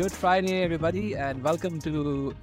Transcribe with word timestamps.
Good 0.00 0.12
Friday, 0.12 0.62
everybody, 0.62 1.14
and 1.14 1.44
welcome 1.44 1.78
to 1.80 2.34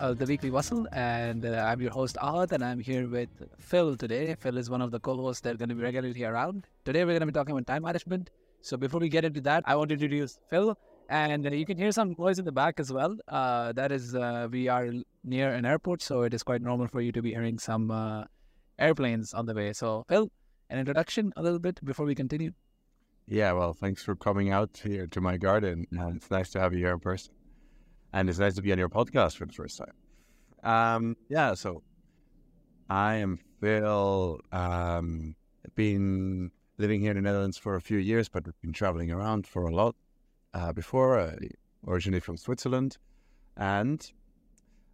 uh, 0.00 0.14
the 0.14 0.24
Weekly 0.24 0.48
Bustle. 0.48 0.88
And 0.92 1.44
uh, 1.44 1.62
I'm 1.68 1.82
your 1.82 1.90
host, 1.90 2.16
Ahad, 2.16 2.52
and 2.52 2.64
I'm 2.64 2.80
here 2.80 3.06
with 3.06 3.28
Phil 3.58 3.98
today. 3.98 4.34
Phil 4.40 4.56
is 4.56 4.70
one 4.70 4.80
of 4.80 4.90
the 4.90 4.98
co 4.98 5.14
hosts 5.16 5.42
that 5.42 5.56
are 5.56 5.58
going 5.58 5.68
to 5.68 5.74
be 5.74 5.82
regularly 5.82 6.24
around. 6.24 6.66
Today, 6.86 7.00
we're 7.04 7.12
going 7.18 7.20
to 7.20 7.26
be 7.26 7.32
talking 7.32 7.52
about 7.52 7.66
time 7.66 7.82
management. 7.82 8.30
So, 8.62 8.78
before 8.78 8.98
we 8.98 9.10
get 9.10 9.26
into 9.26 9.42
that, 9.42 9.62
I 9.66 9.76
want 9.76 9.90
to 9.90 9.92
introduce 9.96 10.40
Phil. 10.48 10.74
And 11.10 11.46
uh, 11.46 11.50
you 11.50 11.66
can 11.66 11.76
hear 11.76 11.92
some 11.92 12.16
noise 12.18 12.38
in 12.38 12.46
the 12.46 12.52
back 12.52 12.80
as 12.80 12.90
well. 12.90 13.14
Uh, 13.28 13.72
that 13.72 13.92
is, 13.92 14.14
uh, 14.14 14.48
we 14.50 14.68
are 14.68 14.88
near 15.22 15.52
an 15.52 15.66
airport, 15.66 16.00
so 16.00 16.22
it 16.22 16.32
is 16.32 16.42
quite 16.42 16.62
normal 16.62 16.86
for 16.86 17.02
you 17.02 17.12
to 17.12 17.20
be 17.20 17.32
hearing 17.32 17.58
some 17.58 17.90
uh, 17.90 18.24
airplanes 18.78 19.34
on 19.34 19.44
the 19.44 19.52
way. 19.52 19.74
So, 19.74 20.06
Phil, 20.08 20.30
an 20.70 20.78
introduction 20.78 21.34
a 21.36 21.42
little 21.42 21.58
bit 21.58 21.78
before 21.84 22.06
we 22.06 22.14
continue. 22.14 22.52
Yeah, 23.32 23.52
well, 23.52 23.72
thanks 23.72 24.02
for 24.02 24.14
coming 24.14 24.50
out 24.50 24.78
here 24.84 25.06
to 25.06 25.20
my 25.22 25.38
garden. 25.38 25.86
And 25.90 26.16
it's 26.16 26.30
nice 26.30 26.50
to 26.50 26.60
have 26.60 26.74
you 26.74 26.80
here 26.80 26.92
in 26.92 27.00
person. 27.00 27.32
And 28.12 28.28
it's 28.28 28.38
nice 28.38 28.56
to 28.56 28.62
be 28.62 28.72
on 28.72 28.78
your 28.78 28.90
podcast 28.90 29.38
for 29.38 29.46
the 29.46 29.54
first 29.54 29.78
time. 29.78 29.94
Um, 30.62 31.16
yeah, 31.30 31.54
so 31.54 31.82
I 32.90 33.14
am 33.14 33.38
Phil. 33.58 34.38
Um, 34.52 35.34
been 35.74 36.50
living 36.76 37.00
here 37.00 37.12
in 37.12 37.16
the 37.16 37.22
Netherlands 37.22 37.56
for 37.56 37.76
a 37.76 37.80
few 37.80 37.96
years, 37.96 38.28
but 38.28 38.44
been 38.60 38.74
traveling 38.74 39.10
around 39.10 39.46
for 39.46 39.62
a 39.62 39.74
lot 39.74 39.96
uh, 40.52 40.74
before, 40.74 41.18
uh, 41.18 41.36
originally 41.86 42.20
from 42.20 42.36
Switzerland. 42.36 42.98
And 43.56 44.12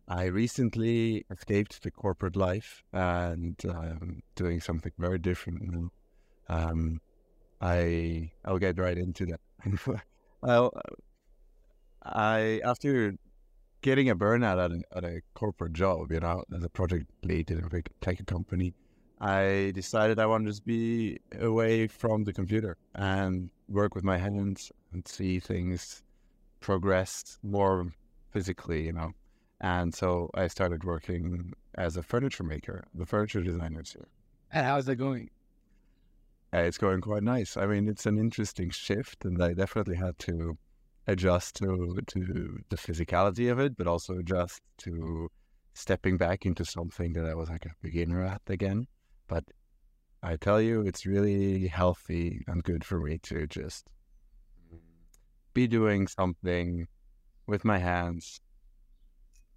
I 0.07 0.27
recently 0.27 1.27
escaped 1.29 1.83
the 1.83 1.91
corporate 1.91 2.37
life 2.37 2.85
and 2.93 3.57
um, 3.69 4.23
doing 4.37 4.61
something 4.61 4.93
very 4.97 5.19
different 5.19 5.61
now. 5.61 5.91
Um, 6.49 7.01
I 7.61 8.31
I'll 8.45 8.59
get 8.59 8.79
right 8.79 8.97
into 8.97 9.27
that. 9.27 9.41
well, 10.43 10.73
I 12.03 12.61
after 12.65 13.15
getting 13.83 14.11
a 14.11 14.17
burnout 14.17 14.65
at 14.65 14.73
a, 14.73 14.97
at 14.97 15.05
a 15.05 15.21
corporate 15.35 15.73
job, 15.73 16.11
you 16.13 16.21
know, 16.21 16.45
as 16.55 16.65
a 16.65 16.69
project 16.69 17.07
lead 17.23 17.51
in 17.51 17.65
a 17.65 17.69
big 17.69 17.89
tech 18.01 18.25
company, 18.27 18.75
I 19.21 19.73
decided 19.75 20.19
I 20.19 20.27
wanted 20.27 20.55
to 20.55 20.63
be 20.63 21.19
away 21.41 21.87
from 21.87 22.25
the 22.25 22.33
computer 22.33 22.77
and 22.95 23.51
work 23.69 23.95
with 23.95 24.05
my 24.05 24.19
hands 24.19 24.73
and 24.93 25.07
see 25.07 25.41
things 25.41 26.03
progress 26.61 27.39
more 27.43 27.93
physically, 28.31 28.87
you 28.87 28.93
know. 28.93 29.13
And 29.61 29.93
so 29.95 30.31
I 30.35 30.47
started 30.47 30.85
working 30.85 31.53
as 31.75 31.97
a 31.97 32.03
furniture 32.03 32.45
maker, 32.45 32.85
the 32.95 33.07
furniture 33.07 33.43
designers 33.43 33.93
here. 33.93 34.09
And 34.53 34.65
how's 34.65 34.89
it 34.89 34.97
going? 34.97 35.31
Uh, 36.53 36.59
it's 36.59 36.79
going 36.79 37.01
quite 37.01 37.23
nice. 37.23 37.57
I 37.57 37.67
mean, 37.67 37.89
it's 37.89 38.07
an 38.07 38.19
interesting 38.19 38.71
shift, 38.71 39.25
and 39.25 39.43
I 39.43 39.53
definitely 39.53 39.97
had 39.97 40.19
to 40.21 40.57
adjust 41.07 41.57
to 41.57 41.99
to 42.07 42.59
the 42.71 42.77
physicality 42.77 43.51
of 43.51 43.59
it, 43.59 43.77
but 43.77 43.87
also 43.87 44.19
adjust 44.19 44.61
to 44.79 45.29
stepping 45.75 46.17
back 46.17 46.47
into 46.47 46.65
something 46.65 47.13
that 47.13 47.27
I 47.27 47.35
was 47.35 47.51
like 47.51 47.67
a 47.67 47.75
beginner 47.83 48.25
at 48.25 48.43
again. 48.47 48.87
But 49.27 49.45
I 50.23 50.37
tell 50.37 50.61
you, 50.61 50.83
it's 50.83 51.07
really 51.07 51.69
healthy 51.69 52.43
and 52.47 52.65
good 52.65 52.85
for 52.85 52.99
me 53.01 53.19
to 53.25 53.47
just 53.47 53.89
be 55.55 55.67
doing 55.67 56.07
something 56.07 56.89
with 57.47 57.65
my 57.65 57.79
hands, 57.79 58.41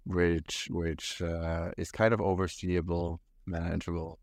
which 0.04 0.68
which 0.70 1.22
uh, 1.22 1.70
is 1.78 1.90
kind 1.90 2.12
of 2.12 2.20
overseeable, 2.20 3.18
manageable, 3.46 4.18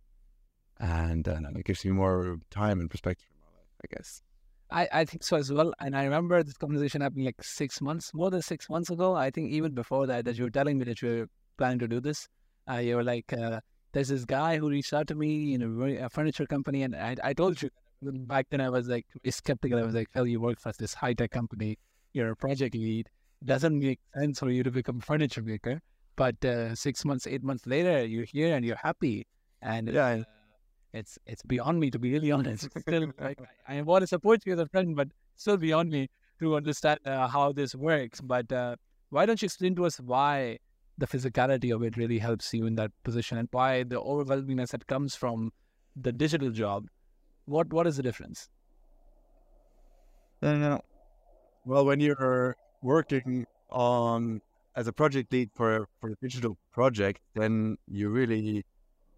and 0.80 1.28
uh, 1.28 1.40
it 1.56 1.66
gives 1.66 1.84
you 1.84 1.94
more 1.94 2.38
time 2.52 2.80
and 2.80 2.90
perspective 2.90 3.28
in 3.34 3.42
my 3.42 3.58
life, 3.58 3.76
I 3.84 3.96
guess. 3.96 4.22
I, 4.72 5.02
I 5.02 5.06
think 5.06 5.24
so 5.24 5.38
as 5.38 5.52
well. 5.52 5.74
And 5.80 5.96
I 5.96 6.04
remember 6.04 6.44
this 6.44 6.58
conversation 6.58 7.02
happening 7.02 7.26
like 7.26 7.44
six 7.44 7.82
months, 7.82 8.14
more 8.14 8.30
than 8.30 8.42
six 8.42 8.70
months 8.70 8.90
ago. 8.90 9.16
I 9.16 9.32
think 9.32 9.52
even 9.52 9.74
before 9.74 10.06
that, 10.08 10.26
that 10.26 10.38
you 10.38 10.44
were 10.44 10.52
telling 10.52 10.78
me 10.78 10.86
that 10.86 11.02
you 11.02 11.10
were 11.10 11.28
planning 11.58 11.80
to 11.80 11.88
do 11.88 12.00
this. 12.00 12.28
Uh, 12.70 12.76
you 12.76 12.96
were 12.96 13.04
like, 13.04 13.34
uh, 13.34 13.60
there's 13.94 14.10
this 14.10 14.26
guy 14.26 14.58
who 14.58 14.70
reached 14.70 14.94
out 14.94 15.08
to 15.08 15.16
me 15.16 15.56
in 15.56 15.64
a, 15.64 16.06
a 16.06 16.10
furniture 16.10 16.46
company. 16.46 16.84
And 16.84 16.96
I, 16.96 17.16
I 17.24 17.34
told 17.34 17.62
you 17.62 17.70
back 18.02 18.48
then, 18.52 18.62
I 18.62 18.70
was 18.70 18.88
like 18.88 19.08
skeptical. 19.30 19.80
I 19.80 19.84
was 19.84 19.96
like, 19.96 20.08
hell, 20.14 20.28
you 20.28 20.40
work 20.40 20.60
for 20.60 20.72
this 20.78 20.94
high 20.94 21.14
tech 21.14 21.32
company, 21.32 21.78
you're 22.14 22.32
a 22.32 22.36
project 22.36 22.76
lead. 22.76 23.10
Doesn't 23.44 23.80
make 23.80 24.00
sense 24.14 24.40
for 24.40 24.52
you 24.52 24.64
to 24.64 24.72
become 24.72 25.00
a 25.00 25.02
furniture 25.02 25.42
maker. 25.42 25.82
But 26.16 26.44
uh, 26.46 26.76
six 26.76 27.06
months, 27.06 27.26
eight 27.26 27.44
months 27.44 27.66
later, 27.66 28.06
you're 28.06 28.26
here 28.26 28.56
and 28.56 28.64
you're 28.64 28.76
happy. 28.76 29.26
And 29.62 29.88
Yeah, 29.88 30.24
it's 30.94 31.20
it's 31.26 31.44
beyond 31.44 31.80
me 31.80 31.92
to 31.92 32.00
be 32.00 32.14
really 32.14 32.32
honest. 32.38 32.70
Still 32.80 33.12
I, 33.22 33.36
I 33.68 33.82
want 33.82 34.04
to 34.04 34.08
support 34.08 34.46
you 34.46 34.54
as 34.54 34.60
a 34.60 34.68
friend, 34.68 34.96
but 34.96 35.10
still 35.36 35.58
beyond 35.58 35.92
me 35.92 36.10
to 36.40 36.56
understand 36.56 37.00
uh, 37.06 37.28
how 37.28 37.52
this 37.52 37.76
works. 37.76 38.22
But 38.22 38.52
uh, 38.52 38.76
why 39.10 39.26
don't 39.26 39.42
you 39.42 39.46
explain 39.46 39.76
to 39.76 39.86
us 39.86 40.00
why 40.00 40.60
the 40.98 41.08
physicality 41.08 41.74
of 41.74 41.84
it 41.84 41.96
really 41.98 42.20
helps 42.20 42.54
you 42.54 42.66
in 42.66 42.76
that 42.76 42.92
position, 43.04 43.38
and 43.38 43.48
why 43.52 43.84
the 43.84 44.02
overwhelmingness 44.02 44.72
that 44.72 44.88
comes 44.88 45.16
from 45.16 45.52
the 45.96 46.12
digital 46.12 46.52
job? 46.52 46.88
What 47.46 47.72
what 47.74 47.88
is 47.88 47.98
the 47.98 48.04
difference? 48.04 48.50
Uh, 50.42 50.78
well, 51.66 51.86
when 51.86 52.00
you're 52.00 52.56
working 52.82 53.46
on 53.70 54.42
as 54.76 54.88
a 54.88 54.94
project 54.94 55.34
lead 55.34 55.50
for 55.54 55.88
for 56.00 56.12
a 56.12 56.16
digital 56.22 56.58
project, 56.72 57.22
then 57.36 57.78
you 57.88 58.10
really 58.10 58.66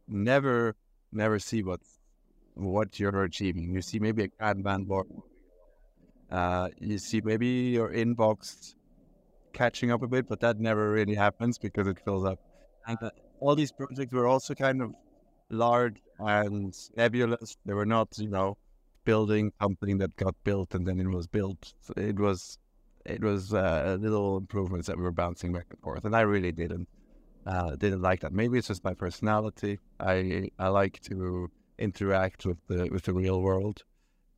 never 0.08 0.76
never 1.12 1.40
see 1.40 1.64
what 1.64 1.82
what 2.56 3.00
you're 3.00 3.24
achieving. 3.24 3.74
You 3.74 3.82
see 3.82 4.00
maybe 4.00 4.24
a 4.24 4.28
Kanban 4.28 4.88
board. 4.88 5.08
Uh, 6.30 6.70
you 6.80 6.98
see 6.98 7.22
maybe 7.22 7.48
your 7.48 7.92
inbox 7.92 8.76
catching 9.54 9.92
up 9.92 10.02
a 10.02 10.08
bit, 10.08 10.28
but 10.28 10.40
that 10.42 10.60
never 10.60 10.92
really 10.92 11.16
happens 11.16 11.58
because 11.58 11.88
it 11.88 12.00
fills 12.04 12.26
up. 12.26 12.40
And 12.88 12.98
uh, 13.02 13.10
all 13.40 13.56
these 13.56 13.72
projects 13.72 14.14
were 14.14 14.28
also 14.28 14.54
kind 14.54 14.82
of 14.82 14.94
large 15.50 15.98
and 16.20 16.74
nebulous. 16.96 17.58
They 17.66 17.74
were 17.74 17.86
not, 17.86 18.18
you 18.18 18.30
know, 18.30 18.58
building 19.04 19.52
something 19.62 19.98
that 19.98 20.16
got 20.16 20.36
built 20.44 20.74
and 20.76 20.86
then 20.86 21.00
it 21.00 21.08
was 21.08 21.28
built. 21.28 21.74
So 21.82 21.94
it 21.98 22.20
was 22.20 22.58
it 23.06 23.22
was 23.22 23.54
uh, 23.54 23.98
little 24.00 24.38
improvements 24.38 24.88
that 24.88 24.98
we 24.98 25.04
were 25.04 25.12
bouncing 25.12 25.52
back 25.52 25.66
and 25.72 25.80
forth, 25.80 26.06
and 26.06 26.16
I 26.16 26.22
really 26.22 26.52
didn't 26.52 26.88
uh, 27.46 27.76
didn't 27.76 28.02
like 28.02 28.22
that. 28.22 28.34
Maybe 28.34 28.58
it's 28.58 28.68
just 28.68 28.84
my 28.84 28.94
personality. 28.94 29.80
I 30.00 30.50
I 30.60 30.68
like 30.70 31.02
to 31.10 31.50
interact 31.78 32.46
with 32.46 32.58
the 32.68 32.90
with 32.92 33.04
the 33.04 33.14
real 33.14 33.42
world. 33.42 33.84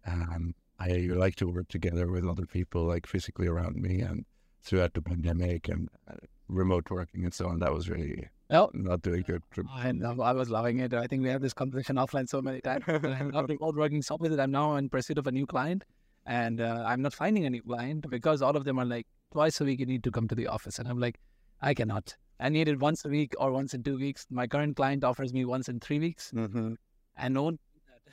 Um, 0.06 0.56
I 0.80 1.08
like 1.12 1.36
to 1.38 1.48
work 1.48 1.70
together 1.70 2.10
with 2.10 2.28
other 2.28 2.46
people, 2.46 2.86
like 2.86 3.08
physically 3.08 3.48
around 3.48 3.76
me, 3.78 4.02
and 4.02 4.26
throughout 4.62 4.94
the 4.94 5.02
pandemic 5.02 5.70
and 5.70 5.90
uh, 6.10 6.16
remote 6.48 6.90
working 6.90 7.24
and 7.24 7.34
so 7.34 7.48
on. 7.48 7.60
That 7.60 7.74
was 7.74 7.90
really 7.90 8.28
Well, 8.50 8.72
not 8.74 9.02
doing 9.02 9.24
good. 9.26 9.44
I, 9.72 9.92
know, 9.92 10.22
I 10.22 10.32
was 10.34 10.50
loving 10.50 10.80
it. 10.80 10.94
I 10.94 11.08
think 11.08 11.24
we 11.24 11.30
have 11.30 11.42
this 11.42 11.54
conversation 11.54 11.98
offline 11.98 12.28
so 12.28 12.42
many 12.42 12.62
times. 12.62 12.84
I'm 12.88 13.32
not 13.32 13.50
remote 13.50 13.76
working 13.76 14.02
so 14.02 14.18
that 14.18 14.40
I'm 14.40 14.52
now 14.52 14.76
in 14.76 14.90
pursuit 14.90 15.18
of 15.18 15.28
a 15.28 15.32
new 15.32 15.46
client, 15.46 15.84
and 16.26 16.62
uh, 16.62 16.84
I'm 16.86 17.02
not 17.02 17.14
finding 17.14 17.46
a 17.46 17.50
new 17.50 17.62
client 17.62 18.10
because 18.10 18.42
all 18.42 18.56
of 18.56 18.64
them 18.64 18.80
are 18.80 18.86
like 18.86 19.08
twice 19.32 19.60
a 19.62 19.66
week 19.66 19.80
you 19.80 19.86
need 19.86 20.04
to 20.04 20.12
come 20.12 20.28
to 20.28 20.36
the 20.36 20.48
office, 20.48 20.80
and 20.80 20.88
I'm 20.88 21.00
like, 21.00 21.20
I 21.62 21.74
cannot. 21.74 22.16
I 22.44 22.50
need 22.50 22.68
it 22.68 22.78
once 22.78 23.06
a 23.06 23.10
week 23.10 23.34
or 23.40 23.52
once 23.54 23.74
in 23.74 23.84
two 23.84 23.98
weeks. 23.98 24.26
My 24.30 24.48
current 24.48 24.76
client 24.76 25.06
offers 25.06 25.32
me 25.34 25.46
once 25.46 25.70
in 25.70 25.80
three 25.80 26.00
weeks, 26.00 26.32
Mhm. 26.36 26.76
and 27.16 27.34
no 27.34 27.44
one. 27.44 27.60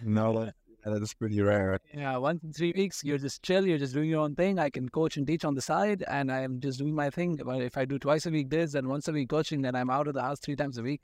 No, 0.03 0.27
that, 0.45 0.55
that 0.85 1.03
is 1.03 1.13
pretty 1.15 1.41
rare. 1.43 1.81
Yeah, 1.93 2.17
once 2.17 2.45
in 2.45 2.53
three 2.53 2.73
weeks, 2.77 3.03
you're 3.03 3.19
just 3.19 3.43
chill. 3.43 3.67
You're 3.67 3.83
just 3.87 3.93
doing 3.93 4.09
your 4.09 4.21
own 4.21 4.37
thing. 4.37 4.61
I 4.61 4.71
can 4.71 4.89
coach 4.89 5.17
and 5.17 5.27
teach 5.27 5.45
on 5.45 5.57
the 5.57 5.61
side, 5.73 6.05
and 6.07 6.31
I'm 6.31 6.61
just 6.61 6.79
doing 6.79 6.95
my 6.95 7.11
thing. 7.11 7.41
But 7.45 7.61
if 7.61 7.77
I 7.77 7.85
do 7.85 7.99
twice 7.99 8.25
a 8.27 8.31
week 8.31 8.51
this 8.51 8.75
and 8.75 8.87
once 8.89 9.09
a 9.09 9.13
week 9.13 9.29
coaching, 9.29 9.63
then 9.63 9.75
I'm 9.75 9.91
out 9.91 10.07
of 10.07 10.15
the 10.15 10.23
house 10.23 10.39
three 10.39 10.55
times 10.63 10.79
a 10.79 10.83
week. 10.91 11.03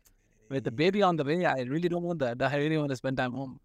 With 0.49 0.63
the 0.63 0.71
baby 0.71 1.03
on 1.03 1.17
the 1.17 1.25
way, 1.25 1.45
I 1.45 1.63
really 1.63 1.89
don't 1.89 2.05
want 2.05 2.21
that. 2.21 2.41
I 2.41 2.57
really 2.59 2.79
want 2.79 2.91
to 2.91 2.97
spend 2.97 3.17
time 3.17 3.33
home. 3.33 3.59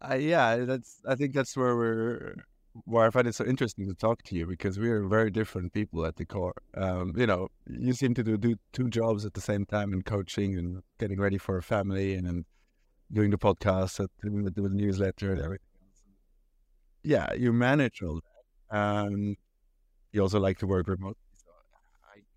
Uh, 0.00 0.14
yeah, 0.14 0.56
that's. 0.56 1.02
I 1.06 1.14
think 1.14 1.34
that's 1.34 1.54
where 1.58 1.76
we're. 1.76 2.36
Where 2.84 3.04
I 3.04 3.10
find 3.10 3.26
it 3.26 3.34
so 3.34 3.44
interesting 3.44 3.88
to 3.88 3.94
talk 3.94 4.22
to 4.24 4.36
you 4.36 4.46
because 4.46 4.78
we 4.78 4.88
are 4.90 5.04
very 5.04 5.30
different 5.30 5.72
people 5.72 6.06
at 6.06 6.16
the 6.16 6.24
core. 6.24 6.54
Um, 6.76 7.12
you 7.16 7.26
know, 7.26 7.48
you 7.68 7.92
seem 7.92 8.14
to 8.14 8.22
do, 8.22 8.36
do 8.36 8.54
two 8.72 8.88
jobs 8.88 9.24
at 9.24 9.34
the 9.34 9.40
same 9.40 9.66
time 9.66 9.92
in 9.92 10.02
coaching 10.02 10.56
and 10.56 10.82
getting 10.98 11.20
ready 11.20 11.36
for 11.36 11.58
a 11.58 11.62
family 11.62 12.14
and, 12.14 12.26
then 12.26 12.44
doing 13.12 13.30
the 13.30 13.38
podcast, 13.38 13.98
and 13.98 14.08
doing 14.22 14.44
the, 14.44 14.50
the 14.50 14.68
newsletter 14.68 15.32
and 15.32 15.40
everything. 15.40 15.66
Yeah, 17.02 17.32
you 17.34 17.52
manage 17.52 18.02
all 18.02 18.20
that. 18.70 18.76
Um, 18.76 19.34
you 20.12 20.22
also 20.22 20.38
like 20.38 20.58
to 20.58 20.66
work 20.66 20.86
remotely. 20.86 21.16
So 21.36 21.50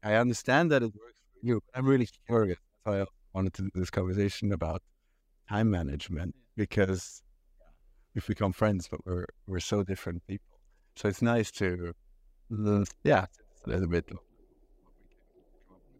I, 0.03 0.13
I 0.13 0.15
understand 0.15 0.71
that 0.71 0.81
it 0.81 0.94
works 0.95 1.19
for 1.33 1.45
you. 1.45 1.62
I'm 1.75 1.85
really 1.85 2.07
curious. 2.27 2.57
That's 2.85 2.95
why 2.95 3.01
I 3.01 3.06
wanted 3.33 3.53
to 3.56 3.62
do 3.63 3.69
this 3.75 3.89
conversation 3.89 4.51
about 4.51 4.81
time 5.50 5.69
management 5.69 6.35
because 6.56 7.21
we've 8.13 8.27
become 8.27 8.54
friends, 8.54 8.88
but 8.89 9.06
we're 9.06 9.25
we're 9.48 9.60
so 9.60 9.83
different 9.83 10.25
people. 10.27 10.45
So 10.95 11.07
it's 11.10 11.21
nice 11.21 11.50
to, 11.51 11.94
uh, 12.51 12.86
yeah, 13.04 13.25
a 13.65 13.69
little 13.69 13.88
bit. 13.88 14.10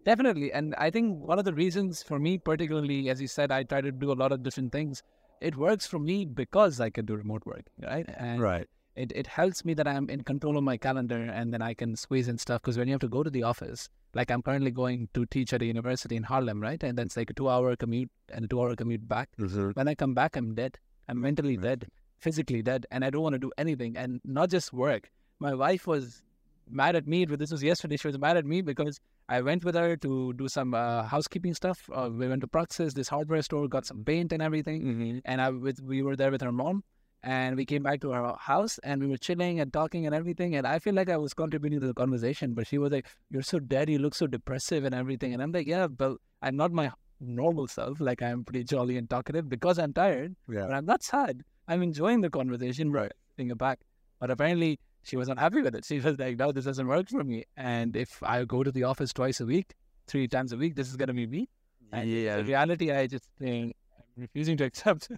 Definitely. 0.06 0.52
And 0.52 0.76
I 0.76 0.90
think 0.92 1.26
one 1.26 1.40
of 1.40 1.46
the 1.46 1.54
reasons 1.54 2.04
for 2.04 2.20
me, 2.20 2.38
particularly, 2.38 3.10
as 3.10 3.22
you 3.22 3.28
said, 3.28 3.52
I 3.52 3.64
try 3.64 3.82
to 3.82 3.92
do 3.92 4.12
a 4.12 4.14
lot 4.14 4.32
of 4.32 4.44
different 4.44 4.72
things. 4.72 5.02
It 5.42 5.56
works 5.56 5.88
for 5.88 5.98
me 6.00 6.26
because 6.26 6.80
I 6.80 6.90
can 6.90 7.06
do 7.06 7.16
remote 7.16 7.46
work, 7.46 7.64
right? 7.82 8.06
And 8.18 8.42
Right. 8.42 8.68
it, 8.96 9.12
it 9.16 9.28
helps 9.28 9.64
me 9.66 9.74
that 9.76 9.88
I'm 9.88 10.10
in 10.10 10.24
control 10.24 10.58
of 10.58 10.64
my 10.64 10.78
calendar 10.78 11.18
and 11.22 11.54
then 11.54 11.62
I 11.62 11.74
can 11.74 11.96
squeeze 11.96 12.28
in 12.28 12.38
stuff. 12.38 12.62
Because 12.62 12.78
when 12.78 12.88
you 12.88 12.94
have 12.94 13.02
to 13.02 13.08
go 13.08 13.24
to 13.24 13.30
the 13.30 13.44
office, 13.44 13.90
like 14.14 14.30
I'm 14.30 14.42
currently 14.42 14.72
going 14.72 15.08
to 15.14 15.26
teach 15.26 15.54
at 15.54 15.62
a 15.62 15.66
university 15.66 16.16
in 16.18 16.24
Haarlem, 16.24 16.62
right? 16.62 16.84
And 16.84 16.98
that's 16.98 17.18
like 17.18 17.30
a 17.30 17.34
two 17.34 17.50
hour 17.50 17.76
commute 17.76 18.12
and 18.30 18.46
a 18.46 18.48
two 18.48 18.62
hour 18.62 18.76
commute 18.76 19.08
back. 19.08 19.30
When 19.74 19.88
I 19.88 19.96
come 19.96 20.14
back, 20.14 20.36
I'm 20.36 20.54
dead. 20.54 20.78
I'm 21.08 21.20
mentally 21.20 21.58
dead, 21.58 21.88
physically 22.24 22.62
dead, 22.62 22.86
and 22.92 23.06
I 23.06 23.10
don't 23.10 23.22
want 23.22 23.34
to 23.34 23.40
do 23.40 23.52
anything 23.58 23.98
and 23.98 24.22
not 24.24 24.50
just 24.50 24.74
work. 24.74 25.10
My 25.40 25.54
wife 25.54 25.86
was 25.86 26.22
mad 26.70 26.96
at 26.96 27.08
me. 27.08 27.26
This 27.26 27.52
was 27.52 27.62
yesterday. 27.62 27.98
She 27.98 28.08
was 28.08 28.18
mad 28.18 28.38
at 28.38 28.46
me 28.46 28.62
because 28.62 29.00
I 29.30 29.42
went 29.42 29.64
with 29.64 29.76
her 29.76 29.96
to 29.98 30.34
do 30.34 30.48
some 30.48 30.74
uh, 30.74 31.04
housekeeping 31.04 31.54
stuff. 31.54 31.90
Uh, 31.94 32.10
we 32.12 32.28
went 32.28 32.42
to 32.42 32.48
Praxis, 32.48 32.94
this 32.94 33.08
hardware 33.08 33.42
store, 33.42 33.68
got 33.68 33.86
some 33.86 34.04
paint 34.04 34.34
and 34.34 34.42
everything. 34.42 34.82
Mm-hmm. 34.82 35.18
And 35.26 35.42
I 35.42 35.50
with, 35.50 35.82
we 35.82 36.02
were 36.02 36.16
there 36.16 36.32
with 36.32 36.42
her 36.42 36.52
mom. 36.52 36.84
And 37.26 37.56
we 37.56 37.66
came 37.66 37.84
back 37.84 38.02
to 38.02 38.10
her 38.12 38.36
house 38.38 38.80
and 38.84 39.02
we 39.02 39.08
were 39.08 39.16
chilling 39.18 39.62
and 39.62 39.72
talking 39.72 40.06
and 40.06 40.14
everything. 40.14 40.56
And 40.58 40.68
I 40.68 40.80
feel 40.80 40.94
like 40.94 41.10
I 41.10 41.16
was 41.16 41.34
contributing 41.34 41.80
to 41.80 41.88
the 41.88 41.94
conversation, 41.94 42.54
but 42.54 42.68
she 42.68 42.78
was 42.78 42.92
like, 42.92 43.08
You're 43.30 43.44
so 43.44 43.60
dead. 43.60 43.90
You 43.90 44.00
look 44.00 44.14
so 44.14 44.28
depressive 44.28 44.84
and 44.84 44.94
everything. 44.94 45.34
And 45.34 45.42
I'm 45.42 45.54
like, 45.54 45.66
Yeah, 45.66 45.88
but 45.88 46.18
I'm 46.42 46.58
not 46.58 46.74
my 46.74 46.92
normal 47.22 47.68
self. 47.68 48.02
Like, 48.02 48.22
I'm 48.22 48.44
pretty 48.44 48.66
jolly 48.66 48.98
and 48.98 49.10
talkative 49.10 49.48
because 49.48 49.80
I'm 49.80 49.94
tired. 49.94 50.36
Yeah. 50.50 50.66
But 50.68 50.74
I'm 50.74 50.86
not 50.86 51.02
sad. 51.02 51.44
I'm 51.68 51.82
enjoying 51.82 52.22
the 52.22 52.30
conversation, 52.30 52.92
right? 52.92 53.12
Bring 53.36 53.50
it 53.50 53.58
back. 53.58 53.80
But 54.20 54.32
apparently, 54.32 54.80
she 55.04 55.18
was 55.18 55.28
unhappy 55.30 55.62
with 55.62 55.76
it. 55.76 55.86
She 55.86 56.00
was 56.00 56.18
like, 56.18 56.38
no, 56.38 56.52
this 56.52 56.66
doesn't 56.66 56.88
work 56.88 57.10
for 57.10 57.24
me. 57.24 57.46
And 57.58 57.96
if 57.96 58.22
I 58.24 58.46
go 58.46 58.64
to 58.64 58.72
the 58.72 58.84
office 58.84 59.14
twice 59.14 59.40
a 59.42 59.46
week, 59.46 59.74
three 60.08 60.28
times 60.28 60.54
a 60.54 60.58
week, 60.58 60.76
this 60.76 60.90
is 60.90 60.96
going 60.96 61.08
to 61.08 61.14
be 61.14 61.28
me. 61.28 61.50
And 61.92 62.10
Yeah. 62.10 62.38
The 62.38 62.46
reality, 62.46 62.92
I 62.92 63.08
just 63.08 63.26
think 63.38 63.76
I'm 63.98 64.22
refusing 64.24 64.58
to 64.58 64.64
accept. 64.64 65.10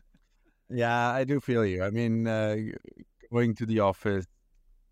Yeah, 0.70 1.12
I 1.12 1.24
do 1.24 1.40
feel 1.40 1.66
you. 1.66 1.84
I 1.84 1.92
mean, 1.92 2.26
uh, 2.28 2.56
going 3.32 3.54
to 3.56 3.66
the 3.68 3.80
office, 3.82 4.26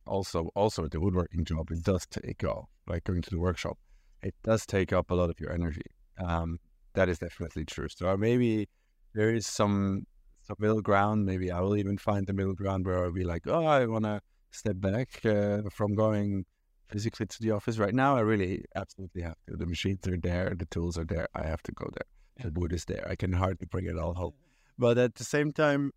also, 0.05 0.49
also 0.55 0.87
the 0.87 0.99
woodworking 0.99 1.45
job, 1.45 1.71
it 1.71 1.83
does 1.83 2.05
take 2.05 2.43
off. 2.43 2.69
Like 2.87 3.05
going 3.05 3.21
to 3.21 3.29
the 3.29 3.39
workshop, 3.39 3.77
it 4.21 4.35
does 4.43 4.65
take 4.65 4.93
up 4.93 5.09
a 5.09 5.15
lot 5.15 5.29
of 5.29 5.39
your 5.39 5.51
energy. 5.51 5.81
Um, 6.23 6.59
that 6.93 7.09
is 7.09 7.17
definitely 7.17 7.65
true. 7.65 7.87
So 7.89 8.15
maybe 8.17 8.69
there 9.15 9.33
is 9.33 9.47
some 9.47 10.05
some 10.43 10.57
middle 10.59 10.81
ground. 10.81 11.25
Maybe 11.25 11.51
I 11.51 11.59
will 11.61 11.77
even 11.77 11.97
find 11.97 12.27
the 12.27 12.33
middle 12.33 12.53
ground 12.53 12.85
where 12.85 13.03
I'll 13.03 13.11
be 13.11 13.23
like, 13.23 13.47
oh, 13.47 13.65
I 13.65 13.85
want 13.85 14.05
to 14.05 14.21
step 14.51 14.79
back 14.79 15.25
uh, 15.25 15.61
from 15.71 15.95
going 15.95 16.45
physically 16.87 17.25
to 17.25 17.41
the 17.41 17.51
office. 17.51 17.77
Right 17.77 17.93
now, 17.93 18.15
I 18.15 18.21
really 18.21 18.65
absolutely 18.75 19.23
have 19.23 19.37
to. 19.47 19.57
The 19.57 19.65
machines 19.65 20.07
are 20.07 20.17
there, 20.17 20.53
the 20.57 20.65
tools 20.65 20.97
are 20.97 21.05
there. 21.05 21.27
I 21.33 21.43
have 21.47 21.63
to 21.63 21.71
go 21.71 21.87
there. 21.93 22.51
The 22.51 22.59
wood 22.59 22.73
is 22.73 22.85
there. 22.85 23.07
I 23.09 23.15
can 23.15 23.33
hardly 23.33 23.67
bring 23.67 23.85
it 23.85 23.97
all 23.97 24.13
home. 24.13 24.33
But 24.77 24.97
at 24.97 25.15
the 25.15 25.23
same 25.23 25.51
time, 25.51 25.91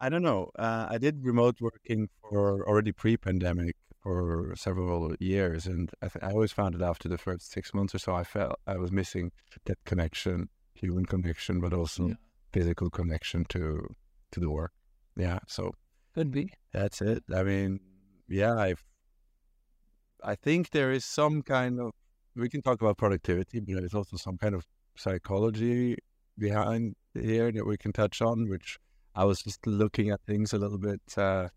I 0.00 0.08
don't 0.08 0.22
know. 0.22 0.50
Uh, 0.58 0.86
I 0.88 0.98
did 0.98 1.24
remote 1.24 1.60
working 1.60 2.08
for 2.22 2.66
already 2.66 2.92
pre-pandemic 2.92 3.76
for 4.02 4.54
several 4.56 5.14
years, 5.20 5.66
and 5.66 5.90
I, 6.00 6.08
th- 6.08 6.24
I 6.24 6.30
always 6.30 6.52
found 6.52 6.74
it 6.74 6.80
after 6.80 7.06
the 7.08 7.18
first 7.18 7.52
six 7.52 7.74
months 7.74 7.94
or 7.94 7.98
so, 7.98 8.14
I 8.14 8.24
felt 8.24 8.58
I 8.66 8.76
was 8.78 8.90
missing 8.90 9.30
that 9.66 9.76
connection, 9.84 10.48
human 10.74 11.04
connection, 11.04 11.60
but 11.60 11.74
also 11.74 12.08
Yeah. 12.08 12.14
Physical 12.52 12.90
connection 12.90 13.44
to 13.50 13.94
to 14.32 14.40
the 14.40 14.50
work. 14.50 14.72
Yeah, 15.16 15.38
so 15.46 15.72
Could 16.14 16.30
be. 16.30 16.52
that's 16.72 17.00
it. 17.00 17.22
I 17.34 17.42
mean, 17.42 17.80
yeah, 18.28 18.54
I 18.54 18.74
I 20.22 20.34
think 20.34 20.70
there 20.70 20.92
is 20.92 21.04
some 21.04 21.42
kind 21.42 21.80
of 21.80 21.92
we 22.36 22.48
can 22.48 22.62
talk 22.62 22.80
about 22.80 22.96
productivity, 22.96 23.60
but 23.60 23.74
there's 23.74 23.94
also 23.94 24.16
some 24.16 24.38
kind 24.38 24.54
of 24.54 24.64
psychology 24.96 25.96
behind 26.38 26.94
here 27.14 27.50
that 27.52 27.66
we 27.66 27.76
can 27.76 27.92
touch 27.92 28.22
on, 28.22 28.48
which 28.48 28.78
I 29.14 29.24
was 29.24 29.42
just 29.42 29.66
looking 29.66 30.10
at 30.10 30.20
things 30.26 30.52
a 30.52 30.58
little 30.58 30.78
bit 30.78 31.00
uh, 31.16 31.48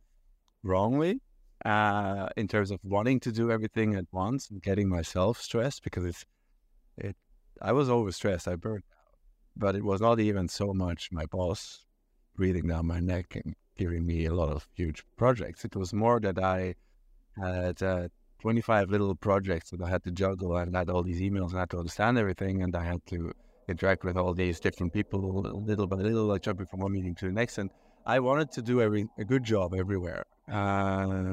wrongly 0.63 1.21
uh, 1.65 2.29
in 2.35 2.47
terms 2.47 2.71
of 2.71 2.79
wanting 2.83 3.19
to 3.21 3.31
do 3.31 3.51
everything 3.51 3.95
at 3.95 4.05
once 4.11 4.49
and 4.49 4.61
getting 4.61 4.89
myself 4.89 5.39
stressed 5.39 5.83
because 5.83 6.05
it's 6.05 6.25
it. 6.97 7.15
I 7.61 7.71
was 7.71 7.87
overstressed. 7.89 8.51
I 8.51 8.55
burned 8.55 8.83
but 9.55 9.75
it 9.75 9.83
was 9.83 10.01
not 10.01 10.19
even 10.19 10.47
so 10.47 10.73
much 10.73 11.11
my 11.11 11.25
boss 11.25 11.85
breathing 12.35 12.67
down 12.67 12.85
my 12.87 12.99
neck 12.99 13.35
and 13.35 13.55
giving 13.77 14.05
me 14.05 14.25
a 14.25 14.33
lot 14.33 14.49
of 14.49 14.67
huge 14.75 15.03
projects. 15.17 15.65
It 15.65 15.75
was 15.75 15.93
more 15.93 16.19
that 16.19 16.39
I 16.39 16.75
had 17.39 17.81
uh, 17.81 18.07
25 18.41 18.89
little 18.89 19.15
projects 19.15 19.69
that 19.71 19.81
I 19.81 19.89
had 19.89 20.03
to 20.03 20.11
juggle 20.11 20.57
and 20.57 20.75
I 20.75 20.79
had 20.79 20.89
all 20.89 21.03
these 21.03 21.21
emails 21.21 21.49
and 21.49 21.57
I 21.57 21.61
had 21.61 21.69
to 21.71 21.79
understand 21.79 22.17
everything 22.17 22.63
and 22.63 22.75
I 22.75 22.83
had 22.83 23.05
to 23.07 23.31
interact 23.67 24.03
with 24.03 24.17
all 24.17 24.33
these 24.33 24.59
different 24.59 24.93
people 24.93 25.41
little 25.65 25.87
by 25.87 25.97
little, 25.97 26.25
like 26.25 26.41
jumping 26.41 26.67
from 26.67 26.81
one 26.81 26.91
meeting 26.91 27.15
to 27.15 27.25
the 27.27 27.31
next. 27.31 27.57
And 27.57 27.69
I 28.05 28.19
wanted 28.19 28.51
to 28.51 28.61
do 28.61 28.81
every 28.81 29.07
a 29.17 29.23
good 29.23 29.43
job 29.43 29.73
everywhere. 29.73 30.25
Uh, 30.51 31.23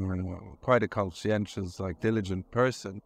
quite 0.61 0.82
a 0.84 0.88
conscientious, 0.88 1.81
like 1.81 2.00
diligent 2.00 2.50
person. 2.50 3.02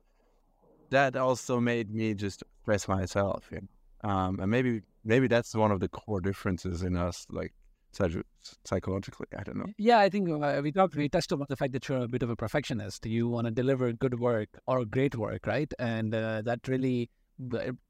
That 0.90 1.16
also 1.16 1.60
made 1.60 1.90
me 1.90 2.14
just 2.14 2.42
express 2.42 2.86
myself. 2.86 3.48
You 3.50 3.62
know? 3.62 3.68
Um, 4.04 4.38
and 4.40 4.50
maybe 4.50 4.82
maybe 5.04 5.26
that's 5.26 5.54
one 5.54 5.72
of 5.72 5.80
the 5.80 5.88
core 5.88 6.20
differences 6.20 6.82
in 6.82 6.96
us, 6.96 7.26
like 7.30 7.52
psych- 7.92 8.26
psychologically. 8.64 9.26
I 9.36 9.42
don't 9.42 9.58
know. 9.58 9.66
Yeah, 9.78 9.98
I 9.98 10.08
think 10.08 10.28
uh, 10.30 10.60
we 10.62 10.70
talked, 10.72 10.94
we 10.96 11.08
touched 11.08 11.32
about 11.32 11.48
the 11.48 11.56
fact 11.56 11.72
that 11.72 11.88
you're 11.88 12.04
a 12.04 12.08
bit 12.08 12.22
of 12.22 12.30
a 12.30 12.36
perfectionist. 12.36 13.06
You 13.06 13.28
want 13.28 13.46
to 13.46 13.50
deliver 13.50 13.92
good 13.92 14.18
work 14.20 14.50
or 14.66 14.84
great 14.84 15.16
work, 15.16 15.46
right? 15.46 15.72
And 15.78 16.14
uh, 16.14 16.42
that 16.42 16.66
really 16.68 17.10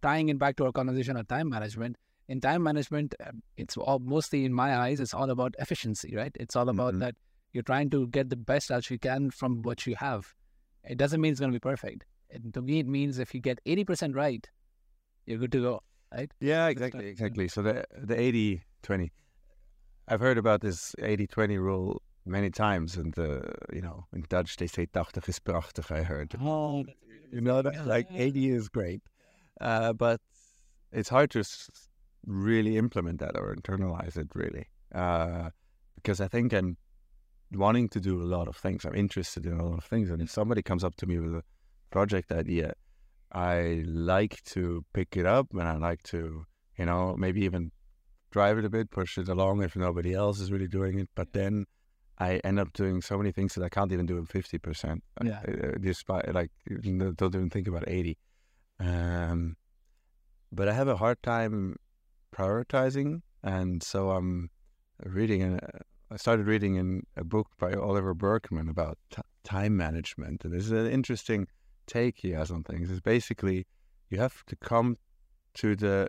tying 0.03 0.29
it 0.31 0.39
back 0.39 0.57
to 0.57 0.65
our 0.67 0.73
conversation 0.73 1.17
on 1.17 1.27
time 1.27 1.49
management. 1.49 1.97
In 2.27 2.41
time 2.41 2.63
management, 2.63 3.15
um, 3.27 3.43
it's 3.57 3.77
all 3.77 3.99
mostly 3.99 4.45
in 4.47 4.53
my 4.55 4.77
eyes, 4.79 4.99
it's 4.99 5.13
all 5.13 5.29
about 5.31 5.55
efficiency, 5.59 6.17
right? 6.17 6.35
It's 6.41 6.57
all 6.57 6.69
about 6.71 6.95
Mhm. 6.95 7.01
that 7.01 7.15
you're 7.53 7.63
trying 7.63 7.91
to 7.91 8.07
get 8.09 8.31
the 8.31 8.37
best 8.37 8.71
out 8.71 8.89
you 8.91 8.99
can 8.99 9.31
from 9.31 9.63
what 9.63 9.87
you 9.87 9.95
have. 9.97 10.35
It 10.85 10.97
doesn't 10.97 11.21
mean 11.21 11.33
it's 11.33 11.41
going 11.41 11.53
to 11.53 11.57
be 11.61 11.61
perfect. 11.61 12.05
And 12.31 12.55
to 12.55 12.63
me, 12.63 12.79
it 12.79 12.87
means 12.87 13.19
if 13.19 13.35
you 13.35 13.41
get 13.41 13.61
80% 13.67 14.15
right, 14.15 14.49
you're 15.27 15.39
good 15.39 15.53
to 15.53 15.61
go, 15.61 15.83
right? 16.17 16.31
Yeah, 16.41 16.69
exactly, 16.69 17.07
exactly. 17.07 17.49
So 17.49 17.63
the 17.63 17.85
the 17.97 18.19
80 18.19 18.63
20. 18.83 19.13
I've 20.07 20.21
heard 20.21 20.39
about 20.39 20.61
this 20.61 20.95
80 20.99 21.27
20 21.27 21.59
rule 21.59 22.03
many 22.27 22.51
times 22.51 22.97
and 22.97 23.19
uh, 23.19 23.41
you 23.73 23.81
know, 23.81 24.07
in 24.15 24.25
Dutch 24.29 24.57
they 24.57 24.67
say 24.67 24.83
80 24.83 25.01
is 25.29 25.39
prachtig, 25.41 25.91
I 25.91 26.03
heard. 26.03 26.35
Oh, 26.41 26.85
You 27.33 27.41
know 27.41 27.63
that 27.63 27.87
like 27.87 28.09
80 28.17 28.51
is 28.51 28.69
great. 28.69 29.03
Uh, 29.61 29.93
but 29.93 30.21
it's 30.93 31.09
hard 31.09 31.31
to 31.31 31.45
really 32.27 32.77
implement 32.77 33.21
that 33.21 33.37
or 33.37 33.55
internalize 33.55 34.17
it 34.17 34.29
really. 34.35 34.67
Uh, 34.95 35.51
because 35.97 36.21
I 36.21 36.29
think 36.29 36.53
I'm 36.53 36.77
wanting 37.53 37.89
to 37.91 38.01
do 38.01 38.21
a 38.23 38.29
lot 38.37 38.49
of 38.49 38.57
things. 38.57 38.85
I'm 38.85 38.95
interested 38.95 39.47
in 39.47 39.59
a 39.59 39.65
lot 39.67 39.79
of 39.79 39.85
things 39.85 40.11
and 40.11 40.21
if 40.21 40.31
somebody 40.31 40.63
comes 40.63 40.85
up 40.85 40.97
to 40.97 41.07
me 41.07 41.19
with 41.19 41.35
a 41.35 41.43
project 41.91 42.33
idea, 42.33 42.75
I 43.35 43.83
like 43.87 44.43
to 44.45 44.85
pick 44.93 45.17
it 45.17 45.27
up 45.27 45.49
and 45.53 45.63
I 45.63 45.77
like 45.77 46.03
to, 46.05 46.47
you 46.79 46.87
know, 46.87 47.17
maybe 47.19 47.45
even 47.45 47.73
drive 48.31 48.59
it 48.59 48.65
a 48.65 48.71
bit, 48.71 48.91
push 48.91 49.19
it 49.19 49.29
along 49.29 49.63
if 49.63 49.75
nobody 49.75 50.15
else 50.15 50.41
is 50.41 50.53
really 50.53 50.69
doing 50.69 51.01
it. 51.01 51.09
But 51.17 51.33
then 51.33 51.67
I 52.19 52.37
end 52.45 52.61
up 52.61 52.73
doing 52.73 53.03
so 53.03 53.19
many 53.19 53.33
things 53.33 53.55
that 53.55 53.65
I 53.65 53.69
can't 53.69 53.93
even 53.93 54.07
do 54.07 54.19
in 54.19 54.27
50%. 54.27 55.01
Yeah. 55.25 55.41
Uh, 55.49 55.73
despite, 55.81 56.33
like, 56.33 56.53
don't 56.69 57.35
even 57.35 57.51
think 57.51 57.67
about 57.67 57.85
80. 57.89 58.17
Um, 58.79 59.57
but 60.53 60.69
I 60.69 60.73
have 60.73 60.89
a 60.89 60.97
hard 60.97 61.21
time 61.23 61.77
prioritizing. 62.35 63.23
And 63.43 63.83
so 63.83 64.11
I'm 64.11 64.51
reading, 65.05 65.43
and 65.43 65.61
I 66.11 66.17
started 66.17 66.47
reading 66.47 66.77
in 66.77 67.03
a 67.17 67.25
book 67.25 67.49
by 67.59 67.73
Oliver 67.73 68.15
Burkeman 68.15 68.69
about 68.69 68.97
t- 69.11 69.23
time 69.43 69.77
management. 69.77 70.45
And 70.45 70.55
this 70.55 70.67
is 70.67 70.71
an 70.71 70.87
interesting 70.87 71.49
take 71.87 72.19
he 72.19 72.31
has 72.31 72.51
on 72.51 72.63
things. 72.65 72.91
Is 72.91 73.01
basically 73.01 73.67
you 74.11 74.19
have 74.19 74.45
to 74.47 74.57
come 74.57 74.99
to 75.55 75.77
the, 75.77 76.09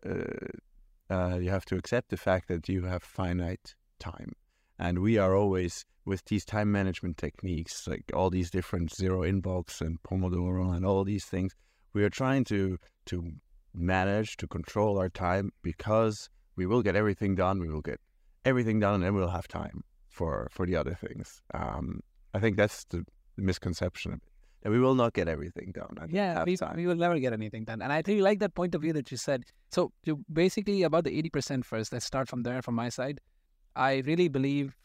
uh, 1.09 1.13
uh, 1.13 1.37
you 1.37 1.49
have 1.49 1.65
to 1.65 1.75
accept 1.75 2.09
the 2.09 2.17
fact 2.17 2.47
that 2.47 2.67
you 2.67 2.83
have 2.83 3.03
finite 3.03 3.75
time. 3.99 4.33
And 4.77 4.99
we 4.99 5.17
are 5.17 5.35
always 5.35 5.85
with 6.05 6.23
these 6.25 6.45
time 6.45 6.71
management 6.71 7.17
techniques, 7.17 7.87
like 7.87 8.03
all 8.13 8.29
these 8.29 8.49
different 8.49 8.93
zero 8.93 9.21
inbox 9.21 9.81
and 9.81 10.01
Pomodoro 10.03 10.75
and 10.75 10.85
all 10.85 11.03
these 11.03 11.25
things, 11.25 11.53
we 11.93 12.03
are 12.03 12.09
trying 12.09 12.43
to 12.45 12.77
to 13.07 13.31
manage 13.73 14.37
to 14.37 14.47
control 14.47 14.97
our 14.97 15.09
time 15.09 15.51
because 15.61 16.29
we 16.55 16.65
will 16.65 16.81
get 16.81 16.95
everything 16.95 17.35
done. 17.35 17.59
We 17.59 17.69
will 17.69 17.81
get 17.81 17.99
everything 18.43 18.79
done, 18.79 18.95
and 18.95 19.03
then 19.03 19.15
we'll 19.15 19.29
have 19.29 19.47
time 19.47 19.83
for 20.09 20.47
for 20.51 20.65
the 20.65 20.75
other 20.75 20.93
things. 20.93 21.41
Um, 21.53 22.01
I 22.33 22.39
think 22.39 22.57
that's 22.57 22.83
the, 22.85 23.05
the 23.35 23.41
misconception 23.41 24.13
of 24.13 24.19
it. 24.19 24.34
That 24.65 24.71
we 24.71 24.79
will 24.79 24.95
not 24.95 25.13
get 25.13 25.27
everything 25.27 25.71
done. 25.73 25.95
and 26.01 26.11
Yeah, 26.11 26.43
we, 26.43 26.57
time. 26.57 26.75
we 26.75 26.87
will 26.87 26.95
never 26.95 27.19
get 27.19 27.33
anything 27.33 27.65
done. 27.65 27.83
And 27.83 27.93
I 27.93 28.01
really 28.07 28.23
like 28.23 28.39
that 28.39 28.55
point 28.55 28.73
of 28.73 28.81
view 28.81 28.93
that 28.93 29.11
you 29.11 29.17
said. 29.17 29.43
So, 29.69 29.91
you 30.05 30.25
basically, 30.33 30.81
about 30.81 31.03
the 31.03 31.11
80% 31.21 31.63
first, 31.63 31.93
let's 31.93 32.03
start 32.03 32.27
from 32.27 32.41
there 32.41 32.63
from 32.63 32.73
my 32.73 32.89
side. 32.89 33.21
I 33.75 34.01
really 34.07 34.27
believe 34.27 34.75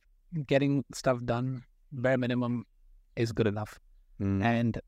getting 0.46 0.84
stuff 0.92 1.24
done, 1.24 1.64
bare 1.92 2.18
minimum, 2.18 2.66
is 3.16 3.32
good 3.32 3.46
enough. 3.46 3.78
Mm. 4.20 4.44
And 4.44 4.80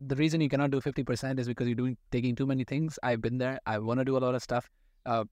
the 0.00 0.14
reason 0.14 0.40
you 0.40 0.48
cannot 0.48 0.70
do 0.70 0.80
50% 0.80 1.40
is 1.40 1.48
because 1.48 1.66
you're 1.66 1.74
doing 1.74 1.96
taking 2.12 2.36
too 2.36 2.46
many 2.46 2.62
things. 2.62 2.96
I've 3.02 3.20
been 3.20 3.38
there. 3.38 3.58
I 3.66 3.80
want 3.80 3.98
to 3.98 4.04
do 4.04 4.16
a 4.16 4.22
lot 4.26 4.36
of 4.36 4.42
stuff. 4.44 4.70
Uh, 5.04 5.24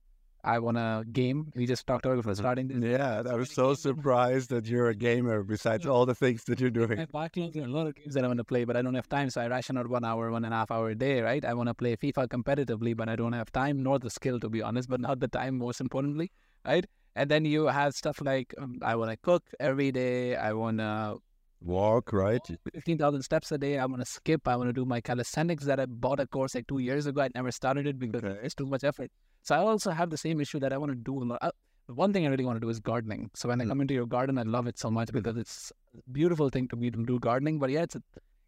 I 0.47 0.59
want 0.59 0.77
a 0.77 1.03
game. 1.11 1.51
We 1.55 1.65
just 1.65 1.85
talked 1.85 2.05
about 2.05 2.15
before 2.15 2.35
starting 2.35 2.69
this. 2.69 2.77
Yeah, 2.77 3.23
I 3.29 3.35
was 3.35 3.49
so 3.51 3.73
surprised 3.73 4.49
that 4.51 4.65
you're 4.65 4.87
a 4.87 4.95
gamer 4.95 5.43
besides 5.43 5.85
all 5.85 6.05
the 6.05 6.15
things 6.15 6.45
that 6.45 6.61
you're 6.61 6.71
My 6.71 6.85
doing. 6.85 7.07
backlog, 7.11 7.51
there 7.53 7.63
are 7.63 7.65
a 7.65 7.69
lot 7.69 7.87
of 7.87 7.95
games 7.95 8.13
that 8.13 8.23
I 8.23 8.27
want 8.27 8.37
to 8.37 8.45
play, 8.45 8.63
but 8.63 8.77
I 8.77 8.81
don't 8.81 8.95
have 8.95 9.09
time. 9.09 9.29
So 9.29 9.41
I 9.41 9.47
ration 9.47 9.77
out 9.77 9.89
one 9.89 10.05
hour, 10.05 10.31
one 10.31 10.45
and 10.45 10.53
a 10.53 10.57
half 10.57 10.71
hour 10.71 10.89
a 10.89 10.95
day, 10.95 11.19
right? 11.21 11.43
I 11.43 11.53
want 11.53 11.67
to 11.67 11.73
play 11.73 11.97
FIFA 11.97 12.27
competitively, 12.29 12.95
but 12.95 13.09
I 13.09 13.17
don't 13.17 13.33
have 13.33 13.51
time 13.51 13.83
nor 13.83 13.99
the 13.99 14.09
skill, 14.09 14.39
to 14.39 14.49
be 14.49 14.61
honest, 14.61 14.87
but 14.89 15.01
not 15.01 15.19
the 15.19 15.27
time, 15.27 15.57
most 15.57 15.81
importantly, 15.81 16.31
right? 16.65 16.85
And 17.15 17.29
then 17.29 17.43
you 17.43 17.65
have 17.65 17.93
stuff 17.93 18.21
like 18.21 18.53
um, 18.57 18.79
I 18.81 18.95
want 18.95 19.11
to 19.11 19.17
cook 19.17 19.43
every 19.59 19.91
day. 19.91 20.37
I 20.37 20.53
want 20.53 20.77
to 20.77 21.17
Walk, 21.61 22.13
right? 22.13 22.41
15,000 22.73 23.21
steps 23.23 23.51
a 23.51 23.57
day. 23.57 23.77
I 23.79 23.85
want 23.85 24.01
to 24.01 24.05
skip. 24.05 24.47
I 24.47 24.55
want 24.55 24.69
to 24.69 24.73
do 24.73 24.85
my 24.85 25.01
calisthenics 25.01 25.65
that 25.65 25.79
I 25.79 25.85
bought 25.85 26.19
a 26.19 26.27
course 26.27 26.55
like 26.55 26.67
two 26.67 26.79
years 26.79 27.07
ago. 27.07 27.21
I 27.21 27.29
never 27.35 27.51
started 27.51 27.87
it 27.87 27.97
because 27.99 28.23
Okay. 28.23 28.39
it's 28.43 28.55
too 28.55 28.65
much 28.67 28.83
effort. 28.83 29.11
So 29.41 29.55
I 29.55 29.59
also 29.59 29.91
have 29.91 30.09
the 30.09 30.17
same 30.17 30.39
issue 30.39 30.59
that 30.59 30.71
I 30.71 30.77
want 30.77 30.91
to 30.91 30.95
do 30.95 31.23
a 31.23 31.25
lot. 31.25 31.55
The 31.87 31.93
one 31.93 32.13
thing 32.13 32.25
I 32.25 32.29
really 32.29 32.45
want 32.45 32.57
to 32.57 32.59
do 32.59 32.69
is 32.69 32.79
gardening. 32.79 33.31
So 33.33 33.47
when 33.49 33.61
I 33.61 33.65
Mm. 33.65 33.69
come 33.69 33.81
into 33.81 33.93
your 33.93 34.05
garden, 34.05 34.37
I 34.37 34.43
love 34.43 34.67
it 34.67 34.77
so 34.77 34.91
much 34.91 35.11
because 35.11 35.37
it's 35.37 35.71
a 35.97 36.11
beautiful 36.11 36.49
thing 36.49 36.67
to 36.69 36.75
me 36.75 36.91
to 36.91 37.05
do 37.05 37.17
gardening. 37.19 37.59
But 37.59 37.69
yeah, 37.71 37.83
it's 37.83 37.95
a, 37.95 38.01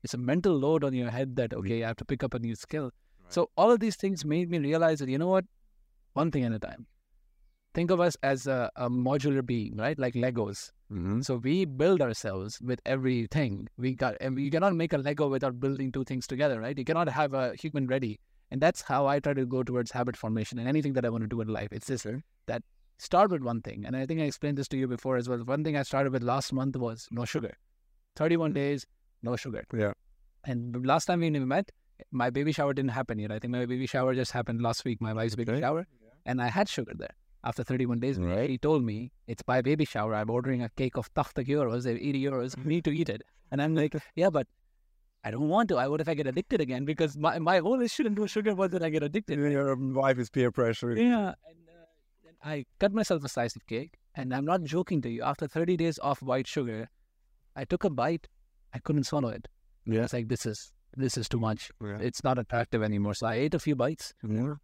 it's 0.03 0.13
a 0.13 0.17
mental 0.17 0.53
load 0.53 0.83
on 0.83 0.93
your 0.93 1.09
head 1.09 1.35
that, 1.37 1.53
okay, 1.53 1.83
I 1.83 1.87
have 1.87 1.95
to 1.97 2.05
pick 2.05 2.23
up 2.23 2.33
a 2.33 2.39
new 2.39 2.55
skill. 2.55 2.91
Right. 3.23 3.33
So 3.33 3.49
all 3.55 3.71
of 3.71 3.79
these 3.79 3.95
things 3.95 4.25
made 4.25 4.49
me 4.49 4.59
realize 4.59 4.99
that, 4.99 5.09
you 5.09 5.17
know 5.17 5.27
what? 5.27 5.45
One 6.13 6.31
thing 6.31 6.43
at 6.43 6.51
a 6.51 6.59
time. 6.59 6.87
Think 7.79 7.91
of 7.91 8.01
us 8.01 8.17
as 8.24 8.45
a, 8.45 8.69
a 8.75 8.89
modular 8.89 9.45
being, 9.45 9.77
right? 9.77 9.98
Like 9.98 10.13
Legos. 10.13 10.71
Mm-hmm. 10.91 11.21
So 11.21 11.38
we 11.38 11.63
build 11.63 12.01
ourselves 12.01 12.59
with 12.59 12.81
everything. 12.86 13.69
We 13.77 13.93
got, 13.93 14.17
and 14.19 14.38
you 14.38 14.51
cannot 14.51 14.75
make 14.75 14.91
a 14.91 14.98
Lego 14.98 15.29
without 15.29 15.62
building 15.62 15.89
two 15.93 16.03
things 16.03 16.27
together, 16.27 16.59
right? 16.59 16.77
You 16.77 16.83
cannot 16.83 17.07
have 17.07 17.33
a 17.33 17.55
human 17.55 17.88
ready. 17.88 18.19
And 18.51 18.59
that's 18.59 18.81
how 18.81 19.07
I 19.07 19.21
try 19.21 19.33
to 19.33 19.45
go 19.45 19.63
towards 19.63 19.91
habit 19.91 20.17
formation 20.17 20.59
and 20.59 20.67
anything 20.67 20.91
that 20.91 21.05
I 21.05 21.09
want 21.09 21.24
to 21.24 21.29
do 21.29 21.39
in 21.39 21.48
life. 21.48 21.69
It's 21.71 21.88
this 21.88 22.05
that 22.48 22.63
start 22.98 23.31
with 23.31 23.43
one 23.43 23.62
thing. 23.62 23.86
And 23.86 23.95
I 23.95 24.05
think 24.05 24.19
I 24.19 24.25
explained 24.25 24.57
this 24.57 24.67
to 24.67 24.77
you 24.77 24.86
before 24.89 25.15
as 25.15 25.29
well. 25.29 25.38
One 25.38 25.63
thing 25.63 25.77
I 25.77 25.83
started 25.83 26.12
with 26.12 26.21
last 26.21 26.51
month 26.51 26.75
was 26.75 27.07
no 27.12 27.24
sugar. 27.24 27.53
31 28.17 28.51
days, 28.51 28.86
no 29.24 29.38
sugar. 29.38 29.63
Yeah. 29.74 29.93
And 30.43 30.86
last 30.86 31.05
time 31.05 31.21
we 31.21 31.29
met, 31.29 31.71
my 32.12 32.29
baby 32.29 32.51
shower 32.51 32.74
didn't 32.74 32.91
happen 32.91 33.19
yet. 33.19 33.31
I 33.31 33.39
think 33.39 33.53
my 33.53 33.65
baby 33.65 33.88
shower 33.88 34.13
just 34.13 34.33
happened 34.33 34.62
last 34.62 34.83
week, 34.83 35.00
my 35.00 35.13
wife's 35.13 35.38
baby 35.38 35.53
Okay. 35.53 35.62
shower. 35.62 35.88
And 36.25 36.41
I 36.41 36.50
had 36.50 36.67
sugar 36.67 36.91
there. 36.93 37.15
After 37.43 37.63
31 37.63 38.00
days, 38.00 38.19
Right. 38.19 38.50
he 38.50 38.58
told 38.58 38.84
me, 38.84 39.12
it's 39.27 39.43
my 39.48 39.62
baby 39.62 39.86
shower. 39.86 40.13
I'm 40.13 40.29
ordering 40.29 40.62
a 40.62 40.69
cake 40.69 40.98
of 40.98 41.10
80 41.15 41.46
euros, 41.46 41.86
80 41.86 42.22
euros. 42.22 42.58
Need 42.65 42.84
to 42.86 42.91
eat 42.91 43.10
it. 43.10 43.22
And 43.51 43.62
I'm 43.62 43.75
like, 43.75 43.96
yeah, 44.15 44.29
but 44.29 44.48
I 45.24 45.31
don't 45.31 45.48
want 45.48 45.69
to. 45.69 45.77
I 45.77 45.88
would 45.88 46.01
if 46.01 46.10
I 46.10 46.13
get 46.15 46.27
addicted 46.27 46.60
again? 46.62 46.84
Because 46.86 47.17
my, 47.17 47.39
my 47.39 47.60
whole 47.60 47.81
issue 47.81 48.05
into 48.05 48.27
sugar 48.27 48.55
was 48.55 48.72
that 48.72 48.84
I 48.84 48.89
get 48.89 49.03
addicted. 49.03 49.39
Your 49.39 49.75
wife 49.75 50.19
is 50.19 50.29
peer 50.29 50.51
pressure. 50.51 50.91
Yeah. 50.96 51.34
And 51.50 51.67
uh, 51.69 51.86
then 52.24 52.34
I 52.43 52.65
cut 52.79 52.93
myself 52.93 53.24
a 53.24 53.29
slice 53.29 53.55
of 53.55 53.65
cake. 53.67 53.98
And 54.15 54.34
I'm 54.36 54.46
not 54.46 54.63
joking 54.63 55.01
to 55.03 55.10
you. 55.10 55.24
After 55.24 55.48
30 55.48 55.77
days 55.77 55.98
off 56.00 56.22
white 56.22 56.48
sugar, 56.48 56.89
I 57.55 57.63
took 57.63 57.84
a 57.86 57.89
bite. 57.89 58.27
I 58.74 58.79
couldn't 58.79 59.05
swallow 59.05 59.29
it. 59.29 59.48
Yeah. 59.86 60.03
It's 60.03 60.13
like, 60.13 60.27
this 60.27 60.46
is 60.46 60.72
this 60.98 61.17
is 61.17 61.29
too 61.29 61.39
much. 61.39 61.72
Yeah. 61.81 62.00
It's 62.01 62.24
not 62.24 62.38
attractive 62.38 62.84
anymore. 62.84 63.13
So 63.13 63.27
I 63.27 63.36
ate 63.36 63.53
a 63.53 63.60
few 63.60 63.75
bites. 63.75 64.13
yeah. 64.27 64.55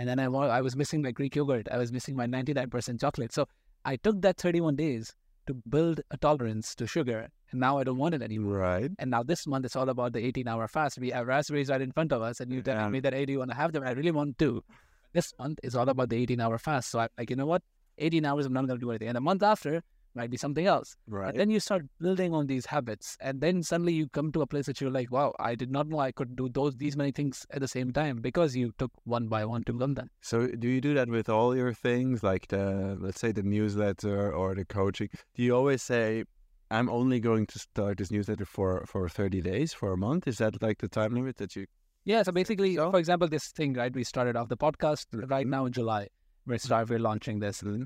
And 0.00 0.08
then 0.08 0.18
I, 0.18 0.24
I 0.24 0.62
was 0.62 0.76
missing 0.76 1.02
my 1.02 1.10
Greek 1.10 1.36
yogurt. 1.36 1.68
I 1.70 1.76
was 1.76 1.92
missing 1.92 2.16
my 2.16 2.26
99% 2.26 2.98
chocolate. 2.98 3.34
So 3.34 3.46
I 3.84 3.96
took 3.96 4.22
that 4.22 4.38
31 4.38 4.76
days 4.76 5.14
to 5.46 5.52
build 5.68 6.00
a 6.10 6.16
tolerance 6.16 6.74
to 6.76 6.86
sugar. 6.86 7.28
And 7.50 7.60
now 7.60 7.76
I 7.76 7.84
don't 7.84 7.98
want 7.98 8.14
it 8.14 8.22
anymore. 8.22 8.54
Right. 8.54 8.90
And 8.98 9.10
now 9.10 9.22
this 9.22 9.46
month, 9.46 9.66
it's 9.66 9.76
all 9.76 9.90
about 9.90 10.14
the 10.14 10.24
18 10.24 10.48
hour 10.48 10.66
fast. 10.68 10.98
We 10.98 11.10
have 11.10 11.26
raspberries 11.26 11.68
right 11.68 11.82
in 11.82 11.92
front 11.92 12.12
of 12.12 12.22
us. 12.22 12.40
And 12.40 12.50
you 12.50 12.62
tell 12.62 12.88
me 12.88 13.00
that, 13.00 13.12
hey, 13.12 13.26
do 13.26 13.32
you 13.34 13.40
want 13.40 13.50
to 13.50 13.56
have 13.58 13.72
them? 13.72 13.84
I 13.84 13.90
really 13.90 14.10
want 14.10 14.38
to. 14.38 14.64
This 15.12 15.34
month 15.38 15.58
is 15.62 15.76
all 15.76 15.86
about 15.86 16.08
the 16.08 16.16
18 16.16 16.40
hour 16.40 16.56
fast. 16.56 16.90
So 16.90 17.00
I'm 17.00 17.10
like, 17.18 17.28
you 17.28 17.36
know 17.36 17.44
what? 17.44 17.62
18 17.98 18.24
hours, 18.24 18.46
I'm 18.46 18.54
not 18.54 18.68
going 18.68 18.80
to 18.80 18.82
do 18.82 18.90
anything. 18.92 19.08
And 19.08 19.18
a 19.18 19.20
month 19.20 19.42
after, 19.42 19.82
might 20.14 20.30
be 20.30 20.36
something 20.36 20.66
else. 20.66 20.96
Right. 21.06 21.30
And 21.30 21.38
then 21.38 21.50
you 21.50 21.60
start 21.60 21.84
building 22.00 22.34
on 22.34 22.46
these 22.46 22.66
habits. 22.66 23.16
And 23.20 23.40
then 23.40 23.62
suddenly 23.62 23.92
you 23.92 24.08
come 24.08 24.32
to 24.32 24.42
a 24.42 24.46
place 24.46 24.66
that 24.66 24.80
you're 24.80 24.90
like, 24.90 25.10
wow, 25.10 25.34
I 25.38 25.54
did 25.54 25.70
not 25.70 25.88
know 25.88 25.98
I 25.98 26.12
could 26.12 26.36
do 26.36 26.48
those 26.48 26.76
these 26.76 26.96
many 26.96 27.12
things 27.12 27.46
at 27.50 27.60
the 27.60 27.68
same 27.68 27.92
time 27.92 28.20
because 28.20 28.56
you 28.56 28.72
took 28.78 28.90
one 29.04 29.28
by 29.28 29.44
one 29.44 29.64
to 29.64 29.72
learn 29.72 29.94
them. 29.94 30.10
So 30.20 30.46
do 30.46 30.68
you 30.68 30.80
do 30.80 30.94
that 30.94 31.08
with 31.08 31.28
all 31.28 31.56
your 31.56 31.72
things, 31.72 32.22
like 32.22 32.48
the 32.48 32.96
let's 33.00 33.20
say 33.20 33.32
the 33.32 33.42
newsletter 33.42 34.32
or 34.32 34.54
the 34.54 34.64
coaching? 34.64 35.08
Do 35.34 35.42
you 35.42 35.54
always 35.54 35.82
say, 35.82 36.24
"I'm 36.70 36.88
only 36.88 37.20
going 37.20 37.46
to 37.46 37.58
start 37.58 37.98
this 37.98 38.10
newsletter 38.10 38.44
for 38.44 38.84
for 38.86 39.08
30 39.08 39.40
days, 39.40 39.72
for 39.72 39.92
a 39.92 39.96
month"? 39.96 40.26
Is 40.26 40.38
that 40.38 40.60
like 40.62 40.78
the 40.78 40.88
time 40.88 41.14
limit 41.14 41.36
that 41.38 41.56
you? 41.56 41.66
Yeah. 42.04 42.22
So 42.22 42.32
basically, 42.32 42.76
So? 42.76 42.90
for 42.90 42.98
example, 42.98 43.28
this 43.28 43.48
thing, 43.48 43.74
right? 43.74 43.94
We 43.94 44.04
started 44.04 44.36
off 44.36 44.48
the 44.48 44.56
podcast 44.56 45.06
right 45.12 45.42
mm-hmm. 45.42 45.50
now 45.50 45.66
in 45.66 45.72
July. 45.72 46.08
We're 46.46 46.54
mm-hmm. 46.54 46.66
start, 46.66 46.88
we're 46.88 46.98
launching 46.98 47.38
this. 47.40 47.62
Mm-hmm. 47.62 47.84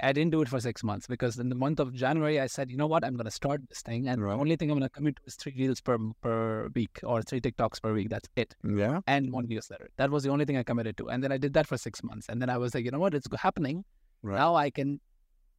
I 0.00 0.12
didn't 0.12 0.32
do 0.32 0.42
it 0.42 0.48
for 0.48 0.60
six 0.60 0.82
months 0.82 1.06
because 1.06 1.38
in 1.38 1.48
the 1.48 1.54
month 1.54 1.78
of 1.78 1.92
January, 1.92 2.40
I 2.40 2.46
said, 2.46 2.70
you 2.70 2.76
know 2.76 2.86
what, 2.86 3.04
I'm 3.04 3.14
going 3.14 3.26
to 3.26 3.30
start 3.30 3.62
this 3.68 3.80
thing. 3.80 4.08
And 4.08 4.22
Right. 4.22 4.32
the 4.32 4.40
only 4.40 4.56
thing 4.56 4.70
I'm 4.70 4.78
going 4.78 4.88
to 4.88 4.94
commit 4.94 5.16
to 5.16 5.22
is 5.26 5.36
three 5.36 5.54
reels 5.56 5.80
per, 5.80 5.98
per 6.20 6.68
week 6.74 7.00
or 7.04 7.22
three 7.22 7.40
TikToks 7.40 7.80
per 7.80 7.92
week. 7.92 8.10
That's 8.10 8.28
it. 8.36 8.54
Yeah. 8.64 9.00
And 9.06 9.32
one 9.32 9.46
newsletter. 9.48 9.88
That 9.96 10.10
was 10.10 10.24
the 10.24 10.30
only 10.30 10.44
thing 10.44 10.56
I 10.56 10.62
committed 10.64 10.96
to. 10.98 11.08
And 11.08 11.22
then 11.22 11.30
I 11.30 11.38
did 11.38 11.54
that 11.54 11.66
for 11.66 11.78
six 11.78 12.02
months. 12.02 12.28
And 12.28 12.42
then 12.42 12.50
I 12.50 12.58
was 12.58 12.74
like, 12.74 12.84
you 12.84 12.90
know 12.90 12.98
what, 12.98 13.14
it's 13.14 13.28
happening. 13.38 13.84
Right. 14.22 14.36
Now 14.36 14.56
I 14.56 14.70
can 14.70 15.00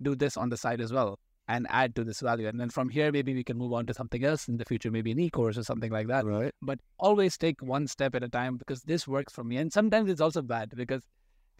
do 0.02 0.16
this 0.16 0.36
on 0.36 0.50
the 0.50 0.58
side 0.58 0.82
as 0.82 0.92
well 0.92 1.20
and 1.48 1.68
add 1.70 1.96
to 1.96 2.04
this 2.04 2.20
value. 2.20 2.48
And 2.48 2.60
then 2.60 2.70
from 2.70 2.90
here, 2.90 3.12
maybe 3.12 3.34
we 3.34 3.44
can 3.44 3.58
move 3.58 3.72
on 3.72 3.86
to 3.86 3.94
something 3.94 4.24
else 4.24 4.48
in 4.48 4.58
the 4.58 4.66
future, 4.66 4.92
maybe 4.92 5.12
an 5.12 5.20
e-course 5.20 5.58
or 5.58 5.64
something 5.64 5.92
like 5.92 6.08
that. 6.08 6.26
Right. 6.26 6.52
But 6.62 6.80
always 6.98 7.38
take 7.38 7.62
one 7.62 7.88
step 7.88 8.16
at 8.16 8.24
a 8.24 8.30
time 8.30 8.58
because 8.58 8.82
this 8.82 9.08
works 9.08 9.32
for 9.32 9.44
me. 9.44 9.58
And 9.58 9.72
sometimes 9.72 10.10
it's 10.10 10.22
also 10.22 10.42
bad 10.42 10.72
because 10.76 11.04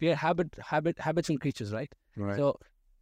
we 0.00 0.08
are 0.08 0.14
habit, 0.14 0.54
habit, 0.60 0.96
habitual 0.98 1.38
creatures, 1.38 1.72
right? 1.72 1.92
Right. 2.16 2.36
So 2.36 2.58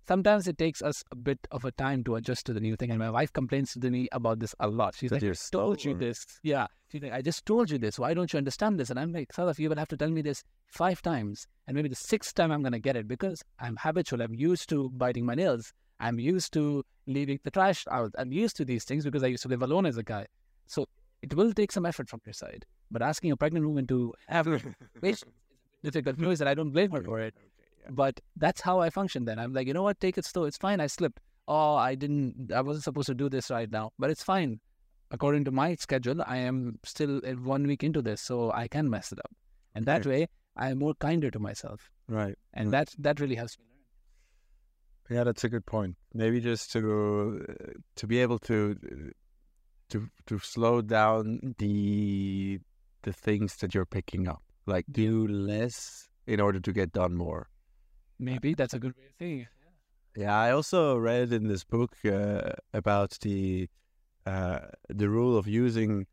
sometimes 0.06 0.46
it 0.48 0.58
takes 0.58 0.82
us 0.82 1.04
a 1.10 1.16
bit 1.16 1.38
of 1.50 1.64
a 1.64 1.72
time 1.72 2.04
to 2.04 2.16
adjust 2.16 2.46
to 2.46 2.52
the 2.52 2.60
new 2.60 2.76
thing. 2.76 2.90
And 2.90 2.98
my 2.98 3.10
wife 3.10 3.32
complains 3.32 3.72
to 3.72 3.90
me 3.90 4.08
about 4.12 4.38
this 4.40 4.54
a 4.60 4.68
lot. 4.68 4.94
She's 4.96 5.10
That 5.10 5.22
like, 5.22 5.32
I 5.32 5.36
told 5.50 5.84
you 5.84 5.94
this. 5.94 6.24
Yeah. 6.42 6.66
She's 6.90 7.02
like, 7.02 7.12
I 7.12 7.22
just 7.22 7.44
told 7.46 7.70
you 7.70 7.78
this. 7.78 7.98
Why 7.98 8.14
don't 8.14 8.32
you 8.32 8.38
understand 8.38 8.78
this? 8.78 8.90
And 8.90 8.98
I'm 8.98 9.12
like, 9.12 9.32
Salaf, 9.32 9.58
you 9.58 9.68
will 9.68 9.76
have 9.76 9.88
to 9.88 9.96
tell 9.96 10.10
me 10.10 10.22
this 10.22 10.44
five 10.66 11.02
times. 11.02 11.46
And 11.66 11.74
maybe 11.74 11.88
the 11.88 11.96
sixth 11.96 12.34
time 12.34 12.52
I'm 12.52 12.62
going 12.62 12.72
to 12.72 12.78
get 12.78 12.96
it 12.96 13.08
because 13.08 13.42
I'm 13.58 13.76
habitual. 13.80 14.22
I'm 14.22 14.34
used 14.34 14.68
to 14.70 14.90
biting 14.90 15.26
my 15.26 15.34
nails. 15.34 15.72
I'm 16.00 16.18
used 16.18 16.52
to 16.54 16.84
leaving 17.06 17.40
the 17.44 17.50
trash 17.50 17.84
out. 17.90 18.12
I'm 18.18 18.32
used 18.32 18.56
to 18.56 18.64
these 18.64 18.84
things 18.84 19.04
because 19.04 19.22
I 19.22 19.28
used 19.28 19.42
to 19.44 19.48
live 19.48 19.62
alone 19.62 19.86
as 19.86 19.96
a 19.96 20.02
guy. 20.02 20.26
So 20.66 20.86
it 21.22 21.34
will 21.34 21.52
take 21.52 21.72
some 21.72 21.86
effort 21.86 22.08
from 22.08 22.20
your 22.26 22.32
side. 22.34 22.66
But 22.90 23.02
asking 23.02 23.30
a 23.30 23.36
pregnant 23.36 23.66
woman 23.66 23.86
to 23.88 24.12
have 24.28 24.46
patience 25.02 25.32
difficult 25.84 26.18
news, 26.18 26.40
and 26.40 26.48
I 26.48 26.54
don't 26.54 26.70
blame 26.70 26.90
her 26.90 27.02
for 27.02 27.20
it. 27.20 27.34
But 27.90 28.20
that's 28.36 28.60
how 28.62 28.80
I 28.80 28.90
function 28.90 29.24
then. 29.26 29.38
I'm 29.38 29.52
like, 29.52 29.66
you 29.68 29.74
know 29.74 29.82
what? 29.82 30.00
Take 30.00 30.16
it 30.18 30.24
slow. 30.24 30.44
It's 30.44 30.56
fine. 30.56 30.80
I 30.80 30.86
slipped. 30.88 31.20
Oh, 31.46 31.74
I 31.74 31.94
didn't, 31.94 32.50
I 32.52 32.62
wasn't 32.62 32.84
supposed 32.84 33.06
to 33.08 33.14
do 33.14 33.28
this 33.28 33.50
right 33.50 33.70
now, 33.70 33.90
but 33.98 34.08
it's 34.10 34.22
fine. 34.22 34.60
According 35.10 35.44
to 35.44 35.50
my 35.50 35.74
schedule, 35.74 36.22
I 36.26 36.38
am 36.38 36.78
still 36.84 37.20
one 37.42 37.66
week 37.66 37.84
into 37.84 38.00
this, 38.02 38.22
so 38.22 38.50
I 38.52 38.66
can 38.68 38.88
mess 38.88 39.12
it 39.12 39.18
up. 39.18 39.30
And 39.74 39.84
that 39.86 40.06
way, 40.06 40.28
I 40.56 40.70
am 40.70 40.78
more 40.78 40.94
kinder 40.94 41.30
to 41.30 41.38
myself. 41.38 41.90
Right. 42.08 42.36
And 42.54 42.72
Right. 42.72 42.86
that 42.88 42.94
that 43.06 43.20
really 43.20 43.34
helps 43.34 43.58
me 43.58 43.64
learn. 43.68 45.18
Yeah, 45.18 45.24
that's 45.24 45.44
a 45.44 45.50
good 45.50 45.66
point. 45.66 45.96
Maybe 46.14 46.40
just 46.40 46.72
to 46.72 47.44
to 47.96 48.06
be 48.06 48.18
able 48.20 48.38
to 48.50 48.58
to 49.90 50.08
to 50.26 50.38
slow 50.38 50.80
down 50.80 51.54
the 51.58 52.60
the 53.02 53.12
things 53.12 53.56
that 53.56 53.74
you're 53.74 53.84
picking 53.98 54.26
up, 54.28 54.42
like 54.66 54.86
do 54.90 55.26
less 55.26 56.08
in 56.26 56.40
order 56.40 56.60
to 56.60 56.72
get 56.72 56.92
done 56.92 57.14
more. 57.14 57.48
Maybe 58.18 58.54
that's 58.54 58.74
a 58.74 58.78
good 58.78 58.94
way 58.96 59.04
of 59.04 59.26
it. 59.26 59.46
Yeah, 60.16 60.38
I 60.38 60.52
also 60.52 60.96
read 60.96 61.32
in 61.32 61.48
this 61.48 61.64
book 61.64 61.96
uh, 62.04 62.52
about 62.72 63.18
the 63.22 63.68
uh, 64.26 64.60
the 64.88 65.08
rule 65.08 65.36
of 65.36 65.48
using 65.48 66.06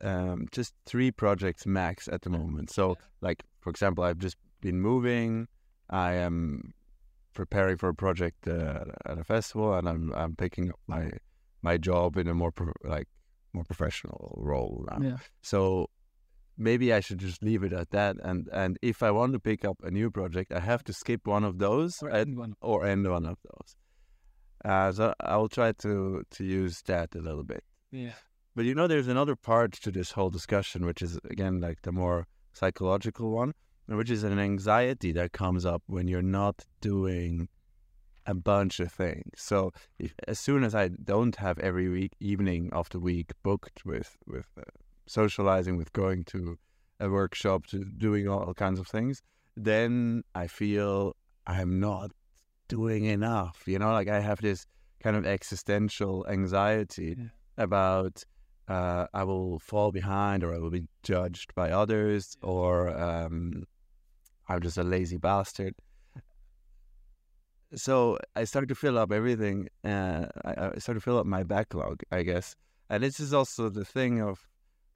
um, 0.00 0.46
just 0.52 0.74
three 0.86 1.10
projects 1.10 1.66
max 1.66 2.08
at 2.08 2.22
the 2.22 2.30
moment. 2.30 2.70
So, 2.70 2.96
like 3.20 3.42
for 3.60 3.70
example, 3.70 4.04
I've 4.04 4.18
just 4.18 4.36
been 4.60 4.80
moving. 4.80 5.48
I 5.90 6.12
am 6.12 6.72
preparing 7.34 7.76
for 7.76 7.88
a 7.88 7.94
project 7.94 8.46
uh, 8.46 8.84
at 9.04 9.18
a 9.18 9.24
festival, 9.24 9.74
and 9.74 9.88
I'm 9.88 10.12
I'm 10.14 10.36
picking 10.36 10.70
up 10.70 10.78
my 10.86 11.10
my 11.62 11.76
job 11.76 12.16
in 12.16 12.28
a 12.28 12.34
more 12.34 12.52
pro- 12.52 12.72
like 12.84 13.08
more 13.52 13.64
professional 13.64 14.34
role 14.36 14.86
now. 14.90 14.98
Yeah. 15.02 15.16
So 15.42 15.90
maybe 16.56 16.92
I 16.92 17.00
should 17.00 17.18
just 17.18 17.42
leave 17.42 17.62
it 17.62 17.72
at 17.72 17.90
that. 17.90 18.16
And 18.22 18.48
and 18.52 18.78
if 18.82 19.02
I 19.02 19.10
want 19.10 19.32
to 19.34 19.40
pick 19.40 19.64
up 19.64 19.78
a 19.82 19.90
new 19.90 20.10
project, 20.10 20.52
I 20.52 20.60
have 20.60 20.84
to 20.84 20.92
skip 20.92 21.26
one 21.26 21.44
of 21.44 21.58
those 21.58 22.02
Or 22.02 22.08
and- 22.08 22.28
anyone. 22.28 22.54
or 22.60 22.84
end 22.86 23.08
one 23.10 23.26
of 23.26 23.38
those. 23.44 23.76
Uh, 24.64 24.92
so 24.92 25.14
I'll 25.20 25.48
try 25.48 25.72
to 25.72 26.22
to 26.30 26.44
use 26.44 26.82
that 26.82 27.14
a 27.14 27.20
little 27.20 27.44
bit. 27.44 27.64
Yeah. 27.90 28.14
But 28.56 28.64
you 28.64 28.74
know, 28.74 28.86
there's 28.86 29.08
another 29.08 29.36
part 29.36 29.72
to 29.72 29.90
this 29.90 30.12
whole 30.12 30.30
discussion, 30.30 30.86
which 30.86 31.02
is 31.02 31.18
again 31.30 31.60
like 31.60 31.82
the 31.82 31.92
more 31.92 32.26
psychological 32.52 33.30
one, 33.30 33.52
which 33.86 34.10
is 34.10 34.22
an 34.24 34.38
anxiety 34.38 35.12
that 35.12 35.32
comes 35.32 35.66
up 35.66 35.82
when 35.86 36.08
you're 36.08 36.22
not 36.22 36.64
doing 36.80 37.48
a 38.26 38.34
bunch 38.34 38.80
of 38.80 38.90
things. 38.90 39.32
So 39.36 39.72
if, 39.98 40.14
as 40.26 40.38
soon 40.38 40.64
as 40.64 40.74
I 40.74 40.88
don't 40.88 41.36
have 41.36 41.58
every 41.58 41.88
week 41.90 42.12
evening 42.20 42.72
of 42.72 42.88
the 42.88 43.00
week 43.00 43.32
booked 43.42 43.84
with 43.84 44.16
with 44.26 44.46
uh, 44.56 44.62
socializing, 45.06 45.76
with 45.76 45.92
going 45.92 46.24
to 46.24 46.58
a 47.00 47.08
workshop, 47.08 47.66
to 47.66 47.84
doing 47.84 48.28
all 48.28 48.54
kinds 48.54 48.78
of 48.78 48.86
things, 48.86 49.22
then 49.56 50.22
I 50.34 50.46
feel 50.46 51.16
I'm 51.46 51.78
not 51.80 52.10
doing 52.68 53.04
enough. 53.04 53.62
You 53.66 53.78
know, 53.78 53.92
like 53.92 54.08
I 54.08 54.20
have 54.20 54.40
this 54.40 54.66
kind 55.02 55.16
of 55.16 55.26
existential 55.26 56.26
anxiety 56.28 57.16
Yeah. 57.18 57.26
about 57.58 58.24
uh, 58.68 59.06
I 59.12 59.24
will 59.24 59.58
fall 59.58 59.92
behind 59.92 60.42
or 60.42 60.54
I 60.54 60.58
will 60.58 60.70
be 60.70 60.88
judged 61.02 61.54
by 61.54 61.70
others 61.70 62.36
or 62.42 62.88
um, 62.98 63.64
I'm 64.48 64.60
just 64.62 64.78
a 64.78 64.82
lazy 64.84 65.18
bastard. 65.18 65.74
So 67.74 68.18
I 68.36 68.44
started 68.44 68.68
to 68.68 68.74
fill 68.74 68.96
up 68.96 69.12
everything. 69.12 69.68
Uh, 69.84 70.26
I, 70.44 70.70
I 70.74 70.78
started 70.78 71.00
to 71.00 71.04
fill 71.04 71.18
up 71.18 71.26
my 71.26 71.42
backlog, 71.42 72.02
I 72.10 72.22
guess. 72.22 72.56
And 72.88 73.02
this 73.02 73.18
is 73.20 73.34
also 73.34 73.68
the 73.68 73.84
thing 73.84 74.22
of 74.22 74.46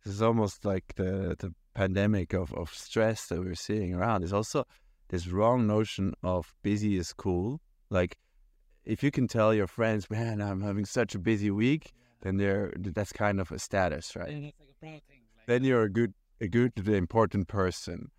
this 0.05 0.15
is 0.15 0.23
almost 0.23 0.65
like 0.65 0.95
the 0.97 1.37
the 1.39 1.55
pandemic 1.75 2.33
of, 2.33 2.53
of 2.55 2.71
stress 2.71 3.27
that 3.27 3.39
we're 3.41 3.55
seeing 3.55 3.95
around. 3.95 4.21
There's 4.23 4.33
also 4.33 4.65
this 5.09 5.29
wrong 5.29 5.67
notion 5.67 6.15
of 6.23 6.55
busy 6.63 6.97
is 6.97 7.13
cool. 7.13 7.61
Like 7.91 8.17
if 8.85 9.03
you 9.03 9.11
can 9.11 9.29
tell 9.29 9.53
your 9.55 9.67
friends, 9.67 10.09
man, 10.11 10.41
I'm 10.41 10.63
having 10.63 10.85
such 10.85 11.15
a 11.15 11.19
busy 11.19 11.51
week, 11.51 11.93
then 12.23 12.37
they're 12.37 12.73
that's 12.77 13.13
kind 13.13 13.41
of 13.41 13.51
a 13.53 13.59
status, 13.59 14.17
right? 14.17 14.29
Like 14.29 14.55
a 14.61 14.75
proud 14.81 15.03
thing. 15.09 15.21
Like, 15.37 15.47
Then 15.47 15.65
you're 15.65 15.83
a 15.83 15.91
good 15.91 16.15
a 16.41 16.49
good 16.49 16.73
important 16.89 17.49
person. 17.49 18.11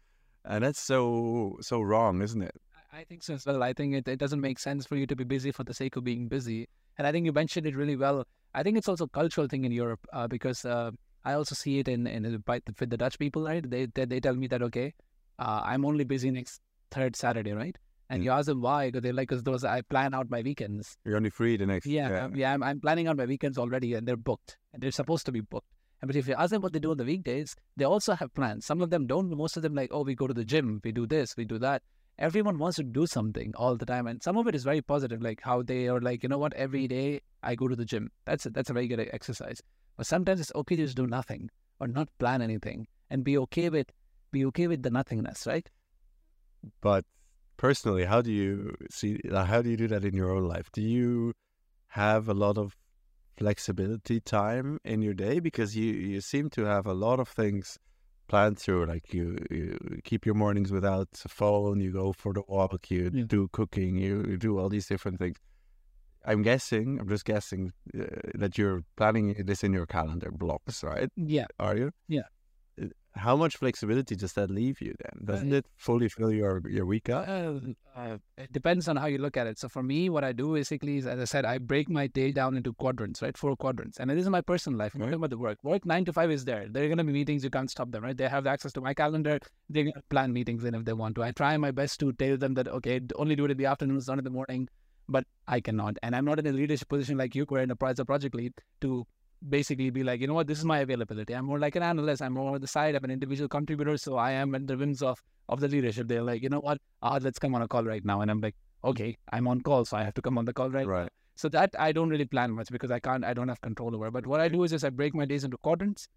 And 0.46 0.64
that's 0.64 0.82
so 0.82 1.58
so 1.62 1.82
wrong, 1.82 2.22
isn't 2.22 2.42
it? 2.42 2.56
I- 2.76 3.00
I 3.02 3.04
think 3.04 3.22
so 3.24 3.36
as 3.36 3.46
well. 3.46 3.62
I 3.62 3.74
think 3.74 3.94
it, 3.94 4.08
it 4.08 4.18
doesn't 4.18 4.42
make 4.42 4.58
sense 4.58 4.86
for 4.88 4.96
you 4.96 5.06
to 5.06 5.16
be 5.16 5.24
busy 5.24 5.52
for 5.52 5.64
the 5.64 5.76
sake 5.76 5.96
of 5.96 6.04
being 6.04 6.28
busy. 6.28 6.68
And 6.98 7.06
I 7.06 7.12
think 7.12 7.26
you 7.28 7.32
mentioned 7.32 7.68
it 7.68 7.76
really 7.76 7.96
well. 7.96 8.26
I 8.56 8.64
think 8.64 8.78
it's 8.80 8.90
also 8.90 9.06
a 9.06 9.10
cultural 9.10 9.48
thing 9.48 9.64
in 9.64 9.72
Europe 9.72 10.00
uh, 10.12 10.28
because 10.28 10.66
uh, 10.66 10.90
I 11.26 11.34
also 11.34 11.56
see 11.56 11.80
it 11.80 11.88
in, 11.88 12.08
in 12.08 12.24
the- 12.24 12.40
by 12.40 12.60
the, 12.66 12.74
with 12.80 12.90
the 12.90 12.98
Dutch 12.98 13.20
people, 13.20 13.44
right? 13.44 13.68
They, 13.70 13.86
they 13.88 14.06
they 14.06 14.20
tell 14.20 14.36
me 14.36 14.48
that 14.48 14.62
okay, 14.64 14.94
uh, 15.38 15.62
I'm 15.64 15.86
only 15.86 16.04
busy 16.04 16.32
next 16.32 16.62
third 16.92 17.16
Saturday, 17.16 17.52
right? 17.54 17.78
And 18.12 18.22
Mm. 18.22 18.26
you 18.26 18.32
ask 18.32 18.48
them 18.48 18.62
why, 18.62 18.88
because 18.88 19.04
they're 19.04 19.14
like, 19.14 19.28
because 19.30 19.44
those 19.44 19.64
I 19.64 19.82
plan 19.82 20.14
out 20.16 20.30
my 20.32 20.42
weekends. 20.42 20.98
You're 21.06 21.18
only 21.18 21.30
free 21.30 21.58
the 21.58 21.68
next 21.68 21.86
Yeah, 21.86 22.10
yeah. 22.10 22.26
um, 22.26 22.36
yeah, 22.36 22.54
I'm, 22.54 22.64
I'm 22.64 22.80
planning 22.80 23.08
out 23.08 23.18
my 23.18 23.26
weekends 23.26 23.58
already, 23.60 23.94
and 23.94 24.08
they're 24.08 24.18
booked, 24.18 24.58
and 24.74 24.82
they're 24.82 24.90
supposed 24.92 25.26
to 25.28 25.32
be 25.32 25.42
booked. 25.42 25.68
And 26.02 26.08
but 26.10 26.16
if 26.16 26.28
you 26.28 26.34
ask 26.36 26.50
them 26.52 26.62
what 26.62 26.74
they 26.74 26.80
do 26.80 26.92
on 26.92 26.98
the 26.98 27.06
weekdays, 27.06 27.56
they 27.78 27.86
also 27.86 28.14
have 28.16 28.34
plans. 28.34 28.66
Some 28.66 28.82
of 28.82 28.90
them 28.90 29.06
don't. 29.06 29.30
Most 29.30 29.58
of 29.58 29.64
them 29.64 29.76
like, 29.76 29.90
oh, 29.92 30.04
we 30.04 30.16
go 30.16 30.26
to 30.28 30.34
the 30.34 30.46
gym, 30.46 30.82
we 30.84 30.92
do 30.92 31.06
this, 31.06 31.36
we 31.38 31.46
do 31.46 31.60
that. 31.60 31.84
Everyone 32.18 32.58
wants 32.58 32.78
to 32.78 32.84
do 32.84 33.06
something 33.06 33.54
all 33.56 33.76
the 33.78 33.86
time, 33.86 34.08
and 34.08 34.24
some 34.24 34.38
of 34.38 34.48
it 34.48 34.56
is 34.56 34.64
very 34.64 34.82
positive, 34.82 35.22
like 35.22 35.42
how 35.42 35.62
they 35.62 35.88
are 35.88 36.02
like, 36.02 36.24
you 36.24 36.30
know 36.30 36.38
what, 36.40 36.54
every 36.54 36.88
day 36.88 37.22
I 37.44 37.56
go 37.56 37.68
to 37.68 37.76
the 37.76 37.86
gym. 37.86 38.12
That's 38.26 38.46
a, 38.46 38.50
that's 38.50 38.70
a 38.70 38.74
very 38.74 38.88
good 38.88 39.08
exercise. 39.14 39.62
But 40.00 40.08
sometimes 40.08 40.40
it's 40.40 40.54
okay 40.56 40.78
to 40.78 40.84
just 40.84 40.96
do 40.96 41.08
nothing 41.08 41.50
or 41.82 41.88
not 41.90 42.08
plan 42.20 42.42
anything 42.42 42.88
and 43.10 43.22
be 43.22 43.38
okay 43.38 43.68
with 43.70 43.88
be 44.32 44.46
okay 44.46 44.66
with 44.66 44.82
the 44.82 44.90
nothingness, 44.90 45.46
right? 45.46 45.70
But 46.80 47.04
personally, 47.58 48.06
how 48.06 48.22
do 48.22 48.32
you 48.32 48.76
see? 48.90 49.20
How 49.30 49.62
do 49.62 49.70
you 49.70 49.76
do 49.76 49.90
that 49.90 50.06
in 50.06 50.16
your 50.16 50.32
own 50.32 50.46
life? 50.46 50.72
Do 50.72 50.82
you 50.82 51.34
have 51.90 52.30
a 52.30 52.34
lot 52.34 52.58
of 52.58 52.78
flexibility 53.38 54.22
time 54.22 54.80
in 54.86 55.02
your 55.02 55.14
day 55.14 55.42
because 55.42 55.76
you 55.76 55.92
you 55.92 56.22
seem 56.22 56.50
to 56.52 56.64
have 56.64 56.86
a 56.86 56.94
lot 56.94 57.20
of 57.20 57.28
things 57.28 57.78
planned 58.30 58.58
through. 58.58 58.86
Like 58.86 59.14
you, 59.14 59.38
you 59.52 60.00
keep 60.06 60.26
your 60.26 60.36
mornings 60.36 60.72
without 60.72 61.10
a 61.26 61.28
phone. 61.28 61.82
You 61.82 61.92
go 61.92 62.14
for 62.14 62.32
the 62.32 62.44
walk. 62.48 62.90
You 62.90 63.12
Yeah. 63.14 63.24
do 63.28 63.50
cooking. 63.52 63.98
You, 63.98 64.24
you 64.30 64.38
do 64.38 64.58
all 64.58 64.70
these 64.70 64.88
different 64.88 65.20
things. 65.20 65.38
I'm 66.30 66.42
guessing. 66.44 66.88
I'm 67.00 67.10
just 67.10 67.26
guessing 67.26 67.72
uh, 68.00 68.06
that 68.42 68.58
you're 68.58 68.82
planning 68.96 69.28
this 69.50 69.64
in 69.64 69.74
your 69.74 69.88
calendar 69.88 70.32
blocks, 70.32 70.84
right? 70.84 71.10
Yeah. 71.16 71.48
Are 71.68 71.76
you? 71.82 71.90
Yeah. 72.08 72.28
Uh, 72.82 72.88
How 73.28 73.36
much 73.44 73.54
flexibility 73.58 74.16
does 74.24 74.34
that 74.40 74.50
leave 74.60 74.78
you 74.86 74.94
then? 75.04 75.16
Doesn't 75.30 75.52
Uh, 75.54 75.60
it 75.60 75.66
fully 75.88 76.08
fill 76.16 76.32
your 76.42 76.54
your 76.78 76.86
week 76.94 77.08
up? 77.18 77.24
Uh, 77.28 77.54
uh, 78.02 78.18
it 78.44 78.52
depends 78.58 78.88
on 78.92 78.96
how 79.02 79.08
you 79.14 79.20
look 79.26 79.38
at 79.42 79.48
it. 79.52 79.58
So 79.64 79.68
for 79.76 79.84
me, 79.92 80.00
what 80.16 80.24
I 80.30 80.32
do 80.42 80.48
basically 80.60 80.96
is, 81.00 81.06
as 81.14 81.20
I 81.26 81.28
said, 81.34 81.44
I 81.54 81.56
break 81.72 81.90
my 82.00 82.06
day 82.20 82.30
down 82.40 82.52
into 82.60 82.72
quadrants, 82.84 83.20
right? 83.26 83.38
Four 83.44 83.54
quadrants. 83.64 84.00
And 84.00 84.06
this 84.12 84.26
is 84.28 84.30
my 84.38 84.44
personal 84.52 84.78
life. 84.84 84.94
I'm 84.96 85.02
Right. 85.02 85.08
talking 85.08 85.22
about 85.24 85.32
the 85.36 85.42
work. 85.48 85.58
Work 85.72 85.84
nine 85.94 86.06
to 86.10 86.14
five 86.20 86.32
is 86.38 86.46
there. 86.52 86.64
There 86.74 86.84
are 86.86 86.92
going 86.94 87.04
to 87.04 87.10
be 87.12 87.18
meetings. 87.20 87.44
You 87.44 87.54
can't 87.58 87.72
stop 87.78 87.90
them, 87.96 88.04
right? 88.08 88.18
They 88.22 88.30
have 88.38 88.46
access 88.56 88.72
to 88.78 88.82
my 88.90 88.94
calendar. 89.04 89.36
They 89.78 89.84
plan 90.16 90.32
meetings 90.40 90.64
in 90.64 90.76
if 90.82 90.86
they 90.86 90.94
want 91.04 91.16
to. 91.18 91.24
I 91.30 91.32
try 91.42 91.52
my 91.58 91.72
best 91.82 92.00
to 92.06 92.14
tell 92.24 92.38
them 92.46 92.54
that, 92.60 92.68
okay, 92.80 93.02
only 93.26 93.36
do 93.42 93.46
it 93.50 93.52
in 93.58 93.58
the 93.64 93.70
afternoons, 93.74 94.08
not 94.14 94.20
in 94.20 94.30
the 94.30 94.36
morning. 94.42 94.70
But 95.10 95.26
I 95.48 95.60
cannot. 95.60 95.98
And 96.04 96.16
I'm 96.16 96.26
not 96.26 96.40
in 96.40 96.48
a 96.48 96.52
leadership 96.52 96.88
position 96.88 97.18
like 97.18 97.36
you 97.36 97.46
were 97.50 97.60
in 97.60 97.72
a 97.72 97.76
pro- 97.76 97.94
a 97.98 98.06
project 98.06 98.36
lead 98.36 98.54
to 98.82 99.06
basically 99.48 99.90
be 99.90 100.04
like, 100.04 100.22
you 100.22 100.28
know 100.28 100.36
what, 100.36 100.48
this 100.48 100.60
is 100.60 100.66
my 100.66 100.80
availability. 100.80 101.34
I'm 101.34 101.46
more 101.46 101.60
like 101.60 101.76
an 101.76 101.84
analyst. 101.84 102.22
I'm 102.22 102.34
more 102.34 102.54
on 102.54 102.62
the 102.62 102.68
side. 102.68 102.96
I'm 102.96 103.04
an 103.04 103.12
individual 103.12 103.50
contributor. 103.50 103.98
So 103.98 104.18
I 104.18 104.32
am 104.32 104.56
at 104.56 104.68
the 104.68 104.78
whims 104.78 105.02
of 105.02 105.22
of 105.50 105.60
the 105.60 105.68
leadership. 105.68 106.08
They're 106.08 106.22
like, 106.22 106.44
you 106.44 106.50
know 106.50 106.60
what, 106.60 106.78
ah, 107.02 107.18
let's 107.22 107.40
come 107.40 107.56
on 107.56 107.64
a 107.64 107.68
call 107.68 107.84
right 107.84 108.06
now. 108.06 108.22
And 108.22 108.30
I'm 108.30 108.40
like, 108.40 108.56
okay, 108.84 109.18
I'm 109.34 109.48
on 109.48 109.62
call, 109.62 109.84
so 109.86 109.98
I 109.98 110.04
have 110.04 110.14
to 110.14 110.22
come 110.22 110.38
on 110.38 110.46
the 110.46 110.54
call 110.54 110.70
right, 110.70 110.88
now. 110.88 111.08
So 111.36 111.50
that 111.50 111.74
I 111.80 111.92
don't 111.92 112.10
really 112.10 112.26
plan 112.26 112.52
much 112.52 112.70
because 112.70 112.92
I 112.92 113.00
can't, 113.00 113.26
I 113.26 113.34
don't 113.34 113.48
have 113.48 113.62
control 113.62 113.96
over. 113.96 114.12
But 114.12 114.28
what 114.28 114.40
I 114.40 114.48
do 114.48 114.64
is 114.64 114.72
just 114.72 114.86
I 114.86 114.90
break 114.90 115.16
my 115.16 115.26
days 115.26 115.44
into 115.44 115.58
quadrants: 115.58 116.08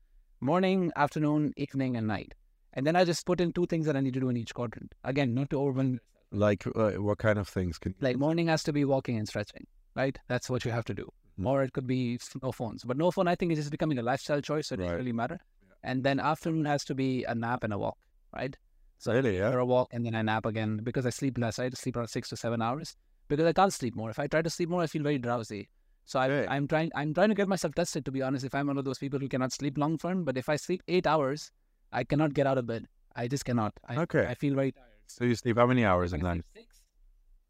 morning, 0.40 0.92
afternoon, 0.96 1.52
evening, 1.56 1.96
and 1.96 2.06
night. 2.06 2.34
And 2.74 2.86
then 2.86 2.96
I 2.96 3.04
just 3.04 3.24
put 3.26 3.40
in 3.40 3.52
two 3.52 3.66
things 3.66 3.86
that 3.86 3.96
I 3.96 4.00
need 4.00 4.14
to 4.14 4.20
do 4.20 4.28
in 4.28 4.36
each 4.36 4.54
quadrant. 4.54 4.94
Again, 5.04 5.34
not 5.34 5.50
to 5.50 5.60
overwhelm. 5.60 6.00
Like 6.32 6.66
uh, 6.66 6.92
what 6.92 7.18
kind 7.18 7.38
of 7.38 7.48
things 7.48 7.78
can 7.78 7.94
Like 8.00 8.16
morning 8.16 8.48
has 8.48 8.62
to 8.64 8.72
be 8.72 8.84
walking 8.84 9.18
and 9.18 9.28
stretching, 9.28 9.66
right? 9.94 10.18
That's 10.28 10.48
what 10.50 10.64
you 10.64 10.70
have 10.72 10.84
to 10.86 10.94
do. 10.94 11.08
Mhm. 11.38 11.46
Or 11.46 11.62
it 11.62 11.72
could 11.72 11.86
be 11.86 12.18
no 12.42 12.52
phones. 12.52 12.84
But 12.84 12.96
no 12.96 13.10
phone, 13.10 13.28
I 13.28 13.34
think, 13.34 13.52
is 13.52 13.58
just 13.58 13.70
becoming 13.70 13.98
a 13.98 14.02
lifestyle 14.02 14.40
choice, 14.40 14.68
so 14.68 14.74
it 14.74 14.78
doesn't 14.78 14.96
really 14.96 15.12
matter. 15.12 15.38
And 15.82 16.04
then 16.04 16.20
afternoon 16.20 16.64
has 16.64 16.84
to 16.84 16.94
be 16.94 17.24
a 17.24 17.34
nap 17.34 17.64
and 17.64 17.72
a 17.72 17.78
walk, 17.78 17.98
right? 18.34 18.56
So 18.98 19.12
really? 19.12 19.36
Yeah. 19.38 19.50
or 19.52 19.58
a 19.58 19.66
walk 19.66 19.88
and 19.92 20.06
then 20.06 20.14
I 20.14 20.22
nap 20.22 20.46
again 20.46 20.80
because 20.82 21.06
I 21.06 21.10
sleep 21.10 21.36
less. 21.36 21.58
I 21.58 21.68
sleep 21.70 21.96
around 21.96 22.08
six 22.08 22.28
to 22.28 22.36
seven 22.36 22.62
hours 22.62 22.94
because 23.28 23.46
I 23.46 23.52
can't 23.52 23.72
sleep 23.72 23.96
more. 23.96 24.10
If 24.10 24.18
I 24.18 24.26
try 24.28 24.42
to 24.42 24.50
sleep 24.50 24.68
more, 24.68 24.82
I 24.82 24.86
feel 24.86 25.02
very 25.02 25.18
drowsy. 25.18 25.68
So 26.04 26.20
I. 26.20 26.46
I'm 26.54 26.68
trying. 26.68 26.90
I'm 26.94 27.12
trying 27.14 27.28
to 27.30 27.34
get 27.34 27.48
myself 27.48 27.74
tested. 27.74 28.04
To 28.04 28.12
be 28.12 28.22
honest, 28.22 28.44
if 28.44 28.54
I'm 28.54 28.68
one 28.68 28.78
of 28.78 28.84
those 28.84 28.98
people 28.98 29.18
who 29.18 29.28
cannot 29.28 29.52
sleep 29.52 29.76
long 29.76 29.98
term, 29.98 30.24
but 30.24 30.36
if 30.36 30.48
I 30.48 30.56
sleep 30.56 30.82
eight 30.88 31.06
hours, 31.06 31.50
I 31.92 32.04
cannot 32.04 32.32
get 32.34 32.46
out 32.46 32.58
of 32.58 32.66
bed. 32.66 32.86
I 33.16 33.28
just 33.28 33.44
cannot. 33.44 33.72
I, 33.88 33.96
Okay. 34.02 34.26
I 34.26 34.34
feel 34.34 34.54
very 34.54 34.72
tired. 34.72 34.91
So 35.06 35.24
you 35.24 35.34
sleep 35.34 35.56
how 35.58 35.66
many 35.66 35.84
hours 35.84 36.12
at 36.14 36.20
night? 36.20 36.42
six, 36.54 36.80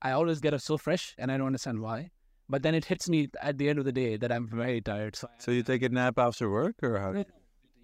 I 0.00 0.12
always 0.12 0.40
get 0.40 0.52
up 0.54 0.60
so 0.60 0.76
fresh, 0.76 1.14
and 1.18 1.30
I 1.30 1.36
don't 1.36 1.46
understand 1.46 1.80
why. 1.80 2.10
But 2.48 2.62
then 2.62 2.74
it 2.74 2.84
hits 2.86 3.08
me 3.08 3.28
at 3.40 3.56
the 3.58 3.68
end 3.68 3.78
of 3.78 3.84
the 3.84 3.92
day 3.92 4.16
that 4.16 4.32
I'm 4.32 4.48
very 4.48 4.80
tired. 4.80 5.16
So, 5.16 5.28
So 5.38 5.50
you 5.52 5.62
take 5.62 5.82
a 5.82 5.88
nap 5.88 6.18
after 6.18 6.50
work, 6.50 6.76
or 6.82 6.98
how? 6.98 7.12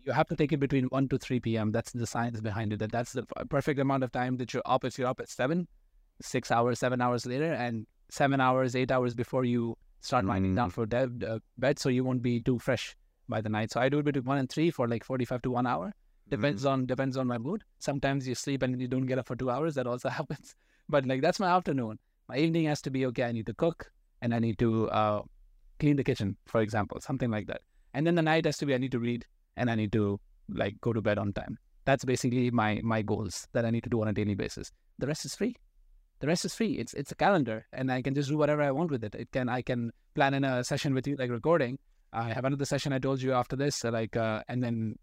You 0.04 0.12
have 0.12 0.26
to 0.28 0.36
take 0.36 0.52
it 0.52 0.58
between 0.58 0.86
1 0.86 1.08
to 1.10 1.18
3 1.18 1.40
p.m. 1.40 1.70
That's 1.70 1.92
the 1.92 2.06
science 2.06 2.40
behind 2.40 2.72
it. 2.72 2.78
That 2.78 2.90
that's 2.92 3.12
the 3.12 3.24
perfect 3.48 3.78
amount 3.78 4.04
of 4.04 4.10
time 4.12 4.36
that 4.38 4.52
you're 4.52 4.62
up. 4.66 4.84
If 4.84 4.98
you're 4.98 5.08
up 5.08 5.20
at 5.20 5.28
7, 5.28 5.68
6 6.20 6.50
hours, 6.50 6.78
7 6.78 7.00
hours 7.00 7.26
later, 7.26 7.52
and 7.52 7.86
7 8.10 8.40
hours, 8.40 8.74
8 8.74 8.90
hours 8.90 9.14
before 9.14 9.44
you 9.44 9.76
start 10.00 10.24
winding 10.24 10.54
down 10.54 10.70
Mm. 10.70 10.72
for 10.72 10.86
de- 10.86 11.26
uh, 11.28 11.38
bed, 11.58 11.78
so 11.78 11.88
you 11.88 12.04
won't 12.04 12.22
be 12.22 12.40
too 12.40 12.58
fresh 12.58 12.96
by 13.28 13.40
the 13.40 13.48
night. 13.48 13.70
So 13.70 13.80
I 13.80 13.88
do 13.88 13.98
it 13.98 14.04
between 14.04 14.24
1 14.24 14.38
and 14.38 14.48
3 14.50 14.70
for 14.70 14.88
like 14.88 15.04
45 15.04 15.42
to 15.42 15.50
1 15.50 15.66
hour. 15.66 15.92
Depends 16.30 16.64
on 16.66 16.86
depends 16.86 17.16
on 17.16 17.26
my 17.26 17.38
mood. 17.38 17.64
Sometimes 17.78 18.28
you 18.28 18.34
sleep 18.34 18.62
and 18.62 18.80
you 18.80 18.88
don't 18.88 19.06
get 19.06 19.18
up 19.18 19.26
for 19.26 19.36
2 19.36 19.50
hours. 19.50 19.74
That 19.74 19.86
also 19.86 20.08
happens. 20.20 20.54
But 20.88 21.06
like 21.06 21.22
that's 21.22 21.40
my 21.40 21.48
afternoon. 21.48 21.98
My 22.28 22.36
evening 22.36 22.66
has 22.66 22.82
to 22.82 22.90
be 22.90 23.06
okay. 23.06 23.24
I 23.24 23.32
need 23.32 23.46
to 23.46 23.54
cook 23.54 23.90
and 24.20 24.34
I 24.34 24.38
need 24.38 24.58
to 24.58 24.90
uh, 24.90 25.22
clean 25.80 25.96
the 25.96 26.04
kitchen, 26.04 26.36
for 26.46 26.60
example, 26.60 27.00
something 27.00 27.30
like 27.30 27.46
that. 27.46 27.62
And 27.94 28.06
then 28.06 28.14
the 28.14 28.22
night 28.22 28.44
has 28.44 28.58
to 28.58 28.66
be 28.66 28.74
I 28.74 28.78
need 28.78 28.92
to 28.92 28.98
read 28.98 29.24
and 29.56 29.70
I 29.70 29.74
need 29.74 29.92
to 29.92 30.20
like 30.48 30.80
go 30.80 30.92
to 30.92 31.00
bed 31.00 31.18
on 31.18 31.32
time. 31.32 31.58
That's 31.84 32.04
basically 32.04 32.50
my 32.50 32.80
my 32.82 33.02
goals 33.02 33.48
that 33.52 33.64
I 33.64 33.70
need 33.70 33.84
to 33.84 33.90
do 33.90 34.02
on 34.02 34.08
a 34.08 34.12
daily 34.12 34.34
basis. 34.34 34.70
The 34.98 35.06
rest 35.06 35.24
is 35.24 35.34
free. 35.34 35.56
The 36.20 36.26
rest 36.26 36.44
is 36.44 36.54
free. 36.54 36.72
It's 36.72 36.94
it's 36.94 37.12
a 37.12 37.14
calendar, 37.14 37.66
and 37.72 37.90
I 37.90 38.02
can 38.02 38.14
just 38.14 38.28
do 38.28 38.36
whatever 38.36 38.62
I 38.62 38.72
want 38.72 38.90
with 38.90 39.04
it. 39.04 39.14
It 39.14 39.30
can 39.32 39.48
I 39.48 39.62
can 39.62 39.92
plan 40.14 40.34
in 40.34 40.44
a 40.44 40.64
session 40.64 40.92
with 40.92 41.06
you, 41.06 41.16
like 41.16 41.30
recording. 41.30 41.78
I 42.12 42.32
have 42.32 42.44
another 42.44 42.64
session 42.64 42.92
I 42.92 42.98
told 42.98 43.22
you 43.22 43.32
after 43.34 43.54
this, 43.54 43.84
like, 43.84 44.16
uh, 44.16 44.42
and 44.48 44.64
then 44.64 44.96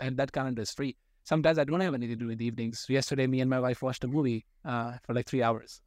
and 0.00 0.16
that 0.16 0.32
calendar 0.32 0.62
is 0.62 0.70
free. 0.70 0.96
Sometimes 1.24 1.58
I 1.58 1.64
don't 1.64 1.80
have 1.80 1.94
anything 1.94 2.18
to 2.18 2.24
do 2.24 2.30
in 2.30 2.38
the 2.38 2.46
evenings. 2.46 2.86
Yesterday, 2.88 3.26
me 3.26 3.40
and 3.40 3.48
my 3.48 3.60
wife 3.60 3.82
watched 3.82 4.02
a 4.04 4.08
movie 4.08 4.44
uh, 4.64 4.94
for 5.04 5.14
like 5.14 5.26
three 5.26 5.42
hours. 5.42 5.80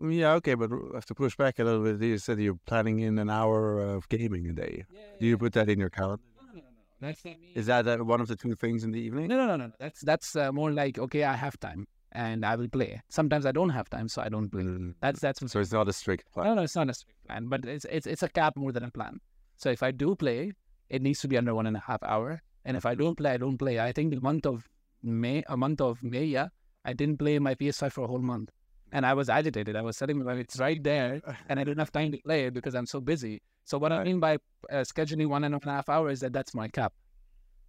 Yeah, 0.00 0.34
okay, 0.34 0.54
but 0.54 0.70
I 0.72 0.96
have 0.96 1.06
to 1.06 1.14
push 1.14 1.36
back 1.36 1.58
a 1.58 1.64
little 1.64 1.82
bit. 1.82 2.00
You 2.00 2.18
said 2.18 2.38
you're 2.38 2.58
planning 2.66 3.00
in 3.00 3.18
an 3.18 3.30
hour 3.30 3.80
of 3.80 4.08
gaming 4.08 4.46
a 4.48 4.52
day. 4.52 4.84
Do 5.20 5.26
you 5.26 5.38
put 5.38 5.54
that 5.54 5.68
in 5.70 5.80
your 5.80 5.90
calendar? 5.90 6.22
No, 6.38 6.46
no, 6.46 6.52
no, 6.52 6.60
no. 6.60 6.66
That's 7.00 7.24
not 7.24 7.40
me. 7.40 7.52
Is 7.54 7.66
that 7.66 7.88
uh, 7.88 7.96
one 7.98 8.20
of 8.20 8.28
the 8.28 8.36
two 8.36 8.54
things 8.54 8.84
in 8.84 8.90
the 8.90 9.00
evening? 9.00 9.28
No, 9.28 9.36
no, 9.36 9.46
no, 9.46 9.56
no. 9.56 9.66
no. 9.68 9.72
That's 9.80 10.02
that's 10.02 10.36
uh, 10.36 10.52
more 10.52 10.70
like 10.70 10.98
okay, 10.98 11.24
I 11.24 11.34
have 11.34 11.58
time 11.58 11.86
and 12.12 12.44
I 12.44 12.56
will 12.56 12.68
play. 12.68 13.00
Sometimes 13.08 13.46
I 13.46 13.52
don't 13.52 13.70
have 13.70 13.88
time, 13.88 14.08
so 14.08 14.22
I 14.22 14.28
don't 14.28 14.50
play. 14.50 14.62
Mm. 14.62 14.94
That's 15.00 15.20
that's 15.20 15.50
So 15.50 15.60
it's 15.60 15.72
not 15.72 15.88
a 15.88 15.92
strict 15.92 16.30
plan. 16.32 16.46
no, 16.46 16.54
no. 16.54 16.62
It's 16.62 16.76
not 16.76 16.90
a 16.90 16.94
strict 16.94 17.26
plan, 17.26 17.48
but 17.48 17.64
it's 17.64 17.86
it's 17.86 18.06
it's 18.06 18.22
a 18.22 18.28
cap 18.28 18.56
more 18.56 18.72
than 18.72 18.84
a 18.84 18.90
plan. 18.90 19.20
So 19.56 19.70
if 19.70 19.82
I 19.82 19.90
do 19.92 20.14
play, 20.14 20.52
it 20.90 21.00
needs 21.00 21.20
to 21.20 21.28
be 21.28 21.38
under 21.38 21.54
one 21.54 21.66
and 21.66 21.76
a 21.76 21.80
half 21.80 22.02
hour. 22.02 22.42
And 22.66 22.76
if 22.76 22.84
I 22.84 22.96
don't 22.96 23.14
play, 23.14 23.30
I 23.30 23.36
don't 23.36 23.56
play. 23.56 23.78
I 23.78 23.92
think 23.92 24.12
the 24.12 24.20
month 24.20 24.44
of 24.44 24.68
May, 25.02 25.44
a 25.46 25.56
month 25.56 25.80
of 25.80 26.02
May, 26.02 26.24
yeah, 26.24 26.48
I 26.84 26.92
didn't 26.92 27.18
play 27.18 27.38
my 27.38 27.54
PS5 27.54 27.92
for 27.92 28.04
a 28.04 28.08
whole 28.08 28.26
month, 28.32 28.50
and 28.90 29.06
I 29.06 29.14
was 29.14 29.28
agitated. 29.28 29.76
I 29.76 29.82
was 29.82 29.96
telling 29.96 30.18
myself 30.18 30.38
it's 30.40 30.58
right 30.58 30.82
there, 30.82 31.22
and 31.48 31.60
I 31.60 31.64
didn't 31.64 31.78
have 31.78 31.92
time 31.92 32.10
to 32.10 32.18
play 32.18 32.46
it 32.46 32.54
because 32.54 32.74
I'm 32.74 32.86
so 32.86 33.00
busy. 33.00 33.40
So 33.64 33.78
what 33.78 33.92
I 33.92 34.02
mean 34.02 34.18
by 34.18 34.34
uh, 34.70 34.84
scheduling 34.92 35.28
one 35.28 35.44
and 35.44 35.54
a 35.54 35.60
half 35.64 35.88
hours 35.88 36.14
is 36.14 36.20
that 36.20 36.32
that's 36.32 36.54
my 36.54 36.66
cap. 36.68 36.92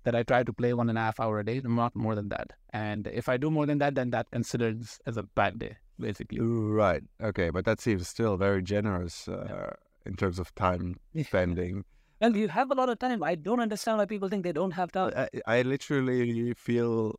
That 0.03 0.15
I 0.15 0.23
try 0.23 0.43
to 0.43 0.53
play 0.53 0.73
one 0.73 0.89
and 0.89 0.97
a 0.97 1.01
half 1.01 1.19
hour 1.19 1.39
a 1.39 1.45
day, 1.45 1.61
not 1.63 1.95
more 1.95 2.15
than 2.15 2.29
that. 2.29 2.53
And 2.71 3.07
if 3.07 3.29
I 3.29 3.37
do 3.37 3.51
more 3.51 3.65
than 3.65 3.77
that, 3.79 3.93
then 3.93 4.09
that 4.11 4.31
considers 4.31 4.99
as 5.05 5.17
a 5.17 5.23
bad 5.23 5.59
day. 5.59 5.77
basically. 5.99 6.39
Right. 6.39 7.03
Okay, 7.21 7.49
but 7.49 7.65
that 7.65 7.81
seems 7.81 8.07
still 8.07 8.37
very 8.37 8.63
generous 8.63 9.27
uh, 9.27 9.75
in 10.05 10.15
terms 10.15 10.39
of 10.39 10.53
time 10.55 10.99
spending. 11.23 11.83
And 12.19 12.35
you 12.35 12.47
have 12.47 12.71
a 12.71 12.75
lot 12.75 12.89
of 12.89 12.99
time. 12.99 13.23
I 13.23 13.35
don't 13.35 13.59
understand 13.59 13.99
why 13.99 14.05
people 14.05 14.29
think 14.29 14.43
they 14.43 14.51
don't 14.51 14.71
have 14.71 14.91
time. 14.91 15.13
I, 15.15 15.29
I 15.45 15.61
literally 15.61 16.53
feel 16.53 17.15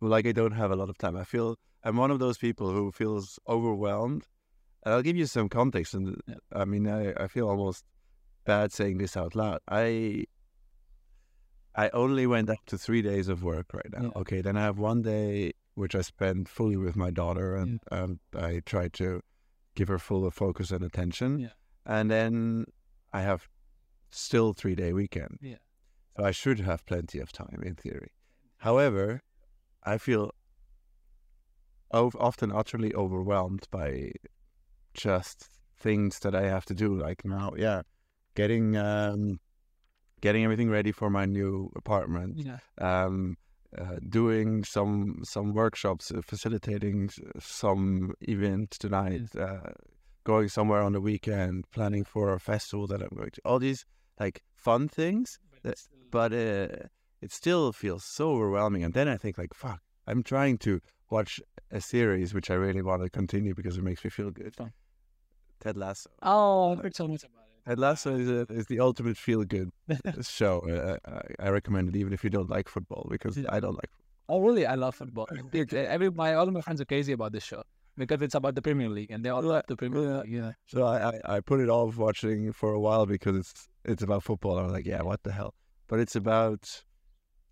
like 0.00 0.26
I 0.26 0.32
don't 0.32 0.52
have 0.52 0.70
a 0.70 0.76
lot 0.76 0.90
of 0.90 0.98
time. 0.98 1.16
I 1.16 1.24
feel 1.24 1.56
I'm 1.82 1.96
one 1.96 2.10
of 2.10 2.18
those 2.18 2.38
people 2.38 2.70
who 2.70 2.92
feels 2.92 3.38
overwhelmed. 3.48 4.26
And 4.84 4.94
I'll 4.94 5.02
give 5.02 5.16
you 5.16 5.26
some 5.26 5.48
context. 5.48 5.94
And 5.94 6.20
Yeah. 6.26 6.34
I 6.52 6.64
mean, 6.64 6.88
I, 6.88 7.12
I 7.16 7.26
feel 7.28 7.48
almost 7.48 7.84
bad 8.44 8.72
saying 8.72 8.98
this 8.98 9.16
out 9.16 9.34
loud. 9.34 9.60
I 9.68 10.24
I 11.74 11.90
only 11.90 12.26
went 12.26 12.50
up 12.50 12.58
to 12.66 12.78
three 12.78 13.02
days 13.02 13.28
of 13.28 13.44
work 13.44 13.72
right 13.72 13.90
now. 13.92 14.02
Yeah. 14.02 14.20
Okay, 14.20 14.40
then 14.40 14.56
I 14.56 14.62
have 14.62 14.78
one 14.78 15.02
day 15.02 15.52
which 15.74 15.94
I 15.94 16.00
spend 16.00 16.48
fully 16.48 16.76
with 16.76 16.96
my 16.96 17.10
daughter, 17.10 17.54
and, 17.54 17.78
and 17.92 18.18
I 18.34 18.62
try 18.66 18.88
to 18.88 19.20
give 19.76 19.86
her 19.86 19.98
full 20.00 20.28
focus 20.32 20.72
and 20.72 20.82
attention. 20.82 21.38
Yeah. 21.38 21.54
And 21.86 22.10
then 22.10 22.64
I 23.12 23.20
have 23.20 23.48
still 24.10 24.52
three 24.52 24.74
day 24.74 24.92
weekend. 24.92 25.38
Yeah. 25.40 25.56
So 26.16 26.24
I 26.24 26.30
should 26.32 26.60
have 26.60 26.84
plenty 26.86 27.20
of 27.20 27.32
time 27.32 27.62
in 27.64 27.74
theory. 27.74 28.12
However, 28.58 29.22
I 29.84 29.98
feel 29.98 30.32
often 31.90 32.52
utterly 32.52 32.94
overwhelmed 32.94 33.66
by 33.70 34.12
just 34.94 35.48
things 35.78 36.18
that 36.20 36.34
I 36.34 36.48
have 36.48 36.64
to 36.66 36.74
do. 36.74 36.94
Like 36.98 37.24
now, 37.24 37.52
yeah, 37.56 37.82
getting 38.34 38.76
um, 38.76 39.40
getting 40.20 40.44
everything 40.44 40.70
ready 40.70 40.92
for 40.92 41.10
my 41.10 41.24
new 41.24 41.70
apartment. 41.76 42.38
Yeah. 42.38 42.58
Um, 42.78 43.36
uh, 43.76 43.96
doing 44.08 44.64
some 44.64 45.20
some 45.24 45.52
workshops, 45.52 46.10
uh, 46.10 46.22
facilitating 46.22 47.10
some 47.38 48.14
event 48.22 48.70
tonight, 48.70 49.28
uh, 49.36 49.72
going 50.24 50.48
somewhere 50.48 50.80
on 50.82 50.92
the 50.92 51.00
weekend, 51.00 51.70
planning 51.70 52.02
for 52.04 52.32
a 52.32 52.40
festival 52.40 52.86
that 52.86 53.02
I'm 53.02 53.14
going 53.14 53.30
to. 53.30 53.40
All 53.44 53.58
these 53.58 53.84
like 54.20 54.42
fun 54.56 54.88
things, 54.88 55.38
But 55.62 55.70
Uh, 55.70 55.74
but 56.10 56.32
uh, 56.32 56.88
it 57.20 57.32
still 57.32 57.72
feels 57.72 58.04
so 58.04 58.30
overwhelming. 58.32 58.82
And 58.84 58.94
then 58.94 59.08
I 59.08 59.16
think 59.16 59.38
like, 59.38 59.54
fuck, 59.54 59.80
I'm 60.06 60.22
trying 60.22 60.58
to 60.58 60.80
watch 61.10 61.40
a 61.70 61.80
series 61.80 62.32
which 62.34 62.50
I 62.50 62.54
really 62.54 62.82
want 62.82 63.02
to 63.02 63.10
continue 63.10 63.54
because 63.54 63.76
it 63.78 63.84
makes 63.84 64.04
me 64.04 64.10
feel 64.10 64.30
good. 64.30 64.54
Fun. 64.54 64.72
Ted 65.60 65.76
Lasso. 65.76 66.10
Oh, 66.22 66.72
I've 66.72 66.80
heard 66.80 66.96
so 66.96 67.08
much 67.08 67.24
about 67.24 67.44
it. 67.48 67.68
Ted 67.68 67.78
Lasso 67.78 68.16
is, 68.16 68.28
a, 68.28 68.46
is 68.52 68.66
the 68.66 68.80
ultimate 68.80 69.16
feel 69.16 69.44
good 69.44 69.70
show. 70.22 70.60
Uh, 70.60 70.96
I, 71.40 71.46
I 71.46 71.48
recommend 71.50 71.88
it 71.88 71.96
even 71.96 72.12
if 72.12 72.22
you 72.24 72.30
don't 72.30 72.48
like 72.48 72.68
football 72.68 73.06
because 73.10 73.36
Yeah. 73.36 73.48
I 73.50 73.60
don't 73.60 73.74
like. 73.74 73.90
Oh, 74.28 74.40
really? 74.40 74.64
I 74.66 74.74
love 74.74 74.94
football. 74.94 75.26
Every 75.72 76.10
my 76.10 76.34
all 76.34 76.46
of 76.46 76.54
my 76.54 76.60
friends 76.60 76.80
are 76.80 76.84
crazy 76.84 77.12
about 77.12 77.32
this 77.32 77.44
show 77.44 77.62
because 77.98 78.22
it's 78.22 78.34
about 78.34 78.54
the 78.54 78.62
Premier 78.62 78.88
League, 78.88 79.10
and 79.10 79.24
they 79.24 79.28
all 79.28 79.42
love 79.42 79.64
the 79.68 79.76
Premier. 79.76 80.00
League. 80.22 80.32
Yeah. 80.32 80.52
So 80.66 80.84
I, 80.84 81.10
I, 81.10 81.36
I 81.36 81.40
put 81.40 81.60
it 81.60 81.68
off 81.68 81.96
watching 81.96 82.52
for 82.52 82.72
a 82.72 82.80
while 82.80 83.04
because 83.06 83.36
it's 83.36 83.68
it's 83.84 84.02
about 84.02 84.22
football. 84.22 84.58
I 84.58 84.62
was 84.62 84.72
like, 84.72 84.86
yeah, 84.86 85.02
what 85.02 85.22
the 85.22 85.32
hell? 85.32 85.54
But 85.88 85.98
it's 86.00 86.16
about 86.16 86.82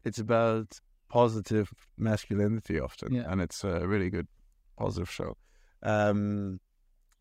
it's 0.05 0.19
about 0.19 0.79
positive 1.09 1.71
masculinity 1.99 2.81
often, 2.81 3.15
Yeah. 3.15 3.25
and 3.31 3.41
it's 3.41 3.65
a 3.65 3.87
really 3.87 4.11
good 4.11 4.29
positive 4.79 5.11
show. 5.11 5.37
Um, 5.83 6.61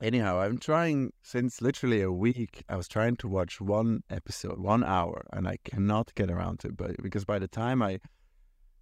anyhow, 0.02 0.40
I'm 0.40 0.58
trying 0.58 1.12
since 1.24 1.62
literally 1.62 2.02
a 2.02 2.12
week. 2.12 2.64
I 2.70 2.76
was 2.76 2.88
trying 2.88 3.16
to 3.18 3.28
watch 3.28 3.62
one 3.62 4.04
episode, 4.10 4.60
one 4.60 4.84
hour, 4.84 5.26
and 5.34 5.48
I 5.48 5.58
cannot 5.64 6.14
get 6.16 6.30
around 6.32 6.60
to 6.62 6.68
it. 6.70 6.78
But 6.78 7.02
because 7.02 7.26
by 7.26 7.40
the 7.40 7.48
time 7.48 7.82
I 7.82 8.00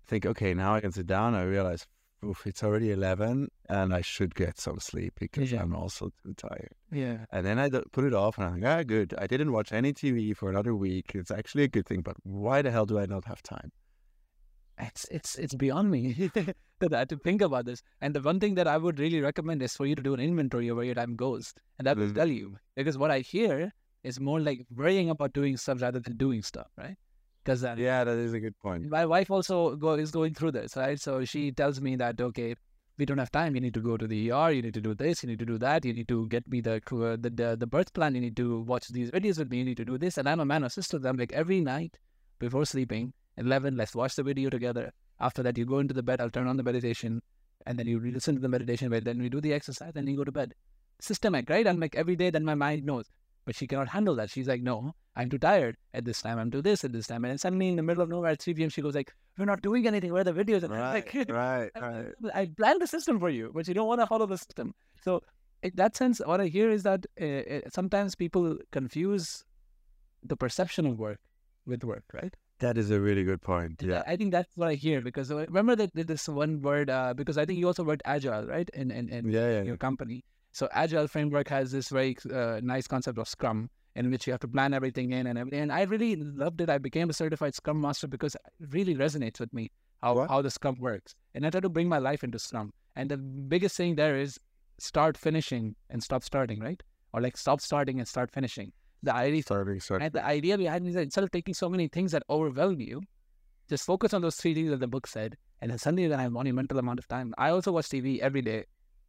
think, 0.06 0.26
okay, 0.26 0.54
now 0.54 0.76
I 0.76 0.82
can 0.82 0.92
sit 0.92 1.08
down, 1.08 1.36
I 1.36 1.44
realize. 1.44 1.86
Oof, 2.24 2.48
it's 2.48 2.64
already 2.64 2.92
11 2.92 3.50
and 3.68 3.94
I 3.94 4.02
should 4.02 4.34
get 4.36 4.58
some 4.60 4.80
sleep 4.80 5.14
because 5.20 5.52
Yeah. 5.52 5.62
I'm 5.62 5.76
also 5.76 6.10
too 6.24 6.34
tired. 6.34 6.72
Yeah. 6.92 7.26
And 7.32 7.46
then 7.46 7.60
I 7.60 7.70
put 7.92 8.06
it 8.06 8.14
off, 8.14 8.38
and 8.38 8.46
I'm 8.48 8.60
like, 8.62 8.70
ah, 8.80 8.84
good. 8.84 9.14
I 9.18 9.28
didn't 9.28 9.52
watch 9.52 9.72
any 9.74 9.94
TV 9.94 10.34
for 10.36 10.50
another 10.50 10.74
week. 10.76 11.12
It's 11.16 11.32
actually 11.32 11.64
a 11.64 11.68
good 11.68 11.86
thing, 11.86 12.02
but 12.02 12.16
why 12.24 12.62
the 12.62 12.72
hell 12.72 12.86
do 12.86 12.98
I 13.00 13.06
not 13.06 13.26
have 13.26 13.42
time? 13.44 13.72
It's 14.80 15.06
it's 15.12 15.36
it's 15.38 15.54
beyond 15.54 15.92
me 15.92 16.14
that 16.80 16.94
I 16.94 17.00
had 17.00 17.10
to 17.10 17.18
think 17.18 17.42
about 17.42 17.66
this. 17.66 17.84
And 18.02 18.16
the 18.16 18.22
one 18.22 18.40
thing 18.40 18.56
that 18.56 18.68
I 18.68 18.78
would 18.78 19.00
really 19.00 19.22
recommend 19.22 19.62
is 19.62 19.76
for 19.76 19.86
you 19.86 19.96
to 19.96 20.02
do 20.02 20.14
an 20.14 20.20
inventory 20.20 20.68
of 20.70 20.78
where 20.78 20.86
your 20.86 20.96
time 20.96 21.16
goes, 21.16 21.54
and 21.78 21.86
that 21.88 21.98
will 21.98 22.08
Mhm. 22.08 22.16
tell 22.16 22.28
you. 22.30 22.58
Because 22.76 22.98
what 22.98 23.12
I 23.12 23.20
hear 23.20 23.72
is 24.04 24.20
more 24.20 24.40
like 24.40 24.66
worrying 24.76 25.10
about 25.10 25.34
doing 25.34 25.58
stuff 25.58 25.82
rather 25.82 26.00
than 26.00 26.18
doing 26.18 26.42
stuff, 26.42 26.68
right? 26.78 26.98
Because 27.44 27.64
uh, 27.64 27.76
Yeah, 27.78 28.04
that 28.04 28.18
is 28.18 28.34
a 28.34 28.40
good 28.40 28.58
point. 28.60 28.90
my 28.90 29.06
wife 29.06 29.30
also 29.30 29.76
go, 29.76 29.94
is 29.94 30.12
going 30.12 30.34
through 30.34 30.52
this, 30.52 30.76
right? 30.78 31.00
So 31.00 31.26
she 31.26 31.52
tells 31.52 31.82
me 31.82 31.96
that 31.98 32.20
okay, 32.22 32.56
we 32.98 33.06
don't 33.06 33.18
have 33.18 33.32
time. 33.32 33.56
You 33.56 33.62
need 33.62 33.74
to 33.74 33.82
go 33.82 33.98
to 33.98 34.08
the 34.08 34.32
ER. 34.32 34.52
You 34.52 34.62
need 34.62 34.74
to 34.76 34.82
do 34.82 34.94
this. 34.94 35.24
You 35.24 35.30
need 35.30 35.40
to 35.40 35.46
do 35.46 35.58
that. 35.58 35.84
You 35.84 35.94
need 35.94 36.08
to 36.08 36.28
get 36.28 36.48
me 36.48 36.62
the 36.62 36.82
the 37.22 37.30
the, 37.30 37.56
the 37.60 37.68
birth 37.68 37.94
plan. 37.94 38.16
You 38.16 38.22
need 38.22 38.38
to 38.38 38.62
watch 38.62 38.88
these 38.90 39.12
videos 39.12 39.40
with 39.40 39.50
me. 39.50 39.58
You 39.60 39.66
need 39.66 39.78
to 39.78 39.86
do 39.86 39.98
this. 39.98 40.18
And 40.18 40.30
I'm 40.30 40.40
a 40.40 40.46
man 40.46 40.64
of 40.64 40.72
systems. 40.72 41.06
I'm 41.06 41.18
like 41.18 41.34
every 41.34 41.60
night 41.60 41.98
before 42.40 42.66
sleeping, 42.66 43.14
eleven. 43.38 43.76
Let's 43.76 43.96
watch 43.96 44.16
the 44.16 44.24
video 44.24 44.50
together. 44.50 44.94
After 45.20 45.44
that, 45.44 45.58
you 45.58 45.66
go 45.66 45.80
into 45.80 45.94
the 45.94 46.04
bed. 46.04 46.22
I'll 46.22 46.30
turn 46.30 46.48
on 46.48 46.58
the 46.58 46.64
meditation, 46.64 47.22
and 47.66 47.78
then 47.80 47.88
you 47.88 48.00
listen 48.00 48.36
to 48.36 48.42
the 48.42 48.50
meditation. 48.50 48.90
But 48.90 49.06
then 49.06 49.20
we 49.20 49.30
do 49.30 49.42
the 49.42 49.54
exercise, 49.54 49.94
and 49.96 50.08
you 50.08 50.16
go 50.18 50.24
to 50.24 50.32
bed. 50.32 50.54
Systemic, 51.00 51.50
right? 51.50 51.68
I'm 51.68 51.80
like 51.80 51.96
every 51.96 52.16
day. 52.16 52.30
Then 52.30 52.46
my 52.46 52.56
mind 52.56 52.86
knows. 52.86 53.10
But 53.46 53.56
she 53.56 53.68
cannot 53.68 53.90
handle 53.90 54.16
that. 54.16 54.30
She's 54.30 54.48
like, 54.48 54.62
no, 54.62 54.94
I'm 55.16 55.30
too 55.30 55.38
tired 55.38 55.76
at 55.94 56.06
this 56.06 56.22
time. 56.22 56.40
I'm 56.40 56.50
do 56.50 56.62
this 56.62 56.84
at 56.84 56.94
this 56.94 57.08
time. 57.08 57.26
And 57.26 57.40
suddenly 57.40 57.68
in 57.68 57.76
the 57.76 57.84
middle 57.84 58.02
of 58.02 58.10
nowhere 58.10 58.32
at 58.32 58.42
3 58.42 58.54
p.m., 58.54 58.70
she 58.70 58.82
goes 58.82 58.96
like, 58.96 59.12
we're 59.38 59.46
not 59.46 59.62
doing 59.62 59.86
anything. 59.86 60.14
Where 60.14 60.22
are 60.22 60.24
the 60.24 60.32
videos? 60.34 60.64
And 60.64 60.74
I'm 60.74 60.80
Right, 60.80 61.16
like, 61.16 61.30
right, 61.30 61.72
right. 61.82 62.08
I 62.34 62.50
planned 62.58 62.82
the 62.82 62.88
system 62.88 63.20
for 63.20 63.30
you, 63.30 63.52
but 63.54 63.68
you 63.68 63.74
don't 63.74 63.88
want 63.88 64.00
to 64.02 64.08
follow 64.08 64.26
the 64.26 64.38
system. 64.38 64.74
So, 65.04 65.22
in 65.62 65.72
that 65.76 65.96
sense, 65.98 66.22
what 66.26 66.40
I 66.40 66.48
hear 66.48 66.70
is 66.70 66.84
that 66.84 67.06
uh, 67.20 67.26
uh, 67.26 67.62
sometimes 67.74 68.16
people 68.16 68.58
confuse 68.72 69.44
the 70.24 70.38
perception 70.38 70.86
of 70.86 71.00
work 71.00 71.20
with 71.66 71.84
work, 71.84 72.04
right? 72.14 72.34
That 72.60 72.78
is 72.78 72.92
a 72.92 73.00
really 73.00 73.24
good 73.24 73.42
point. 73.42 73.82
Yeah. 73.82 74.04
I 74.08 74.16
think 74.16 74.32
that's 74.32 74.56
what 74.56 74.70
I 74.70 74.76
hear 74.76 75.02
because 75.02 75.32
uh, 75.32 75.38
remember 75.48 75.76
that 75.76 75.92
this 75.96 76.30
one 76.30 76.62
word, 76.62 76.90
uh, 76.90 77.14
because 77.14 77.38
I 77.38 77.46
think 77.46 77.60
you 77.60 77.68
also 77.68 77.84
worked 77.84 78.04
agile, 78.06 78.46
right? 78.46 78.70
In, 78.74 78.92
in, 78.92 79.10
in 79.10 79.30
Yeah, 79.30 79.50
yeah. 79.50 79.62
your 79.64 79.78
company. 79.78 80.24
So 80.54 80.70
agile 80.72 81.08
framework 81.08 81.50
has 81.50 81.72
this 81.72 81.90
very 81.90 82.16
uh, 82.34 82.60
nice 82.64 82.88
concept 82.88 83.18
of 83.18 83.28
Scrum, 83.28 83.70
in 83.96 84.10
which 84.12 84.28
you 84.28 84.34
have 84.34 84.40
to 84.42 84.48
plan 84.48 84.74
everything 84.74 85.12
in 85.12 85.28
and 85.28 85.38
everything. 85.38 85.62
And 85.62 85.72
I 85.72 85.82
really 85.84 86.16
loved 86.16 86.62
it. 86.62 86.70
I 86.70 86.78
became 86.78 87.10
a 87.10 87.14
certified 87.14 87.56
Scrum 87.56 87.82
Master 87.82 88.08
because 88.08 88.36
it 88.36 88.42
really 88.72 88.96
resonates 88.96 89.40
with 89.40 89.52
me 89.54 89.72
how 90.02 90.16
What? 90.16 90.30
how 90.30 90.42
the 90.42 90.52
Scrum 90.52 90.76
works. 90.80 91.16
And 91.34 91.46
I 91.46 91.50
try 91.50 91.60
to 91.60 91.70
bring 91.70 91.90
my 91.90 91.98
life 91.98 92.24
into 92.24 92.40
Scrum. 92.40 92.72
And 92.96 93.10
the 93.10 93.18
biggest 93.18 93.76
thing 93.76 93.96
there 93.96 94.16
is 94.16 94.40
start 94.80 95.18
finishing 95.18 95.76
and 95.90 96.04
stop 96.04 96.24
starting, 96.24 96.60
right? 96.60 96.82
Or 97.14 97.22
like 97.22 97.36
stop 97.38 97.60
starting 97.60 98.00
and 98.00 98.08
start 98.08 98.32
finishing. 98.32 98.72
The 99.02 99.14
idea 99.14 99.42
Starting, 99.42 99.80
starting. 99.80 100.06
and 100.06 100.14
the 100.14 100.24
idea 100.24 100.58
behind 100.58 100.88
is 100.88 100.94
that 100.96 101.02
instead 101.02 101.24
of 101.24 101.32
taking 101.32 101.54
so 101.54 101.68
many 101.70 101.88
things 101.88 102.12
that 102.14 102.24
overwhelm 102.30 102.80
you, 102.80 103.02
just 103.70 103.86
focus 103.86 104.14
on 104.14 104.22
those 104.22 104.36
three 104.36 104.54
things 104.54 104.70
that 104.70 104.80
the 104.80 104.88
book 104.88 105.08
said, 105.08 105.36
and 105.62 105.72
then 105.72 105.78
suddenly 105.78 106.04
you're 106.04 106.10
gonna 106.12 106.24
have 106.24 106.32
monumental 106.32 106.78
amount 106.80 107.00
of 107.00 107.08
time. 107.08 107.34
I 107.38 107.50
also 107.50 107.72
watch 107.72 107.90
TV 107.90 108.20
every 108.22 108.42
day, 108.42 108.66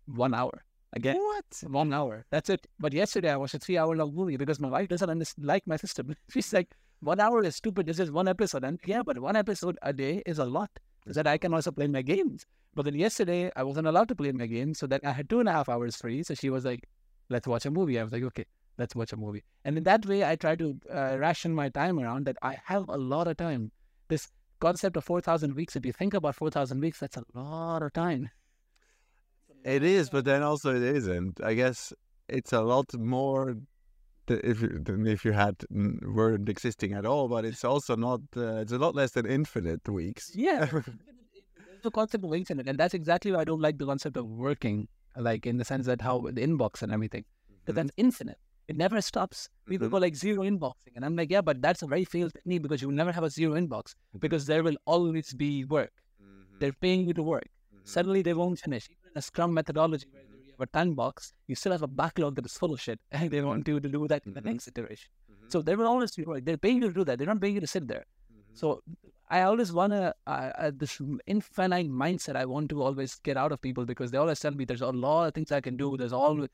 one 0.06 0.34
hour. 0.34 0.64
Again, 0.94 1.16
What? 1.16 1.44
one 1.66 1.92
hour. 1.92 2.24
That's 2.30 2.48
it. 2.48 2.66
But 2.78 2.92
yesterday 2.92 3.30
I 3.30 3.36
watched 3.36 3.54
a 3.54 3.58
three-hour 3.58 3.96
long 3.96 4.14
movie 4.14 4.36
because 4.36 4.60
my 4.60 4.68
wife 4.68 4.88
doesn't 4.88 5.08
underst- 5.08 5.34
like 5.38 5.66
my 5.66 5.76
system. 5.76 6.14
She's 6.30 6.52
like, 6.52 6.70
one 7.00 7.20
hour 7.20 7.42
is 7.44 7.56
stupid. 7.56 7.86
This 7.86 7.98
is 7.98 8.10
one 8.10 8.28
episode, 8.28 8.64
and 8.64 8.78
yeah, 8.86 9.02
but 9.02 9.18
one 9.18 9.36
episode 9.36 9.76
a 9.82 9.92
day 9.92 10.22
is 10.24 10.38
a 10.38 10.44
lot. 10.44 10.70
So 11.06 11.12
that 11.12 11.26
I 11.26 11.36
can 11.36 11.52
also 11.52 11.70
play 11.70 11.86
my 11.88 12.00
games. 12.02 12.46
But 12.74 12.86
then 12.86 12.94
yesterday 12.94 13.50
I 13.54 13.62
wasn't 13.62 13.86
allowed 13.86 14.08
to 14.08 14.14
play 14.14 14.32
my 14.32 14.46
games, 14.46 14.78
so 14.78 14.86
then 14.86 15.00
I 15.04 15.10
had 15.10 15.28
two 15.28 15.40
and 15.40 15.48
a 15.48 15.52
half 15.52 15.68
hours 15.68 15.96
free. 15.96 16.22
So 16.22 16.34
she 16.34 16.48
was 16.48 16.64
like, 16.64 16.88
"Let's 17.28 17.46
watch 17.46 17.66
a 17.66 17.70
movie." 17.70 17.98
I 17.98 18.04
was 18.04 18.12
like, 18.12 18.22
"Okay." 18.22 18.46
let's 18.76 18.96
watch 18.96 19.12
a 19.12 19.16
movie. 19.16 19.44
And 19.64 19.76
in 19.78 19.84
that 19.84 20.04
way, 20.04 20.24
I 20.24 20.34
try 20.34 20.56
to 20.56 20.76
uh, 20.92 21.16
ration 21.18 21.54
my 21.54 21.68
time 21.68 22.00
around 22.00 22.26
that 22.26 22.36
I 22.42 22.56
have 22.64 22.88
a 22.88 22.96
lot 22.96 23.28
of 23.28 23.36
time. 23.36 23.70
This 24.08 24.26
concept 24.58 24.96
of 24.96 25.04
4,000 25.04 25.54
weeks, 25.54 25.76
if 25.76 25.86
you 25.86 25.92
think 25.92 26.12
about 26.12 26.34
4,000 26.34 26.80
weeks, 26.80 26.98
that's 26.98 27.16
a 27.16 27.22
lot 27.34 27.84
of 27.84 27.92
time. 27.92 28.30
It 29.64 29.82
is, 29.82 30.10
but 30.10 30.24
then 30.24 30.42
also 30.42 30.74
it 30.74 30.82
isn't. 30.82 31.40
I 31.42 31.54
guess 31.54 31.92
it's 32.28 32.52
a 32.52 32.60
lot 32.62 32.92
more 32.94 33.56
if 34.28 34.60
you, 34.62 34.78
than 34.82 35.06
if 35.06 35.24
you 35.24 35.32
had 35.32 35.56
n- 35.74 35.98
weren't 36.02 36.48
existing 36.48 36.92
at 36.92 37.06
all. 37.06 37.28
But 37.28 37.44
it's 37.44 37.64
also 37.64 37.96
not. 37.96 38.20
Uh, 38.36 38.56
it's 38.62 38.72
a 38.72 38.78
lot 38.78 38.94
less 38.94 39.12
than 39.12 39.26
infinite 39.26 39.88
weeks. 39.88 40.32
Yeah. 40.34 40.66
There's 40.66 40.84
the 41.82 41.90
concept 41.90 42.24
of 42.24 42.34
infinite. 42.34 42.68
And 42.68 42.78
that's 42.78 42.94
exactly 42.94 43.32
why 43.32 43.40
I 43.40 43.44
don't 43.44 43.60
like 43.60 43.78
the 43.78 43.86
concept 43.86 44.16
of 44.16 44.26
working, 44.26 44.88
like 45.16 45.46
in 45.46 45.56
the 45.56 45.64
sense 45.64 45.86
that 45.86 46.02
how 46.02 46.18
the 46.20 46.32
inbox 46.32 46.82
and 46.82 46.92
everything, 46.92 47.24
because 47.64 47.76
that's 47.76 47.90
infinite. 47.96 48.38
It 48.66 48.76
never 48.78 49.00
stops. 49.02 49.48
People 49.68 49.88
Mhm. 49.88 49.90
go 49.90 49.98
like 49.98 50.16
zero 50.16 50.42
inboxing. 50.42 50.92
And 50.96 51.04
I'm 51.04 51.16
like, 51.16 51.30
yeah, 51.30 51.42
but 51.42 51.60
that's 51.60 51.82
a 51.82 51.86
very 51.86 52.04
failed 52.06 52.32
technique 52.32 52.62
because 52.62 52.80
you 52.80 52.88
will 52.88 52.94
never 52.94 53.12
have 53.12 53.24
a 53.24 53.28
zero 53.30 53.52
inbox 53.60 53.94
because 54.18 54.46
there 54.46 54.62
will 54.62 54.76
always 54.86 55.34
be 55.34 55.64
work. 55.66 55.92
They're 56.60 56.72
paying 56.72 57.06
you 57.06 57.12
to 57.14 57.22
work. 57.22 57.48
Suddenly 57.84 58.22
they 58.22 58.32
won't 58.32 58.58
finish. 58.58 58.88
A 59.14 59.22
Scrum 59.22 59.54
methodology 59.54 60.06
where 60.10 60.22
you 60.22 60.52
have 60.58 60.60
a 60.68 60.70
time 60.78 60.94
box, 60.94 61.32
you 61.46 61.54
still 61.54 61.72
have 61.72 61.82
a 61.82 61.86
backlog 61.88 62.34
that 62.36 62.46
is 62.46 62.56
full 62.56 62.72
of 62.72 62.80
shit, 62.80 63.00
and 63.12 63.30
they 63.30 63.40
want 63.42 63.66
you 63.68 63.80
to 63.80 63.88
do 63.88 64.06
that 64.08 64.22
in 64.26 64.34
the 64.34 64.40
Mhm. 64.40 64.46
next 64.52 64.68
iteration. 64.68 65.10
So 65.48 65.62
they 65.62 65.76
will 65.76 65.86
always 65.86 66.14
be 66.16 66.24
work. 66.24 66.44
They're 66.44 66.56
paying 66.66 66.82
you 66.82 66.88
to 66.88 66.94
do 66.94 67.04
that. 67.04 67.18
They're 67.18 67.26
not 67.34 67.40
paying 67.40 67.54
you 67.54 67.60
to 67.60 67.66
sit 67.66 67.86
there. 67.86 68.04
So 68.54 68.82
I 69.28 69.42
always 69.42 69.72
wanna 69.72 70.14
uh, 70.26 70.50
uh, 70.64 70.70
this 70.82 71.00
infinite 71.26 71.90
mindset. 71.90 72.36
I 72.36 72.44
want 72.44 72.68
to 72.70 72.82
always 72.82 73.16
get 73.16 73.36
out 73.36 73.52
of 73.52 73.60
people 73.60 73.84
because 73.84 74.10
they 74.10 74.18
always 74.18 74.40
tell 74.40 74.52
me 74.52 74.64
there's 74.64 74.80
a 74.80 74.90
lot 74.90 75.26
of 75.28 75.34
things 75.34 75.50
I 75.52 75.60
can 75.60 75.76
do. 75.76 75.96
There's 75.96 76.12
always 76.12 76.48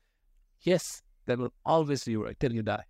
yes, 0.61 1.01
there 1.25 1.37
will 1.37 1.53
always 1.65 2.03
be 2.05 2.17
work 2.17 2.39
till 2.39 2.53
you 2.53 2.63
die. 2.63 2.85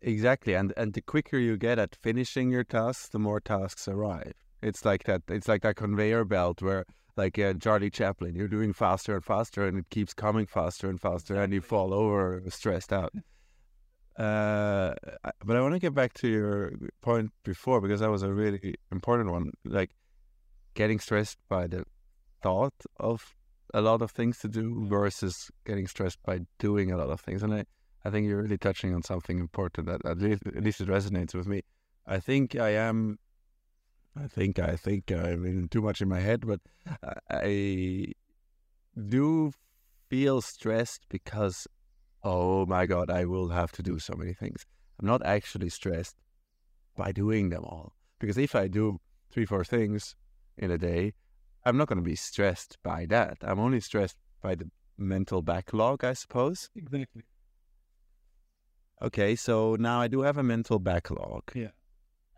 Exactly, 0.00 0.54
and 0.54 0.72
and 0.76 0.92
the 0.92 1.00
quicker 1.00 1.38
you 1.38 1.56
get 1.56 1.78
at 1.78 1.96
finishing 1.96 2.50
your 2.50 2.64
tasks, 2.64 3.08
the 3.08 3.18
more 3.18 3.40
tasks 3.40 3.88
arrive. 3.88 4.34
It's 4.62 4.84
like 4.84 5.04
that. 5.04 5.22
It's 5.28 5.48
like 5.48 5.62
that 5.62 5.76
conveyor 5.76 6.24
belt 6.24 6.62
where, 6.62 6.84
like 7.16 7.38
uh, 7.38 7.54
Charlie 7.54 7.90
Chaplin, 7.90 8.34
you're 8.34 8.48
doing 8.48 8.72
faster 8.72 9.14
and 9.14 9.24
faster, 9.24 9.66
and 9.66 9.78
it 9.78 9.90
keeps 9.90 10.14
coming 10.14 10.46
faster 10.46 10.88
and 10.88 11.00
faster, 11.00 11.40
and 11.40 11.52
you 11.52 11.60
fall 11.60 11.94
over 11.94 12.42
stressed 12.48 12.92
out. 12.92 13.12
Uh, 14.16 14.94
but 15.44 15.56
I 15.56 15.60
want 15.60 15.74
to 15.74 15.80
get 15.80 15.94
back 15.94 16.14
to 16.14 16.28
your 16.28 16.72
point 17.02 17.30
before 17.44 17.80
because 17.80 18.00
that 18.00 18.10
was 18.10 18.22
a 18.22 18.32
really 18.32 18.76
important 18.92 19.30
one. 19.30 19.52
Like 19.64 19.90
getting 20.74 20.98
stressed 21.00 21.38
by 21.48 21.66
the 21.66 21.84
thought 22.42 22.74
of 23.00 23.34
a 23.72 23.80
lot 23.80 24.02
of 24.02 24.12
things 24.12 24.38
to 24.38 24.48
do 24.48 24.86
versus 24.86 25.50
getting 25.64 25.88
stressed 25.88 26.22
by 26.24 26.40
doing 26.58 26.92
a 26.92 26.96
lot 26.96 27.10
of 27.10 27.20
things. 27.20 27.42
And 27.42 27.52
I, 27.52 27.64
I 28.04 28.10
think 28.10 28.28
you're 28.28 28.42
really 28.42 28.58
touching 28.58 28.94
on 28.94 29.02
something 29.02 29.38
important 29.38 29.88
that 29.88 30.04
at 30.04 30.18
least, 30.18 30.42
at 30.46 30.62
least 30.62 30.80
it 30.80 30.88
resonates 30.88 31.34
with 31.34 31.46
me. 31.46 31.62
I 32.06 32.18
think 32.20 32.54
I 32.54 32.70
am. 32.70 33.18
I 34.16 34.28
think 34.28 34.58
I 34.58 34.76
think 34.76 35.10
uh, 35.10 35.16
I'm 35.16 35.44
in 35.44 35.68
too 35.68 35.82
much 35.82 36.00
in 36.00 36.08
my 36.08 36.20
head, 36.20 36.46
but 36.46 36.60
I 37.30 38.12
do 39.08 39.52
feel 40.08 40.40
stressed 40.40 41.06
because, 41.08 41.66
oh 42.22 42.64
my 42.66 42.86
god, 42.86 43.10
I 43.10 43.24
will 43.24 43.48
have 43.48 43.72
to 43.72 43.82
do 43.82 43.98
so 43.98 44.14
many 44.16 44.32
things. 44.32 44.64
I'm 45.00 45.06
not 45.06 45.24
actually 45.24 45.70
stressed 45.70 46.16
by 46.96 47.10
doing 47.10 47.50
them 47.50 47.64
all 47.64 47.94
because 48.20 48.38
if 48.38 48.54
I 48.54 48.68
do 48.68 49.00
three, 49.30 49.46
four 49.46 49.64
things 49.64 50.14
in 50.56 50.70
a 50.70 50.78
day, 50.78 51.14
I'm 51.64 51.76
not 51.76 51.88
going 51.88 51.98
to 51.98 52.02
be 52.02 52.14
stressed 52.14 52.78
by 52.84 53.06
that. 53.06 53.38
I'm 53.42 53.58
only 53.58 53.80
stressed 53.80 54.16
by 54.40 54.54
the 54.54 54.70
mental 54.96 55.42
backlog, 55.42 56.04
I 56.04 56.12
suppose. 56.12 56.70
Exactly. 56.76 57.24
Okay, 59.02 59.34
so 59.34 59.76
now 59.78 60.00
I 60.00 60.08
do 60.08 60.20
have 60.20 60.38
a 60.38 60.42
mental 60.42 60.78
backlog. 60.78 61.42
Yeah. 61.54 61.70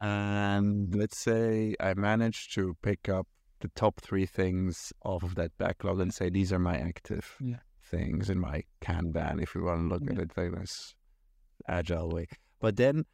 And 0.00 0.94
let's 0.94 1.18
say 1.18 1.74
I 1.80 1.94
managed 1.94 2.54
to 2.54 2.76
pick 2.82 3.08
up 3.08 3.26
the 3.60 3.68
top 3.74 4.00
three 4.00 4.26
things 4.26 4.92
off 5.02 5.22
of 5.22 5.34
that 5.36 5.56
backlog 5.58 6.00
and 6.00 6.12
say 6.12 6.28
these 6.28 6.52
are 6.52 6.58
my 6.58 6.76
active 6.76 7.36
Yeah. 7.40 7.60
things 7.82 8.28
in 8.28 8.38
my 8.38 8.64
Kanban, 8.82 9.42
if 9.42 9.54
you 9.54 9.64
want 9.64 9.88
to 9.88 9.94
look 9.94 10.10
at 10.10 10.16
Yeah. 10.16 10.22
it 10.24 10.32
in 10.36 10.60
this 10.60 10.94
agile 11.66 12.10
way. 12.10 12.26
But 12.60 12.76
then, 12.76 13.06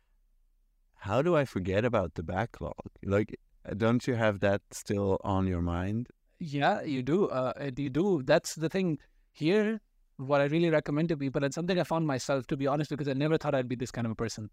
how 0.97 1.23
do 1.23 1.37
I 1.37 1.45
forget 1.45 1.85
about 1.85 2.15
the 2.15 2.23
backlog? 2.23 2.75
Like, 3.05 3.39
don't 3.77 4.07
you 4.09 4.15
have 4.15 4.41
that 4.41 4.63
still 4.73 5.19
on 5.23 5.47
your 5.47 5.63
mind? 5.63 6.09
Yeah, 6.41 6.83
you 6.83 7.03
do. 7.03 7.29
Uh, 7.29 7.71
you 7.77 7.91
do. 7.91 8.23
That's 8.25 8.57
the 8.57 8.69
thing 8.69 8.99
here. 9.31 9.81
What 10.17 10.41
I 10.41 10.45
really 10.45 10.71
recommend 10.71 11.09
to 11.11 11.17
people, 11.17 11.45
and 11.45 11.55
something 11.55 11.79
I 11.79 11.85
found 11.85 12.07
myself, 12.07 12.47
to 12.49 12.57
be 12.57 12.67
honest, 12.67 12.91
because 12.91 13.09
I 13.09 13.13
never 13.13 13.39
thought 13.39 13.55
I'd 13.55 13.69
be 13.69 13.77
this 13.77 13.91
kind 13.93 14.07
of 14.07 14.11
a 14.13 14.17
person. 14.17 14.51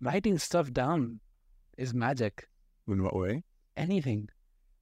Writing 0.00 0.38
stuff 0.38 0.70
down 0.72 1.20
is 1.78 1.94
magic. 1.94 2.48
In 2.88 3.02
what 3.02 3.16
way? 3.16 3.42
Anything. 3.76 4.28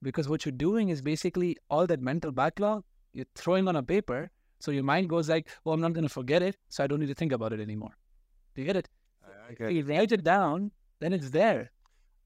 Because 0.01 0.27
what 0.27 0.45
you're 0.45 0.51
doing 0.51 0.89
is 0.89 1.01
basically 1.01 1.57
all 1.69 1.87
that 1.87 2.01
mental 2.01 2.31
backlog 2.31 2.83
you're 3.13 3.25
throwing 3.35 3.67
on 3.67 3.75
a 3.75 3.83
paper. 3.83 4.31
So 4.59 4.71
your 4.71 4.83
mind 4.83 5.09
goes 5.09 5.29
like, 5.29 5.47
well, 5.63 5.73
I'm 5.73 5.81
not 5.81 5.93
going 5.93 6.07
to 6.07 6.13
forget 6.13 6.41
it. 6.41 6.57
So 6.69 6.83
I 6.83 6.87
don't 6.87 6.99
need 6.99 7.07
to 7.07 7.15
think 7.15 7.31
about 7.31 7.53
it 7.53 7.59
anymore. 7.59 7.91
Do 8.55 8.61
you 8.61 8.65
get 8.65 8.75
it? 8.75 8.89
If 9.49 9.59
you 9.59 9.83
write 9.83 10.11
it 10.11 10.23
down, 10.23 10.71
then 10.99 11.13
it's 11.13 11.29
there. 11.29 11.71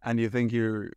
And 0.03 0.19
you 0.19 0.29
think 0.29 0.51
you're, 0.51 0.91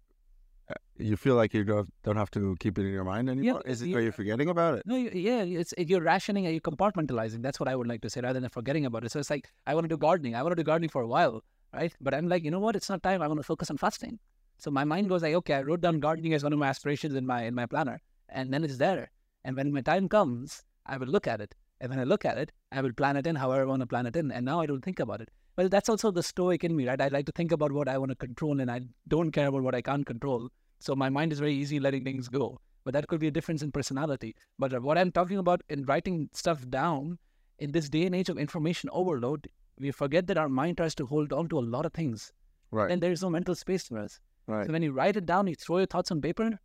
uh, 0.71 0.75
you 0.99 1.17
feel 1.17 1.35
like 1.35 1.55
you 1.55 1.65
don't 1.65 1.89
don't 2.05 2.17
have 2.17 2.31
to 2.33 2.57
keep 2.61 2.79
it 2.79 2.83
in 2.83 2.93
your 2.93 3.05
mind 3.05 3.31
anymore? 3.31 3.63
Is 3.65 3.81
it? 3.81 3.89
yeah. 3.89 3.97
Are 3.97 4.01
you 4.01 4.13
forgetting 4.13 4.51
about 4.51 4.75
it? 4.75 4.83
No, 4.87 4.97
you, 4.97 5.11
yeah, 5.15 5.43
it's 5.43 5.73
you're 5.79 6.03
rationing 6.03 6.45
and 6.47 6.55
you're 6.55 6.61
compartmentalizing. 6.61 7.43
That's 7.43 7.59
what 7.59 7.69
I 7.69 7.75
would 7.75 7.89
like 7.89 8.03
to 8.03 8.11
say, 8.11 8.21
rather 8.21 8.39
than 8.39 8.51
forgetting 8.51 8.85
about 8.85 9.05
it. 9.05 9.11
So 9.11 9.19
it's 9.19 9.31
like 9.31 9.51
I 9.67 9.75
want 9.75 9.85
to 9.85 9.89
do 9.89 9.97
gardening. 9.97 10.35
I 10.35 10.43
want 10.43 10.53
to 10.53 10.57
do 10.57 10.63
gardening 10.63 10.91
for 10.91 11.01
a 11.01 11.09
while, 11.09 11.43
right? 11.73 11.95
But 12.01 12.15
I'm 12.15 12.29
like, 12.29 12.45
you 12.45 12.51
know 12.51 12.59
what? 12.61 12.77
It's 12.77 12.89
not 12.89 13.03
time. 13.03 13.23
I 13.23 13.29
want 13.29 13.39
to 13.41 13.45
focus 13.45 13.71
on 13.71 13.77
fasting. 13.77 14.19
So 14.59 14.71
my 14.71 14.85
mind 14.85 15.09
goes 15.09 15.23
like, 15.23 15.35
okay, 15.35 15.55
I 15.55 15.63
wrote 15.63 15.81
down 15.81 16.01
gardening 16.01 16.35
as 16.35 16.45
one 16.45 16.53
of 16.53 16.59
my 16.59 16.69
aspirations 16.69 17.15
in 17.15 17.27
my 17.27 17.45
in 17.45 17.55
my 17.55 17.67
planner, 17.67 18.01
and 18.29 18.53
then 18.53 18.65
it's 18.65 18.77
there. 18.77 19.11
And 19.45 19.57
when 19.57 19.73
my 19.73 19.81
time 19.81 20.09
comes, 20.09 20.63
I 20.87 20.99
will 20.99 21.07
look 21.07 21.27
at 21.27 21.41
it. 21.41 21.55
And 21.81 21.89
when 21.89 21.99
I 21.99 22.05
look 22.05 22.27
at 22.27 22.37
it, 22.37 22.53
I 22.71 22.83
will 22.83 22.93
plan 22.93 23.17
it 23.17 23.27
in 23.27 23.37
however 23.37 23.63
I 23.63 23.65
want 23.65 23.81
to 23.81 23.87
plan 23.87 24.07
it 24.07 24.17
in. 24.17 24.31
And 24.31 24.45
now 24.45 24.61
I 24.61 24.67
don't 24.67 24.85
think 24.85 25.01
about 25.01 25.23
it. 25.23 25.31
Well, 25.57 25.71
that's 25.71 25.89
also 25.89 26.11
the 26.11 26.23
stoic 26.23 26.63
in 26.63 26.77
me, 26.77 26.87
right? 26.87 27.01
I 27.01 27.09
like 27.09 27.27
to 27.27 27.33
think 27.33 27.53
about 27.53 27.73
what 27.73 27.89
I 27.89 27.97
want 27.97 28.11
to 28.11 28.17
control, 28.17 28.61
and 28.61 28.71
I 28.71 28.83
don't 29.09 29.31
care 29.31 29.49
about 29.49 29.63
what 29.63 29.75
I 29.75 29.81
can't 29.81 30.07
control. 30.07 30.51
So 30.79 30.95
my 30.95 31.09
mind 31.09 31.33
is 31.33 31.41
very 31.41 31.55
easy 31.55 31.81
letting 31.81 32.05
things 32.05 32.29
go. 32.29 32.61
But 32.85 32.95
that 32.95 33.09
could 33.09 33.21
be 33.21 33.29
a 33.29 33.31
difference 33.31 33.63
in 33.63 33.73
personality. 33.73 34.35
But 34.59 34.83
what 34.83 34.99
I'm 34.99 35.13
talking 35.13 35.39
about 35.39 35.63
in 35.69 35.85
writing 35.85 36.31
stuff 36.33 36.69
down 36.69 37.19
in 37.59 37.73
this 37.73 37.89
day 37.89 38.07
and 38.07 38.15
age 38.15 38.29
of 38.29 38.39
information 38.39 38.89
overload, 38.93 39.49
we 39.79 39.91
forget 39.91 40.27
that 40.27 40.39
our 40.39 40.49
mind 40.49 40.77
tries 40.77 40.95
to 40.97 41.07
hold 41.07 41.33
on 41.33 41.49
to 41.49 41.59
a 41.59 41.61
lot 41.61 41.87
of 41.87 41.93
things. 41.93 42.33
Right. 42.71 42.89
Then 42.89 43.01
there 43.01 43.13
is 43.13 43.23
no 43.23 43.31
mental 43.31 43.55
space 43.55 43.89
for 43.89 43.99
us. 43.99 44.21
right. 44.47 44.67
So 44.67 44.73
when 44.73 44.83
you 44.83 44.93
write 44.93 45.17
it 45.17 45.27
down, 45.27 45.47
you 45.47 45.55
throw 45.55 45.79
your 45.79 45.87
thoughts 45.87 46.11
on 46.11 46.21
paper, 46.21 46.59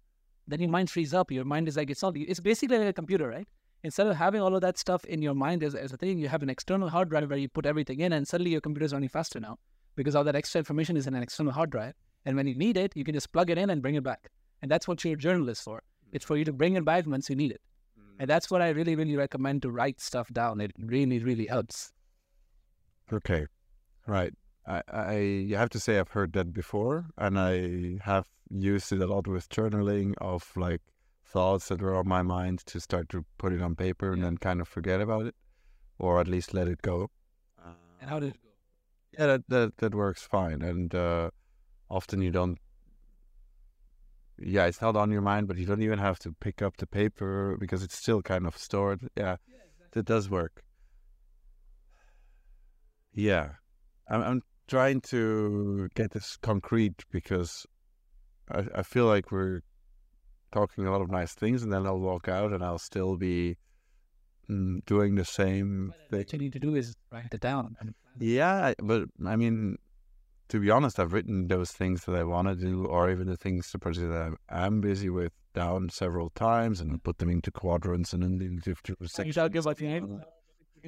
then 0.47 0.59
your 0.59 0.69
mind 0.69 0.89
frees 0.89 1.13
up. 1.13 1.31
Your 1.31 1.45
mind 1.45 1.67
is 1.67 1.77
like 1.77 1.89
it's 1.89 2.03
all 2.03 2.13
it's 2.15 2.39
basically 2.39 2.77
like 2.77 2.89
a 2.89 2.93
computer, 2.93 3.27
right? 3.27 3.47
Instead 3.83 4.07
of 4.07 4.15
having 4.15 4.41
all 4.41 4.55
of 4.55 4.61
that 4.61 4.77
stuff 4.77 5.05
in 5.05 5.21
your 5.21 5.35
mind 5.35 5.63
as, 5.63 5.75
as 5.75 5.93
a 5.93 5.97
thing, 5.97 6.17
you 6.17 6.27
have 6.27 6.41
an 6.41 6.49
external 6.49 6.89
hard 6.89 7.09
drive 7.09 7.29
where 7.29 7.37
you 7.37 7.47
put 7.47 7.65
everything 7.65 7.99
in, 7.99 8.13
and 8.13 8.27
suddenly 8.27 8.51
your 8.51 8.61
computer 8.61 8.85
is 8.85 8.93
running 8.93 9.09
faster 9.09 9.39
now 9.39 9.57
because 9.95 10.15
all 10.15 10.23
that 10.23 10.35
extra 10.35 10.59
information 10.59 10.97
is 10.97 11.07
in 11.07 11.15
an 11.15 11.23
external 11.23 11.51
hard 11.51 11.69
drive. 11.69 11.93
And 12.25 12.35
when 12.35 12.47
you 12.47 12.55
need 12.55 12.77
it, 12.77 12.93
you 12.95 13.03
can 13.03 13.13
just 13.13 13.31
plug 13.31 13.49
it 13.49 13.57
in 13.57 13.69
and 13.69 13.81
bring 13.81 13.95
it 13.95 14.03
back. 14.03 14.29
And 14.61 14.71
that's 14.71 14.87
what 14.87 15.03
your 15.03 15.15
journal 15.15 15.49
is 15.49 15.61
for. 15.61 15.77
Mm. 15.77 16.09
It's 16.13 16.25
for 16.25 16.37
you 16.37 16.45
to 16.45 16.53
bring 16.53 16.75
it 16.75 16.85
back 16.85 17.05
once 17.05 17.29
you 17.29 17.35
need 17.35 17.51
it. 17.51 17.61
Mm. 17.99 18.15
And 18.19 18.29
that's 18.29 18.49
what 18.49 18.61
I 18.61 18.69
really, 18.69 18.95
really 18.95 19.15
recommend 19.15 19.61
to 19.61 19.71
write 19.71 20.01
stuff 20.01 20.27
down. 20.33 20.59
It 20.61 20.71
really, 20.79 21.19
really 21.19 21.45
helps. 21.45 21.91
Okay, 23.11 23.47
right. 24.07 24.33
I, 24.67 24.81
I 24.89 25.17
you 25.19 25.57
have 25.57 25.69
to 25.71 25.79
say 25.79 25.99
I've 25.99 26.09
heard 26.11 26.33
that 26.33 26.53
before, 26.53 27.07
and 27.17 27.39
I 27.39 27.99
have 28.03 28.27
used 28.49 28.91
it 28.91 29.01
a 29.01 29.07
lot 29.07 29.27
with 29.27 29.49
journaling 29.49 30.15
of 30.19 30.51
like 30.57 30.81
thoughts 31.25 31.69
that 31.69 31.81
were 31.81 31.95
on 31.95 32.07
my 32.07 32.23
mind 32.23 32.65
to 32.67 32.79
start 32.79 33.09
to 33.09 33.25
put 33.37 33.53
it 33.53 33.61
on 33.61 33.75
paper 33.75 34.11
and 34.13 34.21
Yeah. 34.21 34.25
then 34.25 34.37
kind 34.37 34.61
of 34.61 34.67
forget 34.67 35.01
about 35.01 35.25
it, 35.27 35.35
or 35.99 36.19
at 36.21 36.27
least 36.27 36.53
let 36.53 36.67
it 36.67 36.81
go. 36.81 37.11
And 37.99 38.09
how 38.09 38.19
did 38.19 38.35
it 38.35 38.41
go? 38.43 38.49
Yeah, 39.17 39.27
that 39.27 39.49
that, 39.49 39.77
that 39.77 39.95
works 39.95 40.23
fine, 40.23 40.61
and 40.61 40.93
uh, 40.93 41.31
often 41.89 42.21
you 42.21 42.31
don't. 42.31 42.59
Yeah, 44.37 44.65
it's 44.65 44.81
not 44.81 44.95
on 44.97 45.11
your 45.11 45.21
mind, 45.21 45.47
but 45.47 45.57
you 45.57 45.65
don't 45.65 45.81
even 45.81 45.99
have 45.99 46.19
to 46.19 46.33
pick 46.33 46.61
up 46.61 46.77
the 46.77 46.87
paper 46.87 47.57
because 47.59 47.83
it's 47.83 47.95
still 47.97 48.21
kind 48.21 48.45
of 48.45 48.57
stored. 48.57 49.09
Yeah, 49.15 49.37
that 49.93 50.05
does 50.05 50.29
work. 50.29 50.64
Yeah, 53.15 53.51
I'm, 54.10 54.21
I'm 54.21 54.41
trying 54.67 54.99
to 55.01 55.88
get 55.95 56.12
this 56.12 56.38
concrete 56.41 57.06
because 57.12 57.65
I, 58.51 58.65
I 58.75 58.84
feel 58.84 59.06
like 59.06 59.32
we're 59.32 59.62
talking 60.51 60.86
a 60.86 60.91
lot 60.91 61.01
of 61.01 61.10
nice 61.10 61.34
things, 61.34 61.63
and 61.63 61.71
then 61.71 61.86
I'll 61.86 61.99
walk 61.99 62.28
out 62.28 62.51
and 62.51 62.62
I'll 62.62 62.78
still 62.78 63.15
be 63.15 63.56
mm, 64.49 64.86
doing 64.86 65.15
the 65.15 65.25
same 65.25 65.93
thing. 66.10 66.19
What 66.19 66.34
you 66.34 66.39
need 66.39 66.54
to 66.54 66.60
do 66.60 66.75
is 66.75 66.93
write 67.10 67.34
it 67.34 67.41
down. 67.41 67.78
Yeah, 68.19 68.73
but 68.84 69.06
I 69.25 69.38
mean, 69.38 69.78
to 70.49 70.60
be 70.60 70.69
honest, 70.69 70.99
I've 70.99 71.13
written 71.13 71.47
those 71.47 71.71
things 71.71 72.04
that 72.06 72.15
I 72.15 72.23
want 72.23 72.49
to 72.49 72.56
do, 72.56 72.86
or 72.86 73.10
even 73.10 73.28
the 73.28 73.38
things 73.38 73.71
that 73.71 74.36
I'm 74.49 74.82
busy 74.82 75.10
with, 75.10 75.32
down 75.54 75.89
several 75.89 76.32
times, 76.32 76.82
and 76.82 77.01
put 77.01 77.17
them 77.19 77.30
into 77.30 77.49
quadrants 77.49 78.12
and 78.12 78.23
then 78.23 78.41
into 78.41 78.71
different 78.71 78.99
you 78.99 79.08
sections. 79.08 79.36
talking 79.36 79.58
about 79.58 79.78
the 79.78 79.88
name? 79.88 80.21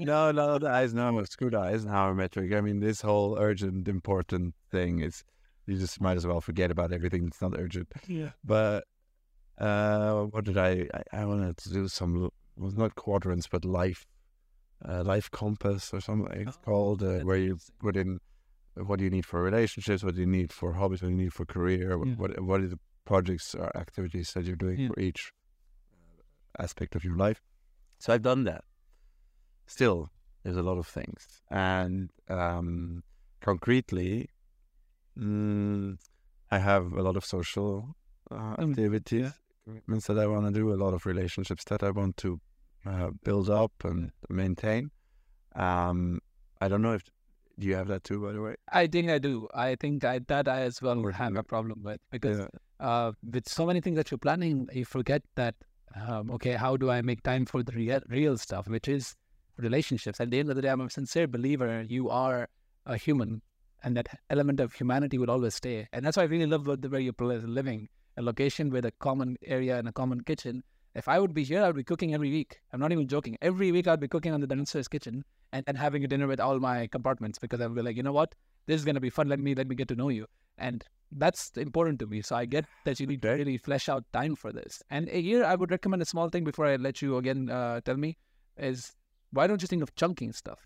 No, 0.06 0.32
no, 0.32 0.58
the 0.60 0.70
Eisenhower, 0.70 1.26
screw 1.26 1.50
the 1.50 1.60
Eisenhower 1.60 2.14
matrix. 2.14 2.54
I 2.56 2.62
mean, 2.62 2.80
this 2.80 3.02
whole 3.02 3.38
urgent, 3.40 3.88
important 3.88 4.54
thing 4.72 5.00
is 5.00 5.24
you 5.66 5.78
just 5.78 6.00
might 6.02 6.18
as 6.18 6.26
well 6.28 6.42
forget 6.42 6.72
about 6.72 6.92
everything 6.94 7.26
that's 7.26 7.42
not 7.42 7.56
urgent. 7.58 7.92
Yeah. 8.08 8.32
But 8.44 8.86
uh, 9.58 10.24
what 10.26 10.46
did 10.46 10.58
I? 10.58 10.88
I, 10.94 11.22
I 11.22 11.26
wanted 11.26 11.58
to 11.58 11.70
do 11.70 11.88
some. 11.88 12.30
Was 12.56 12.76
not 12.76 12.96
quadrants, 12.96 13.48
but 13.48 13.64
life, 13.66 14.06
uh, 14.88 15.04
life 15.04 15.30
compass 15.30 15.94
or 15.94 16.02
something. 16.02 16.42
It's 16.48 16.58
Oh, 16.58 16.66
called 16.66 17.04
uh, 17.04 17.20
where 17.20 17.38
you 17.38 17.60
put 17.80 17.96
in 17.96 18.20
what 18.76 18.98
do 18.98 19.04
you 19.04 19.12
need 19.12 19.26
for 19.28 19.42
relationships, 19.44 20.04
what 20.04 20.16
do 20.16 20.22
you 20.22 20.28
need 20.28 20.52
for 20.52 20.74
hobbies, 20.74 21.02
what 21.04 21.10
do 21.10 21.16
you 21.16 21.22
need 21.24 21.34
for 21.34 21.46
career, 21.46 21.98
what 21.98 22.08
Yeah. 22.08 22.16
what, 22.16 22.40
what 22.42 22.62
are 22.62 22.68
the 22.68 22.80
projects 23.06 23.54
or 23.56 23.76
activities 23.78 24.34
that 24.34 24.46
you're 24.46 24.56
doing 24.56 24.80
Yeah. 24.80 24.88
for 24.90 25.00
each 25.00 25.32
aspect 26.60 26.96
of 26.96 27.04
your 27.04 27.16
life. 27.16 27.42
So 28.00 28.14
I've 28.14 28.22
done 28.22 28.44
that. 28.46 28.64
Still, 29.68 30.10
there's 30.44 30.58
a 30.58 30.64
lot 30.64 30.78
of 30.78 30.88
things, 30.88 31.28
and 31.52 32.10
um, 32.30 33.04
concretely, 33.42 34.30
mm, 35.18 35.98
I 36.52 36.58
have 36.60 36.94
a 36.94 37.02
lot 37.02 37.18
of 37.18 37.26
social 37.26 37.96
uh, 38.32 38.56
Mm, 38.58 38.70
activities, 38.72 39.34
commitments 39.66 40.08
that 40.08 40.18
I 40.18 40.28
want 40.28 40.46
to 40.48 40.52
do, 40.52 40.74
a 40.74 40.76
lot 40.76 40.94
of 40.94 41.06
relationships 41.06 41.64
that 41.66 41.84
I 41.84 41.92
want 41.92 42.18
to 42.18 42.40
uh, 42.86 43.10
build 43.24 43.50
up 43.50 43.74
and 43.84 44.12
maintain. 44.30 44.92
Um, 45.56 46.20
I 46.62 46.68
don't 46.68 46.82
know 46.82 46.94
if 46.94 47.04
Do 47.60 47.68
you 47.68 47.76
have 47.76 47.88
that 47.88 48.04
too, 48.04 48.22
by 48.24 48.34
the 48.34 48.42
way? 48.42 48.56
I 48.72 48.88
think 48.88 49.10
I 49.10 49.18
do. 49.20 49.48
I 49.54 49.76
think 49.76 50.04
I, 50.04 50.20
that 50.28 50.48
I 50.48 50.62
as 50.62 50.82
well 50.82 51.02
would 51.02 51.16
have 51.16 51.36
a 51.36 51.44
problem 51.44 51.84
with 51.84 52.00
because 52.12 52.40
Yeah. 52.40 52.48
uh, 52.80 53.12
with 53.24 53.50
so 53.50 53.66
many 53.66 53.82
things 53.82 53.98
that 53.98 54.12
you're 54.12 54.18
planning, 54.20 54.70
you 54.72 54.86
forget 54.86 55.24
that, 55.36 55.56
um, 55.96 56.30
okay, 56.32 56.54
how 56.54 56.78
do 56.78 56.92
I 56.92 57.02
make 57.02 57.24
time 57.24 57.46
for 57.46 57.64
the 57.64 57.72
real, 57.72 58.00
real 58.08 58.38
stuff, 58.38 58.68
which 58.68 58.88
is 58.88 59.16
relationships? 59.58 60.20
At 60.20 60.32
the 60.32 60.40
end 60.40 60.50
of 60.50 60.56
the 60.56 60.62
day, 60.62 60.70
I'm 60.70 60.82
a 60.82 60.90
sincere 60.90 61.28
believer 61.28 61.86
you 61.88 62.10
are 62.10 62.50
a 62.86 62.98
human 62.98 63.42
and 63.84 63.96
that 63.96 64.08
element 64.30 64.60
of 64.60 64.74
humanity 64.74 65.18
will 65.18 65.32
always 65.32 65.56
stay. 65.56 65.88
And 65.94 66.06
that's 66.06 66.18
why 66.18 66.24
I 66.24 66.28
really 66.28 66.46
love 66.46 66.68
what 66.68 66.82
the 66.82 66.90
way 66.90 67.02
you're 67.02 67.14
living, 67.20 67.90
a 68.18 68.22
location 68.22 68.70
with 68.70 68.86
a 68.86 68.92
common 69.00 69.38
area 69.46 69.78
and 69.78 69.88
a 69.88 69.92
common 69.92 70.22
kitchen. 70.22 70.64
If 70.96 71.08
I 71.08 71.20
would 71.20 71.34
be 71.34 71.44
here, 71.44 71.64
I 71.64 71.68
would 71.68 71.76
be 71.76 71.84
cooking 71.84 72.14
every 72.14 72.32
week. 72.32 72.60
I'm 72.74 72.80
not 72.80 72.92
even 72.92 73.08
joking. 73.08 73.38
Every 73.42 73.72
week 73.72 73.88
I'd 73.88 74.00
be 74.00 74.08
cooking 74.08 74.34
on 74.34 74.42
the 74.42 74.48
downstairs 74.48 74.88
kitchen 74.88 75.24
and, 75.54 75.64
and 75.68 75.78
having 75.78 76.04
a 76.04 76.08
dinner 76.08 76.28
with 76.28 76.40
all 76.40 76.60
my 76.60 76.88
compartments 76.88 77.38
because 77.38 77.62
I'd 77.62 77.76
be 77.76 77.82
like, 77.82 77.96
you 77.96 78.04
know 78.04 78.12
what? 78.12 78.34
This 78.66 78.80
is 78.80 78.86
gonna 78.86 79.00
be 79.00 79.12
fun. 79.12 79.30
Let 79.30 79.40
me 79.40 79.54
let 79.54 79.68
me 79.68 79.76
get 79.76 79.88
to 79.90 79.96
know 79.96 80.10
you. 80.10 80.26
And 80.58 80.84
that's 81.12 81.52
important 81.56 82.00
to 82.00 82.08
me. 82.08 82.22
So 82.22 82.36
I 82.36 82.46
get 82.46 82.66
that 82.86 83.00
you 83.00 83.06
need 83.06 83.22
to 83.22 83.30
really 83.30 83.58
flesh 83.58 83.88
out 83.88 84.04
time 84.12 84.36
for 84.36 84.52
this. 84.52 84.82
And 84.90 85.08
a 85.10 85.22
year 85.22 85.46
I 85.46 85.56
would 85.56 85.72
recommend 85.72 86.02
a 86.02 86.06
small 86.06 86.30
thing 86.30 86.44
before 86.44 86.66
I 86.66 86.76
let 86.78 87.02
you 87.02 87.18
again 87.18 87.50
uh, 87.50 87.80
tell 87.82 87.96
me 87.96 88.18
is 88.58 88.97
why 89.32 89.48
don't 89.48 89.62
you 89.62 89.68
think 89.68 89.84
of 89.84 89.96
chunking 89.96 90.34
stuff? 90.34 90.60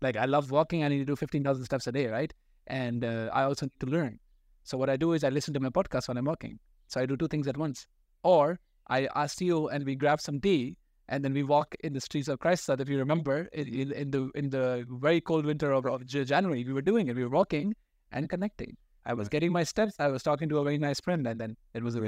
Like 0.00 0.16
I 0.16 0.24
love 0.24 0.50
walking. 0.50 0.84
I 0.84 0.88
need 0.88 0.98
to 0.98 1.04
do 1.04 1.16
fifteen 1.16 1.44
thousand 1.44 1.64
steps 1.64 1.86
a 1.86 1.92
day, 1.92 2.06
right? 2.08 2.32
And 2.66 3.04
uh, 3.04 3.30
I 3.32 3.44
also 3.44 3.66
need 3.66 3.80
to 3.80 3.86
learn. 3.86 4.18
So 4.64 4.78
what 4.78 4.90
I 4.90 4.96
do 4.96 5.12
is 5.12 5.24
I 5.24 5.28
listen 5.28 5.54
to 5.54 5.60
my 5.60 5.68
podcast 5.68 6.08
when 6.08 6.16
I'm 6.16 6.24
walking. 6.24 6.58
So 6.88 7.00
I 7.00 7.06
do 7.06 7.16
two 7.16 7.28
things 7.28 7.46
at 7.48 7.56
once. 7.56 7.86
Or 8.22 8.58
I 8.88 9.08
ask 9.14 9.40
you 9.40 9.68
and 9.68 9.84
we 9.84 9.94
grab 9.94 10.20
some 10.20 10.40
tea 10.40 10.76
and 11.08 11.24
then 11.24 11.34
we 11.34 11.42
walk 11.42 11.74
in 11.84 11.92
the 11.92 12.00
streets 12.00 12.28
of 12.28 12.38
Christchurch. 12.38 12.80
If 12.80 12.88
you 12.88 12.98
remember, 12.98 13.48
in, 13.52 13.92
in, 13.92 14.10
the 14.10 14.30
in 14.34 14.50
the 14.50 14.86
very 14.88 15.20
cold 15.20 15.44
winter 15.44 15.72
of, 15.72 15.86
of 15.86 16.06
January, 16.06 16.64
we 16.64 16.72
were 16.72 16.82
doing 16.82 17.08
it. 17.08 17.16
We 17.16 17.24
were 17.24 17.30
walking 17.30 17.74
and 18.12 18.28
connecting. 18.28 18.76
I 19.06 19.12
was 19.12 19.28
getting 19.28 19.52
my 19.52 19.64
steps. 19.64 19.96
I 19.98 20.08
was 20.08 20.22
talking 20.22 20.48
to 20.48 20.58
a 20.58 20.64
very 20.64 20.78
nice 20.78 21.00
friend, 21.00 21.26
and 21.26 21.38
then 21.38 21.56
it 21.74 21.82
was 21.82 21.94
a 21.94 22.00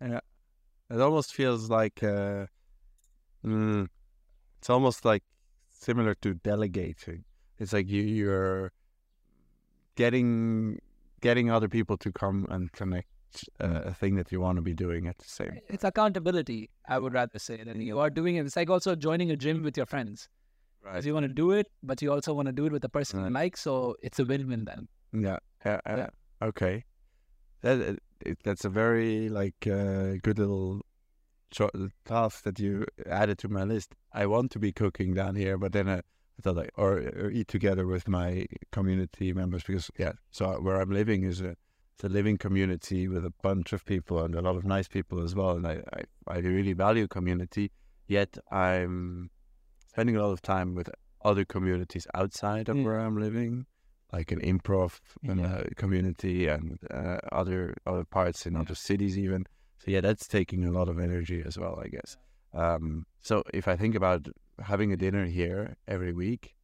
Yeah. 0.00 0.20
It 0.90 1.00
almost 1.00 1.34
feels 1.34 1.68
like 1.68 2.02
uh, 2.02 2.46
mm, 3.44 3.86
it's 4.60 4.68
almost 4.68 5.06
like 5.06 5.22
similar 5.70 6.14
to 6.16 6.34
delegating. 6.34 7.24
It's 7.58 7.72
like 7.72 7.88
you 7.88 8.02
you're 8.02 8.72
getting 9.96 10.78
getting 11.22 11.50
other 11.50 11.68
people 11.68 11.96
to 11.96 12.12
come 12.12 12.46
and 12.50 12.70
connect 12.72 13.08
uh, 13.58 13.80
a 13.84 13.94
thing 13.94 14.16
that 14.16 14.30
you 14.30 14.40
want 14.40 14.56
to 14.56 14.62
be 14.62 14.74
doing 14.74 15.06
at 15.06 15.16
the 15.18 15.28
same. 15.28 15.60
It's 15.68 15.84
accountability. 15.84 16.68
I 16.86 16.98
would 16.98 17.14
rather 17.14 17.38
say 17.38 17.64
than 17.64 17.80
you 17.80 17.98
are 18.00 18.10
doing 18.10 18.36
it. 18.36 18.44
It's 18.44 18.56
like 18.56 18.68
also 18.68 18.94
joining 18.94 19.30
a 19.30 19.36
gym 19.36 19.62
with 19.62 19.78
your 19.78 19.86
friends. 19.86 20.28
Right. 20.84 21.02
You 21.04 21.14
want 21.14 21.24
to 21.24 21.32
do 21.32 21.52
it, 21.52 21.68
but 21.82 22.02
you 22.02 22.12
also 22.12 22.34
want 22.34 22.46
to 22.46 22.52
do 22.52 22.66
it 22.66 22.72
with 22.72 22.82
the 22.82 22.88
person 22.88 23.24
you 23.24 23.30
like. 23.30 23.56
So 23.56 23.96
it's 24.02 24.18
a 24.18 24.24
win-win 24.24 24.64
then. 24.66 24.88
Yeah. 25.12 25.38
Yeah. 25.64 25.80
Yeah. 25.86 25.96
yeah. 25.96 26.08
Okay. 26.48 26.84
That 27.62 27.78
it, 27.80 28.02
it, 28.24 28.38
that's 28.44 28.64
a 28.64 28.70
very 28.70 29.28
like 29.28 29.66
uh, 29.66 30.16
good 30.22 30.38
little 30.38 30.82
task 32.04 32.44
that 32.44 32.58
you 32.58 32.86
added 33.06 33.38
to 33.38 33.48
my 33.48 33.64
list. 33.64 33.94
I 34.12 34.26
want 34.26 34.50
to 34.52 34.58
be 34.58 34.72
cooking 34.72 35.14
down 35.14 35.34
here, 35.36 35.58
but 35.58 35.72
then 35.72 35.88
uh, 35.88 36.00
I 36.38 36.42
thought 36.42 36.56
like 36.56 36.70
or, 36.76 36.98
or 36.98 37.30
eat 37.30 37.48
together 37.48 37.86
with 37.86 38.08
my 38.08 38.46
community 38.72 39.32
members 39.32 39.62
because 39.64 39.90
yeah. 39.98 40.12
So 40.30 40.60
where 40.60 40.80
I'm 40.80 40.90
living 40.90 41.24
is 41.24 41.40
a 41.40 41.56
it's 41.94 42.04
a 42.04 42.08
living 42.08 42.38
community 42.38 43.08
with 43.08 43.24
a 43.26 43.32
bunch 43.42 43.72
of 43.72 43.84
people 43.84 44.22
and 44.24 44.34
a 44.34 44.40
lot 44.40 44.56
of 44.56 44.64
nice 44.64 44.88
people 44.88 45.22
as 45.22 45.34
well, 45.34 45.56
and 45.56 45.66
I 45.66 45.82
I, 45.92 46.34
I 46.34 46.38
really 46.38 46.72
value 46.72 47.06
community. 47.08 47.70
Yet 48.06 48.38
I'm 48.50 49.30
spending 49.86 50.16
a 50.16 50.22
lot 50.22 50.32
of 50.32 50.42
time 50.42 50.74
with 50.74 50.88
other 51.24 51.44
communities 51.44 52.06
outside 52.14 52.68
of 52.68 52.76
Mm. 52.76 52.84
where 52.84 52.98
I'm 52.98 53.18
living 53.18 53.66
like 54.12 54.32
an 54.32 54.40
improv 54.40 54.98
Yeah. 55.22 55.34
uh, 55.46 55.62
community 55.76 56.48
and 56.48 56.78
uh, 56.90 57.18
other 57.30 57.74
other 57.86 58.04
parts 58.04 58.46
in 58.46 58.56
other 58.56 58.74
cities 58.74 59.16
even. 59.18 59.46
So 59.80 59.90
yeah, 59.90 60.02
that's 60.02 60.28
taking 60.28 60.64
a 60.64 60.70
lot 60.70 60.88
of 60.90 60.98
energy 60.98 61.42
as 61.44 61.58
well, 61.58 61.80
I 61.82 61.88
guess. 61.88 62.18
Um, 62.52 63.06
so 63.20 63.42
if 63.54 63.66
I 63.66 63.76
think 63.76 63.94
about 63.94 64.26
having 64.62 64.92
a 64.92 64.96
dinner 64.96 65.24
here 65.24 65.76
every 65.88 66.12
week, 66.12 66.54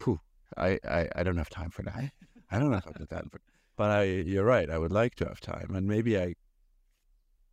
phew, 0.00 0.20
I, 0.56 0.78
I, 0.84 1.08
I 1.14 1.22
don't 1.22 1.36
have 1.36 1.48
time 1.48 1.70
for 1.70 1.82
that. 1.82 2.10
I 2.50 2.58
don't 2.58 2.72
have 2.72 2.84
time 2.84 3.28
for. 3.30 3.38
That. 3.38 3.42
But 3.76 3.90
I, 3.90 4.02
you're 4.04 4.44
right. 4.44 4.68
I 4.68 4.78
would 4.78 4.90
like 4.90 5.14
to 5.16 5.26
have 5.26 5.40
time, 5.40 5.74
and 5.76 5.86
maybe 5.86 6.18
I, 6.18 6.34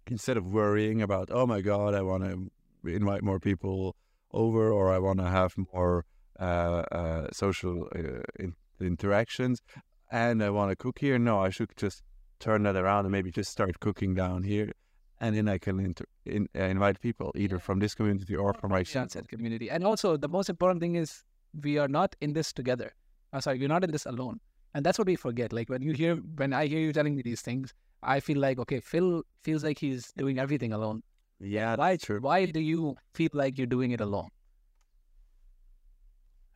instead 0.08 0.38
of 0.38 0.52
worrying 0.52 1.02
about, 1.02 1.30
oh 1.32 1.45
my 1.45 1.62
god, 1.62 1.93
I 1.93 2.02
want 2.02 2.23
to 2.23 2.49
invite 2.89 3.23
more 3.23 3.39
people 3.39 3.95
over, 4.32 4.71
or 4.71 4.91
I 4.91 4.99
want 4.99 5.19
to 5.19 5.30
have 5.30 5.54
more 5.73 6.06
uh, 6.39 6.84
uh, 6.91 7.28
social 7.32 7.88
uh, 7.95 8.23
in- 8.39 8.56
interactions, 8.80 9.62
and 10.12 10.43
I 10.43 10.49
want 10.49 10.71
to 10.71 10.76
cook 10.76 10.99
here. 10.99 11.19
No, 11.19 11.39
I 11.39 11.49
should 11.49 11.69
just 11.76 12.02
turn 12.39 12.63
that 12.63 12.76
around 12.76 13.06
and 13.06 13.12
maybe 13.12 13.32
just 13.32 13.52
start 13.52 13.80
cooking 13.80 14.15
down 14.15 14.43
here, 14.43 14.71
and 15.23 15.36
then 15.38 15.47
I 15.47 15.57
can 15.57 15.79
inter- 15.79 16.05
in, 16.25 16.49
uh, 16.53 16.63
invite 16.63 16.99
people 16.99 17.31
either 17.36 17.57
from 17.57 17.79
this 17.79 17.95
community 17.95 18.36
or 18.36 18.53
from 18.53 18.71
my 18.71 18.79
outside 18.95 19.27
community. 19.29 19.69
And 19.69 19.86
also, 19.86 20.17
the 20.17 20.27
most 20.27 20.49
important 20.49 20.81
thing 20.81 20.95
is 20.95 21.23
we 21.67 21.77
are 21.77 21.88
not 21.88 22.15
in 22.19 22.33
this 22.33 22.51
together. 22.51 22.91
Uh, 23.31 23.39
sorry, 23.39 23.57
we're 23.57 23.69
not 23.69 23.86
in 23.86 23.91
this 23.91 24.05
alone. 24.05 24.41
And 24.73 24.86
that's 24.86 24.97
what 24.99 25.07
we 25.07 25.15
forget. 25.15 25.53
Like 25.53 25.69
when 25.69 25.81
you 25.81 25.93
hear, 25.93 26.15
when 26.41 26.51
I 26.51 26.65
hear 26.67 26.79
you 26.79 26.91
telling 26.91 27.15
me 27.15 27.21
these 27.21 27.41
things, 27.41 27.73
I 28.01 28.19
feel 28.19 28.38
like, 28.38 28.59
okay, 28.59 28.81
Phil 28.81 29.23
feels 29.43 29.63
like 29.63 29.79
he's 29.79 30.12
doing 30.17 30.39
everything 30.39 30.73
alone. 30.73 31.03
Yeah, 31.39 31.75
Why, 31.77 31.95
true. 31.95 32.19
why 32.19 32.45
do 32.45 32.59
you 32.59 32.95
feel 33.13 33.29
like 33.33 33.57
you're 33.57 33.73
doing 33.77 33.91
it 33.91 34.01
alone? 34.01 34.27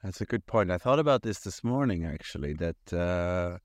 That's 0.04 0.20
a 0.20 0.26
good 0.26 0.46
point. 0.46 0.72
I 0.72 0.78
thought 0.78 1.00
about 1.00 1.22
this 1.22 1.40
this 1.40 1.64
morning 1.64 2.06
actually. 2.06 2.54
That 2.54 2.94
uh, 2.94 3.58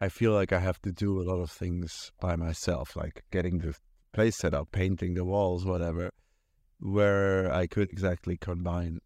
I 0.00 0.08
feel 0.08 0.32
like 0.32 0.52
I 0.52 0.58
have 0.60 0.80
to 0.82 0.92
do 0.92 1.20
a 1.20 1.24
lot 1.24 1.40
of 1.40 1.50
things 1.50 2.12
by 2.20 2.36
myself, 2.36 2.96
like 2.96 3.24
getting 3.30 3.58
the 3.58 3.74
place 4.14 4.36
set 4.36 4.54
up, 4.54 4.72
painting 4.72 5.12
the 5.14 5.24
walls, 5.24 5.64
whatever. 5.66 6.10
Where 6.80 7.52
I 7.52 7.66
could 7.66 7.90
exactly 7.90 8.36
combine 8.36 9.00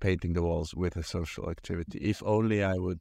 painting 0.00 0.32
the 0.34 0.42
walls 0.42 0.74
with 0.74 0.96
a 0.96 1.02
social 1.02 1.50
activity. 1.50 1.98
If 2.00 2.22
only 2.24 2.62
I 2.62 2.74
would 2.74 3.00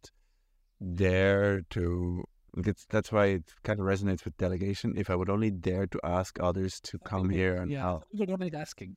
dare 0.93 1.61
to. 1.71 2.23
It's, 2.57 2.85
that's 2.89 3.11
why 3.11 3.25
it 3.37 3.43
kind 3.63 3.79
of 3.81 3.85
resonates 3.85 4.23
with 4.23 4.37
delegation. 4.37 4.93
If 4.95 5.09
I 5.09 5.15
would 5.15 5.29
only 5.29 5.51
dare 5.51 5.87
to 5.87 5.99
ask 6.03 6.39
others 6.39 6.79
to 6.83 6.97
come 6.99 7.29
here 7.29 7.55
and 7.55 7.69
yeah, 7.69 7.81
help 7.81 8.09
people 8.11 8.37
don't 8.37 8.55
asking. 8.55 8.95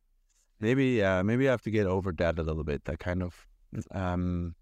maybe 0.60 0.86
yeah 1.02 1.22
maybe 1.22 1.48
i 1.48 1.50
have 1.50 1.62
to 1.62 1.70
get 1.70 1.86
over 1.86 2.10
that 2.12 2.38
a 2.38 2.42
little 2.42 2.64
bit 2.64 2.84
that 2.84 2.98
kind 2.98 3.22
of 3.22 3.46
um 4.04 4.54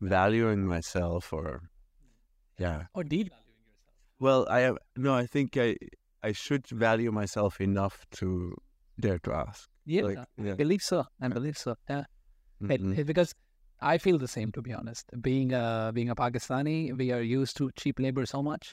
valuing 0.00 0.66
myself 0.66 1.32
or 1.32 1.48
yeah 2.58 2.84
Or 2.94 3.02
devaluing 3.02 3.28
yourself. 3.68 3.96
well 4.20 4.46
i 4.48 4.60
have 4.60 4.78
no 4.96 5.14
i 5.14 5.26
think 5.26 5.56
i 5.56 5.76
i 6.28 6.32
should 6.42 6.66
value 6.86 7.12
myself 7.20 7.60
enough 7.68 7.96
to 8.20 8.28
dare 9.06 9.20
to 9.28 9.32
ask 9.44 9.68
Yeah, 9.94 10.04
Like, 10.08 10.18
I 10.18 10.26
yeah. 10.48 10.54
believe 10.60 10.82
so. 10.90 10.98
I 11.24 11.28
believe 11.38 11.56
so. 11.62 11.72
Yeah. 11.92 12.04
Mhm. 12.62 12.98
it- 12.98 13.06
because 13.12 13.30
I 13.92 13.94
feel 14.04 14.18
the 14.22 14.28
same, 14.34 14.50
to 14.56 14.62
be 14.68 14.72
honest. 14.78 15.04
Being 15.26 15.48
a 15.62 15.64
being 15.96 16.10
a 16.14 16.16
Pakistani, 16.20 16.76
we 17.00 17.06
are 17.16 17.24
used 17.40 17.54
to 17.60 17.64
cheap 17.80 17.96
labor 18.04 18.24
so 18.30 18.40
much 18.50 18.64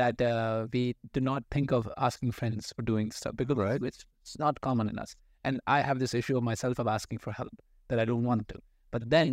that 0.00 0.16
uh, 0.32 0.66
we 0.74 0.82
do 1.16 1.20
not 1.30 1.42
think 1.56 1.72
of 1.78 1.88
asking 2.08 2.32
friends 2.40 2.72
for 2.76 2.82
doing 2.90 3.06
stuff 3.20 3.34
because 3.42 3.56
Right. 3.62 3.82
it's, 3.90 4.02
it's 4.22 4.36
not 4.44 4.60
common 4.68 4.86
in 4.92 4.98
us. 5.04 5.10
And 5.48 5.54
I 5.76 5.78
have 5.88 5.98
this 6.04 6.14
issue 6.20 6.36
of 6.40 6.44
myself 6.50 6.78
of 6.84 6.86
asking 6.98 7.18
for 7.24 7.32
help 7.40 7.54
that 7.88 7.98
I 8.02 8.06
don't 8.10 8.24
want 8.32 8.44
to. 8.52 8.58
But 8.94 9.02
then, 9.14 9.30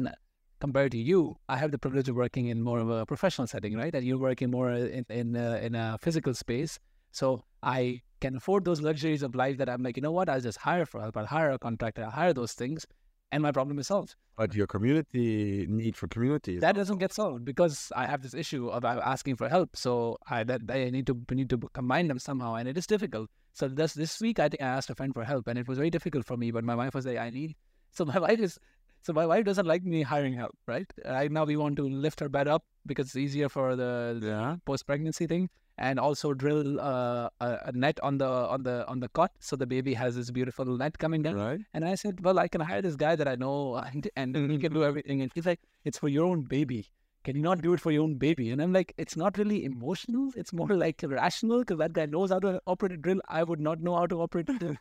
compared 0.65 0.91
to 0.97 1.01
you, 1.11 1.19
I 1.53 1.57
have 1.63 1.71
the 1.75 1.81
privilege 1.87 2.09
of 2.13 2.15
working 2.25 2.45
in 2.53 2.61
more 2.69 2.79
of 2.85 2.89
a 2.99 3.05
professional 3.13 3.47
setting, 3.55 3.75
right? 3.81 3.93
And 3.97 4.03
you're 4.07 4.23
working 4.29 4.49
more 4.57 4.69
in 4.99 5.03
in 5.21 5.27
uh, 5.35 5.59
in 5.67 5.75
a 5.85 5.87
physical 6.05 6.33
space, 6.45 6.73
so 7.11 7.43
I 7.63 8.01
can 8.21 8.35
afford 8.35 8.65
those 8.65 8.81
luxuries 8.81 9.23
of 9.23 9.35
life 9.35 9.57
that 9.57 9.69
I'm 9.69 9.81
like, 9.81 9.95
you 9.97 10.03
know 10.03 10.11
what? 10.11 10.29
I'll 10.29 10.41
just 10.41 10.57
hire 10.57 10.85
for 10.85 11.01
help. 11.01 11.17
I'll 11.17 11.25
hire 11.25 11.51
a 11.51 11.59
contractor. 11.59 12.03
I'll 12.03 12.11
hire 12.11 12.33
those 12.33 12.53
things, 12.53 12.85
and 13.31 13.41
my 13.43 13.51
problem 13.51 13.79
is 13.79 13.87
solved. 13.87 14.15
but 14.37 14.55
your 14.55 14.67
community 14.67 15.65
need 15.69 15.95
for 15.97 16.07
community 16.07 16.59
That 16.59 16.75
doesn't 16.75 16.99
get 16.99 17.11
solved 17.13 17.43
because 17.43 17.91
I 17.95 18.05
have 18.05 18.21
this 18.21 18.33
issue 18.33 18.69
of 18.69 18.85
uh, 18.85 19.01
asking 19.03 19.35
for 19.35 19.49
help. 19.49 19.75
So 19.75 20.17
I 20.29 20.43
that 20.45 20.61
I 20.69 20.89
need 20.89 21.07
to 21.07 21.15
need 21.31 21.49
to 21.49 21.57
combine 21.73 22.07
them 22.07 22.19
somehow, 22.19 22.55
and 22.55 22.67
it 22.67 22.77
is 22.77 22.87
difficult. 22.87 23.29
So 23.53 23.67
this 23.67 23.93
this 23.93 24.19
week, 24.21 24.39
I 24.39 24.47
think 24.49 24.61
I 24.61 24.67
asked 24.77 24.89
a 24.89 24.95
friend 24.95 25.13
for 25.13 25.23
help, 25.23 25.47
and 25.47 25.59
it 25.59 25.67
was 25.67 25.77
very 25.77 25.89
difficult 25.89 26.25
for 26.25 26.37
me. 26.37 26.51
But 26.51 26.63
my 26.63 26.75
wife 26.75 26.93
was 26.95 27.05
like, 27.05 27.17
"I 27.17 27.29
need." 27.29 27.55
So 27.91 28.05
my 28.05 28.19
wife 28.27 28.39
is. 28.39 28.59
So 29.01 29.13
my 29.13 29.25
wife 29.25 29.45
doesn't 29.45 29.65
like 29.65 29.83
me 29.83 30.01
hiring 30.01 30.33
help, 30.33 30.55
right? 30.67 30.91
Right 31.05 31.31
now 31.31 31.45
we 31.45 31.55
want 31.55 31.77
to 31.77 31.87
lift 32.05 32.19
her 32.19 32.27
bed 32.27 32.49
up 32.49 32.63
because 32.85 33.07
it's 33.07 33.15
easier 33.15 33.47
for 33.47 33.75
the 33.81 33.91
yeah 34.21 34.55
post 34.65 34.85
pregnancy 34.87 35.25
thing, 35.25 35.49
and 35.79 35.99
also 35.99 36.33
drill 36.33 36.79
uh, 36.79 37.29
a, 37.39 37.71
net 37.73 37.99
on 38.03 38.17
the 38.17 38.27
on 38.27 38.63
the 38.63 38.85
on 38.87 38.99
the 38.99 39.09
cot 39.09 39.31
so 39.39 39.55
the 39.55 39.65
baby 39.65 39.93
has 39.93 40.15
this 40.15 40.29
beautiful 40.29 40.65
net 40.77 40.97
coming 40.97 41.21
down. 41.21 41.35
right 41.35 41.61
And 41.73 41.85
I 41.85 41.95
said, 41.95 42.23
well, 42.23 42.37
I 42.37 42.47
can 42.47 42.61
hire 42.61 42.81
this 42.81 42.95
guy 42.95 43.15
that 43.15 43.27
I 43.27 43.35
know 43.35 43.75
and, 43.93 44.09
and 44.15 44.51
he 44.51 44.57
can 44.57 44.73
do 44.73 44.83
everything. 44.91 45.21
And 45.21 45.31
he's 45.33 45.45
like, 45.45 45.61
it's 45.85 45.97
for 45.97 46.09
your 46.09 46.25
own 46.25 46.41
baby. 46.41 46.87
Can 47.23 47.35
you 47.35 47.41
not 47.41 47.61
do 47.61 47.73
it 47.73 47.79
for 47.79 47.91
your 47.91 48.03
own 48.03 48.15
baby? 48.15 48.51
And 48.51 48.61
I'm 48.61 48.73
like, 48.73 48.93
it's 48.97 49.15
not 49.15 49.37
really 49.37 49.65
emotional. 49.65 50.31
It's 50.35 50.53
more 50.53 50.67
like 50.85 51.03
rational 51.05 51.59
because 51.59 51.77
that 51.79 51.93
guy 51.93 52.05
knows 52.05 52.31
how 52.31 52.39
to 52.39 52.61
operate 52.67 52.93
a 52.93 52.97
drill. 52.97 53.21
I 53.27 53.43
would 53.43 53.59
not 53.59 53.81
know 53.81 53.95
how 53.95 54.05
to 54.07 54.21
operate 54.21 54.49
a 54.49 54.53
drill. 54.53 54.75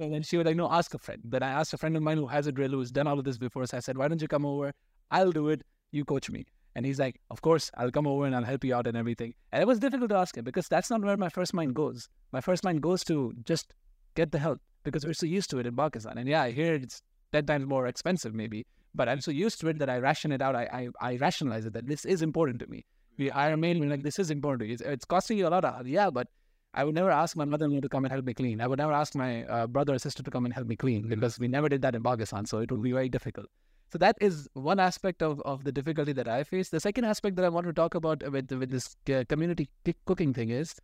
and 0.00 0.14
then 0.14 0.22
she 0.22 0.36
was 0.36 0.46
like, 0.46 0.56
no, 0.56 0.70
ask 0.70 0.94
a 0.94 0.98
friend. 0.98 1.22
Then 1.24 1.42
I 1.42 1.50
asked 1.50 1.74
a 1.74 1.78
friend 1.78 1.96
of 1.96 2.02
mine 2.02 2.18
who 2.18 2.26
has 2.26 2.46
a 2.46 2.52
drill 2.52 2.70
who's 2.70 2.92
done 2.92 3.06
all 3.06 3.18
of 3.18 3.24
this 3.24 3.38
before. 3.38 3.66
So 3.66 3.76
I 3.76 3.80
said, 3.80 3.98
why 3.98 4.08
don't 4.08 4.22
you 4.22 4.28
come 4.28 4.46
over? 4.46 4.72
I'll 5.10 5.32
do 5.32 5.48
it. 5.48 5.62
You 5.92 6.04
coach 6.04 6.30
me. 6.30 6.46
And 6.76 6.84
he's 6.84 6.98
like, 6.98 7.18
Of 7.30 7.40
course, 7.40 7.70
I'll 7.78 7.90
come 7.90 8.06
over 8.06 8.26
and 8.26 8.36
I'll 8.36 8.44
help 8.44 8.62
you 8.62 8.74
out 8.74 8.86
and 8.86 8.98
everything. 8.98 9.32
And 9.50 9.62
it 9.62 9.66
was 9.66 9.78
difficult 9.78 10.10
to 10.10 10.16
ask 10.16 10.36
him 10.36 10.44
because 10.44 10.68
that's 10.68 10.90
not 10.90 11.00
where 11.00 11.16
my 11.16 11.30
first 11.30 11.54
mind 11.54 11.74
goes. 11.74 12.06
My 12.32 12.42
first 12.42 12.64
mind 12.64 12.82
goes 12.82 13.02
to 13.04 13.32
just 13.44 13.72
get 14.14 14.30
the 14.30 14.38
help 14.38 14.60
because 14.84 15.06
we're 15.06 15.14
so 15.14 15.24
used 15.24 15.48
to 15.50 15.58
it 15.58 15.66
in 15.66 15.74
Pakistan. 15.74 16.18
And 16.18 16.28
yeah, 16.28 16.42
I 16.42 16.50
hear 16.50 16.74
it's 16.74 17.00
10 17.32 17.46
times 17.46 17.66
more 17.66 17.86
expensive, 17.86 18.34
maybe, 18.34 18.66
but 18.94 19.08
I'm 19.08 19.22
so 19.22 19.30
used 19.30 19.58
to 19.62 19.68
it 19.68 19.78
that 19.78 19.88
I 19.88 19.96
ration 19.96 20.32
it 20.32 20.42
out. 20.42 20.54
I, 20.54 20.90
I, 21.00 21.12
I 21.12 21.16
rationalize 21.16 21.64
it 21.64 21.72
that 21.72 21.86
this 21.86 22.04
is 22.04 22.20
important 22.20 22.60
to 22.60 22.66
me. 22.66 22.84
We 23.16 23.30
hire 23.30 23.56
mail, 23.56 23.82
like, 23.86 24.02
this 24.02 24.18
is 24.18 24.30
important 24.30 24.60
to 24.60 24.66
you. 24.66 24.74
It's, 24.74 24.82
it's 24.82 25.06
costing 25.06 25.38
you 25.38 25.48
a 25.48 25.54
lot 25.56 25.64
of, 25.64 25.88
yeah, 25.88 26.10
but 26.10 26.28
I 26.74 26.84
would 26.84 26.94
never 26.94 27.10
ask 27.10 27.36
my 27.36 27.46
mother-in-law 27.46 27.80
to 27.80 27.88
come 27.88 28.04
and 28.04 28.12
help 28.12 28.26
me 28.26 28.34
clean. 28.34 28.60
I 28.60 28.66
would 28.66 28.78
never 28.78 28.92
ask 28.92 29.14
my 29.14 29.44
uh, 29.44 29.66
brother 29.66 29.94
or 29.94 29.98
sister 29.98 30.22
to 30.22 30.30
come 30.30 30.44
and 30.44 30.52
help 30.52 30.66
me 30.66 30.76
clean 30.76 31.08
because 31.08 31.38
we 31.38 31.48
never 31.48 31.70
did 31.70 31.80
that 31.80 31.94
in 31.94 32.02
Pakistan. 32.02 32.44
So 32.44 32.58
it 32.58 32.70
would 32.70 32.82
be 32.82 32.92
very 32.92 33.08
difficult. 33.08 33.46
So 33.92 33.98
that 33.98 34.16
is 34.20 34.48
one 34.54 34.80
aspect 34.80 35.22
of, 35.22 35.40
of 35.42 35.64
the 35.64 35.72
difficulty 35.72 36.12
that 36.12 36.28
I 36.28 36.42
face. 36.42 36.70
The 36.70 36.80
second 36.80 37.04
aspect 37.04 37.36
that 37.36 37.44
I 37.44 37.48
want 37.48 37.66
to 37.66 37.72
talk 37.72 37.94
about 37.94 38.28
with 38.30 38.50
with 38.50 38.70
this 38.70 38.96
uh, 39.12 39.24
community 39.28 39.68
cooking 40.06 40.34
thing 40.34 40.50
is 40.50 40.74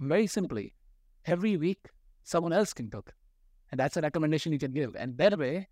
very 0.00 0.26
simply, 0.26 0.74
every 1.26 1.56
week 1.56 1.88
someone 2.22 2.52
else 2.52 2.72
can 2.72 2.90
cook, 2.90 3.12
and 3.70 3.78
that's 3.80 3.96
a 3.96 4.00
recommendation 4.00 4.52
you 4.52 4.58
can 4.58 4.72
give. 4.72 4.94
And 4.94 5.18
that 5.18 5.36
way, 5.38 5.68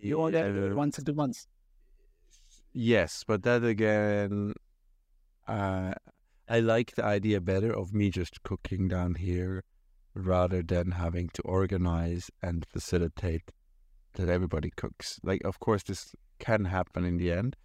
you 0.00 0.18
order 0.18 0.68
Yeah, 0.68 0.74
once 0.74 0.98
in 0.98 1.04
two 1.04 1.14
months. 1.14 1.48
Yes, 2.72 3.24
but 3.26 3.42
that 3.42 3.64
again, 3.64 4.54
uh, 5.48 5.94
I 6.48 6.60
like 6.60 6.94
the 6.94 7.04
idea 7.04 7.40
better 7.40 7.72
of 7.74 7.92
me 7.92 8.10
just 8.10 8.42
cooking 8.42 8.88
down 8.88 9.14
here 9.16 9.62
rather 10.14 10.62
than 10.62 10.92
having 10.92 11.28
to 11.34 11.42
organize 11.42 12.30
and 12.42 12.66
facilitate 12.66 13.50
that 14.14 14.28
everybody 14.28 14.70
cooks. 14.76 15.20
Like, 15.22 15.42
of 15.44 15.60
course, 15.60 15.82
this 15.82 16.14
can 16.38 16.66
happen 16.66 17.04
in 17.04 17.16
the 17.16 17.32
end, 17.32 17.56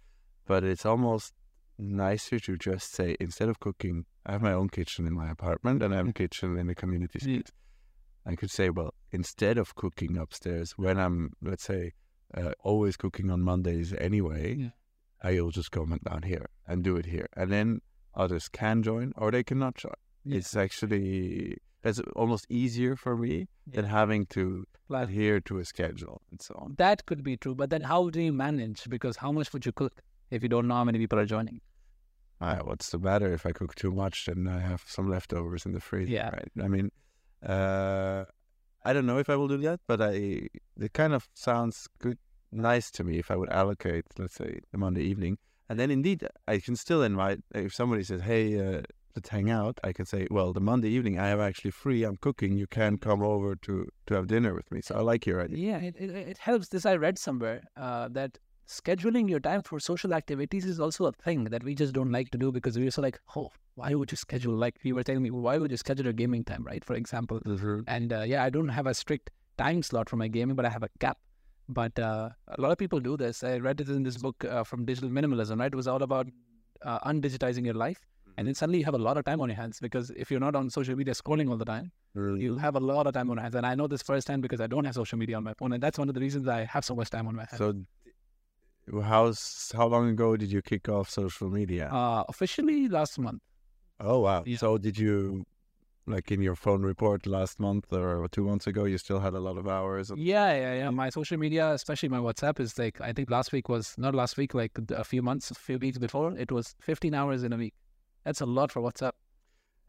but 0.46 0.64
it's 0.64 0.86
almost 0.86 1.32
nicer 1.78 2.38
to 2.38 2.56
just 2.56 2.92
say 2.94 3.16
instead 3.20 3.48
of 3.48 3.60
cooking, 3.60 4.04
I 4.26 4.32
have 4.32 4.42
my 4.42 4.52
own 4.52 4.68
kitchen 4.68 5.06
in 5.06 5.14
my 5.14 5.30
apartment 5.30 5.82
and 5.82 5.94
I 5.94 5.98
have 5.98 6.08
a 6.08 6.12
kitchen 6.22 6.58
in 6.58 6.66
the 6.66 6.74
community 6.74 7.18
space. 7.18 7.52
I 8.26 8.34
could 8.36 8.50
say, 8.50 8.68
well, 8.70 8.94
instead 9.10 9.56
of 9.58 9.74
cooking 9.74 10.18
upstairs, 10.18 10.72
when 10.76 10.98
I'm, 10.98 11.32
let's 11.42 11.64
say, 11.64 11.92
uh, 12.36 12.52
always 12.62 12.96
cooking 12.96 13.30
on 13.30 13.40
Mondays 13.40 13.94
anyway, 13.94 14.56
Yeah. 14.56 14.68
I'll 15.22 15.50
just 15.50 15.70
come 15.70 15.98
down 16.08 16.22
here 16.22 16.46
and 16.66 16.82
do 16.82 16.96
it 16.96 17.06
here. 17.06 17.28
And 17.36 17.50
then 17.52 17.80
others 18.14 18.48
can 18.48 18.82
join 18.82 19.12
or 19.16 19.30
they 19.30 19.42
cannot 19.42 19.74
join. 19.76 19.94
Yeah. 20.24 20.38
It's 20.38 20.54
actually, 20.54 21.58
it's 21.84 22.00
almost 22.16 22.46
easier 22.48 22.96
for 22.96 23.16
me 23.16 23.48
than 23.66 23.84
having 23.84 24.26
to 24.26 24.64
adhere 24.92 25.40
to 25.40 25.58
a 25.58 25.64
schedule 25.64 26.20
and 26.30 26.40
so 26.42 26.54
on. 26.58 26.74
that 26.78 27.06
could 27.06 27.22
be 27.22 27.36
true, 27.36 27.54
but 27.54 27.70
then 27.70 27.82
how 27.82 28.10
do 28.10 28.20
you 28.20 28.32
manage? 28.32 28.88
Because 28.88 29.16
how 29.16 29.32
much 29.32 29.52
would 29.52 29.64
you 29.64 29.72
cook 29.72 30.02
if 30.30 30.42
you 30.42 30.48
don't 30.48 30.66
know 30.68 30.74
how 30.74 30.84
many 30.84 30.98
people 30.98 31.18
are 31.18 31.26
joining? 31.26 31.60
Uh, 32.40 32.56
what's 32.64 32.90
the 32.90 32.98
matter 32.98 33.32
if 33.32 33.44
I 33.44 33.52
cook 33.52 33.74
too 33.74 33.92
much 33.92 34.26
and 34.26 34.48
I 34.48 34.60
have 34.60 34.82
some 34.86 35.10
leftovers 35.10 35.66
in 35.66 35.72
the 35.72 35.80
freezer? 35.80 36.10
Yeah. 36.10 36.30
Right. 36.30 36.50
I 36.62 36.68
mean, 36.68 36.90
uh, 37.46 38.24
I 38.84 38.92
don't 38.92 39.06
know 39.06 39.18
if 39.18 39.28
I 39.28 39.36
will 39.36 39.48
do 39.48 39.58
that, 39.58 39.80
but 39.86 40.00
I 40.00 40.48
it 40.78 40.92
kind 40.94 41.12
of 41.12 41.28
sounds 41.34 41.86
good, 41.98 42.18
nice 42.50 42.90
to 42.92 43.04
me 43.04 43.18
if 43.18 43.30
I 43.30 43.36
would 43.36 43.50
allocate, 43.50 44.06
let's 44.18 44.34
say, 44.34 44.60
the 44.72 44.78
Monday 44.78 45.02
evening, 45.02 45.36
and 45.68 45.78
then 45.78 45.90
indeed 45.90 46.26
I 46.48 46.58
can 46.58 46.76
still 46.76 47.02
invite. 47.02 47.40
If 47.54 47.74
somebody 47.74 48.02
says, 48.04 48.22
"Hey, 48.22 48.58
uh, 48.58 48.82
let's 49.16 49.28
hang 49.28 49.50
out," 49.50 49.78
I 49.84 49.92
can 49.92 50.06
say, 50.06 50.26
"Well, 50.30 50.52
the 50.52 50.60
Monday 50.60 50.88
evening 50.88 51.18
I 51.18 51.28
have 51.28 51.40
actually 51.40 51.72
free. 51.72 52.04
I'm 52.04 52.16
cooking. 52.16 52.56
You 52.56 52.66
can 52.66 52.98
come 52.98 53.22
over 53.22 53.56
to 53.56 53.88
to 54.06 54.14
have 54.14 54.26
dinner 54.26 54.54
with 54.54 54.70
me." 54.70 54.80
So 54.82 54.94
I 54.96 55.00
like 55.00 55.26
your 55.26 55.42
idea. 55.42 55.58
Yeah, 55.72 55.78
it, 55.88 55.96
it, 55.96 56.10
it 56.10 56.38
helps. 56.38 56.68
This 56.68 56.86
I 56.86 56.96
read 56.96 57.18
somewhere 57.18 57.62
uh, 57.76 58.08
that 58.08 58.38
scheduling 58.70 59.28
your 59.28 59.40
time 59.40 59.62
for 59.62 59.80
social 59.80 60.14
activities 60.14 60.64
is 60.64 60.78
also 60.78 61.06
a 61.06 61.12
thing 61.12 61.44
that 61.44 61.64
we 61.64 61.74
just 61.74 61.92
don't 61.92 62.12
like 62.12 62.30
to 62.30 62.38
do 62.38 62.52
because 62.52 62.78
we're 62.78 62.90
so 62.90 63.02
like, 63.02 63.18
oh, 63.34 63.50
why 63.74 63.94
would 63.94 64.12
you 64.12 64.16
schedule? 64.16 64.54
Like 64.54 64.76
you 64.82 64.94
were 64.94 65.02
telling 65.02 65.22
me, 65.22 65.30
why 65.30 65.58
would 65.58 65.72
you 65.72 65.76
schedule 65.76 66.04
your 66.04 66.12
gaming 66.12 66.44
time, 66.44 66.64
right? 66.64 66.84
For 66.84 66.94
example. 66.94 67.40
And 67.88 68.12
uh, 68.12 68.22
yeah, 68.22 68.44
I 68.44 68.50
don't 68.50 68.68
have 68.68 68.86
a 68.86 68.94
strict 68.94 69.30
time 69.58 69.82
slot 69.82 70.08
for 70.08 70.16
my 70.16 70.28
gaming, 70.28 70.54
but 70.54 70.64
I 70.64 70.70
have 70.70 70.84
a 70.84 70.90
cap. 71.00 71.18
But 71.68 71.98
uh, 71.98 72.30
a 72.48 72.60
lot 72.60 72.70
of 72.70 72.78
people 72.78 73.00
do 73.00 73.16
this. 73.16 73.42
I 73.42 73.58
read 73.58 73.80
it 73.80 73.88
in 73.88 74.02
this 74.02 74.16
book 74.16 74.44
uh, 74.44 74.64
from 74.64 74.84
Digital 74.84 75.10
Minimalism, 75.10 75.58
right? 75.58 75.72
It 75.72 75.76
was 75.76 75.88
all 75.88 76.02
about 76.02 76.28
uh, 76.82 77.00
undigitizing 77.00 77.64
your 77.64 77.74
life. 77.74 78.06
And 78.36 78.46
then 78.46 78.54
suddenly 78.54 78.78
you 78.78 78.84
have 78.84 78.94
a 78.94 78.98
lot 78.98 79.16
of 79.16 79.24
time 79.24 79.40
on 79.40 79.48
your 79.48 79.56
hands 79.56 79.78
because 79.80 80.10
if 80.10 80.30
you're 80.30 80.40
not 80.40 80.54
on 80.56 80.70
social 80.70 80.96
media 80.96 81.14
scrolling 81.14 81.50
all 81.50 81.56
the 81.56 81.64
time, 81.64 81.92
you'll 82.14 82.58
have 82.58 82.76
a 82.76 82.80
lot 82.80 83.06
of 83.06 83.12
time 83.14 83.30
on 83.30 83.36
your 83.36 83.42
hands. 83.42 83.54
And 83.54 83.66
I 83.66 83.74
know 83.74 83.86
this 83.86 84.02
firsthand 84.02 84.42
because 84.42 84.60
I 84.60 84.66
don't 84.66 84.84
have 84.84 84.94
social 84.94 85.18
media 85.18 85.36
on 85.36 85.44
my 85.44 85.54
phone. 85.54 85.72
And 85.72 85.82
that's 85.82 85.98
one 85.98 86.08
of 86.08 86.14
the 86.14 86.20
reasons 86.20 86.48
I 86.48 86.64
have 86.64 86.84
so 86.84 86.94
much 86.94 87.10
time 87.10 87.26
on 87.26 87.36
my 87.36 87.44
hands. 87.50 87.58
So, 87.58 87.74
how's 89.02 89.72
how 89.76 89.86
long 89.86 90.08
ago 90.08 90.36
did 90.36 90.50
you 90.50 90.62
kick 90.62 90.88
off 90.88 91.10
social 91.10 91.48
media? 91.48 91.88
uh, 91.92 92.24
officially 92.28 92.88
last 92.88 93.18
month. 93.18 93.42
Oh 94.00 94.20
wow! 94.20 94.42
Yeah. 94.46 94.56
So 94.56 94.78
did 94.78 94.98
you, 94.98 95.44
like 96.06 96.30
in 96.30 96.40
your 96.40 96.56
phone 96.56 96.82
report 96.82 97.26
last 97.26 97.60
month 97.60 97.92
or 97.92 98.26
two 98.28 98.44
months 98.44 98.66
ago, 98.66 98.84
you 98.86 98.96
still 98.96 99.20
had 99.20 99.34
a 99.34 99.40
lot 99.40 99.58
of 99.58 99.68
hours? 99.68 100.10
Yeah, 100.16 100.52
yeah, 100.54 100.74
yeah. 100.74 100.90
My 100.90 101.10
social 101.10 101.36
media, 101.36 101.72
especially 101.72 102.08
my 102.08 102.18
WhatsApp, 102.18 102.58
is 102.60 102.78
like 102.78 103.00
I 103.00 103.12
think 103.12 103.30
last 103.30 103.52
week 103.52 103.68
was 103.68 103.94
not 103.98 104.14
last 104.14 104.38
week, 104.38 104.54
like 104.54 104.72
a 104.90 105.04
few 105.04 105.22
months, 105.22 105.50
a 105.50 105.54
few 105.54 105.78
weeks 105.78 105.98
before. 105.98 106.34
It 106.38 106.50
was 106.50 106.74
15 106.80 107.14
hours 107.14 107.42
in 107.42 107.52
a 107.52 107.58
week. 107.58 107.74
That's 108.24 108.40
a 108.40 108.46
lot 108.46 108.70
for 108.72 108.80
WhatsApp. 108.82 109.12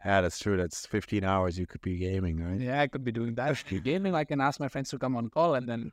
yeah, 0.05 0.21
that's 0.21 0.39
true. 0.39 0.57
That's 0.57 0.85
fifteen 0.85 1.23
hours 1.23 1.57
you 1.59 1.67
could 1.67 1.81
be 1.81 1.97
gaming, 1.97 2.43
right? 2.43 2.59
Yeah, 2.59 2.81
I 2.81 2.87
could 2.87 3.03
be 3.03 3.11
doing 3.11 3.35
that. 3.35 3.63
Gaming, 3.83 4.15
I 4.15 4.23
can 4.23 4.41
ask 4.41 4.59
my 4.59 4.67
friends 4.67 4.89
to 4.91 4.97
come 4.97 5.15
on 5.15 5.29
call, 5.29 5.55
and 5.55 5.67
then 5.67 5.91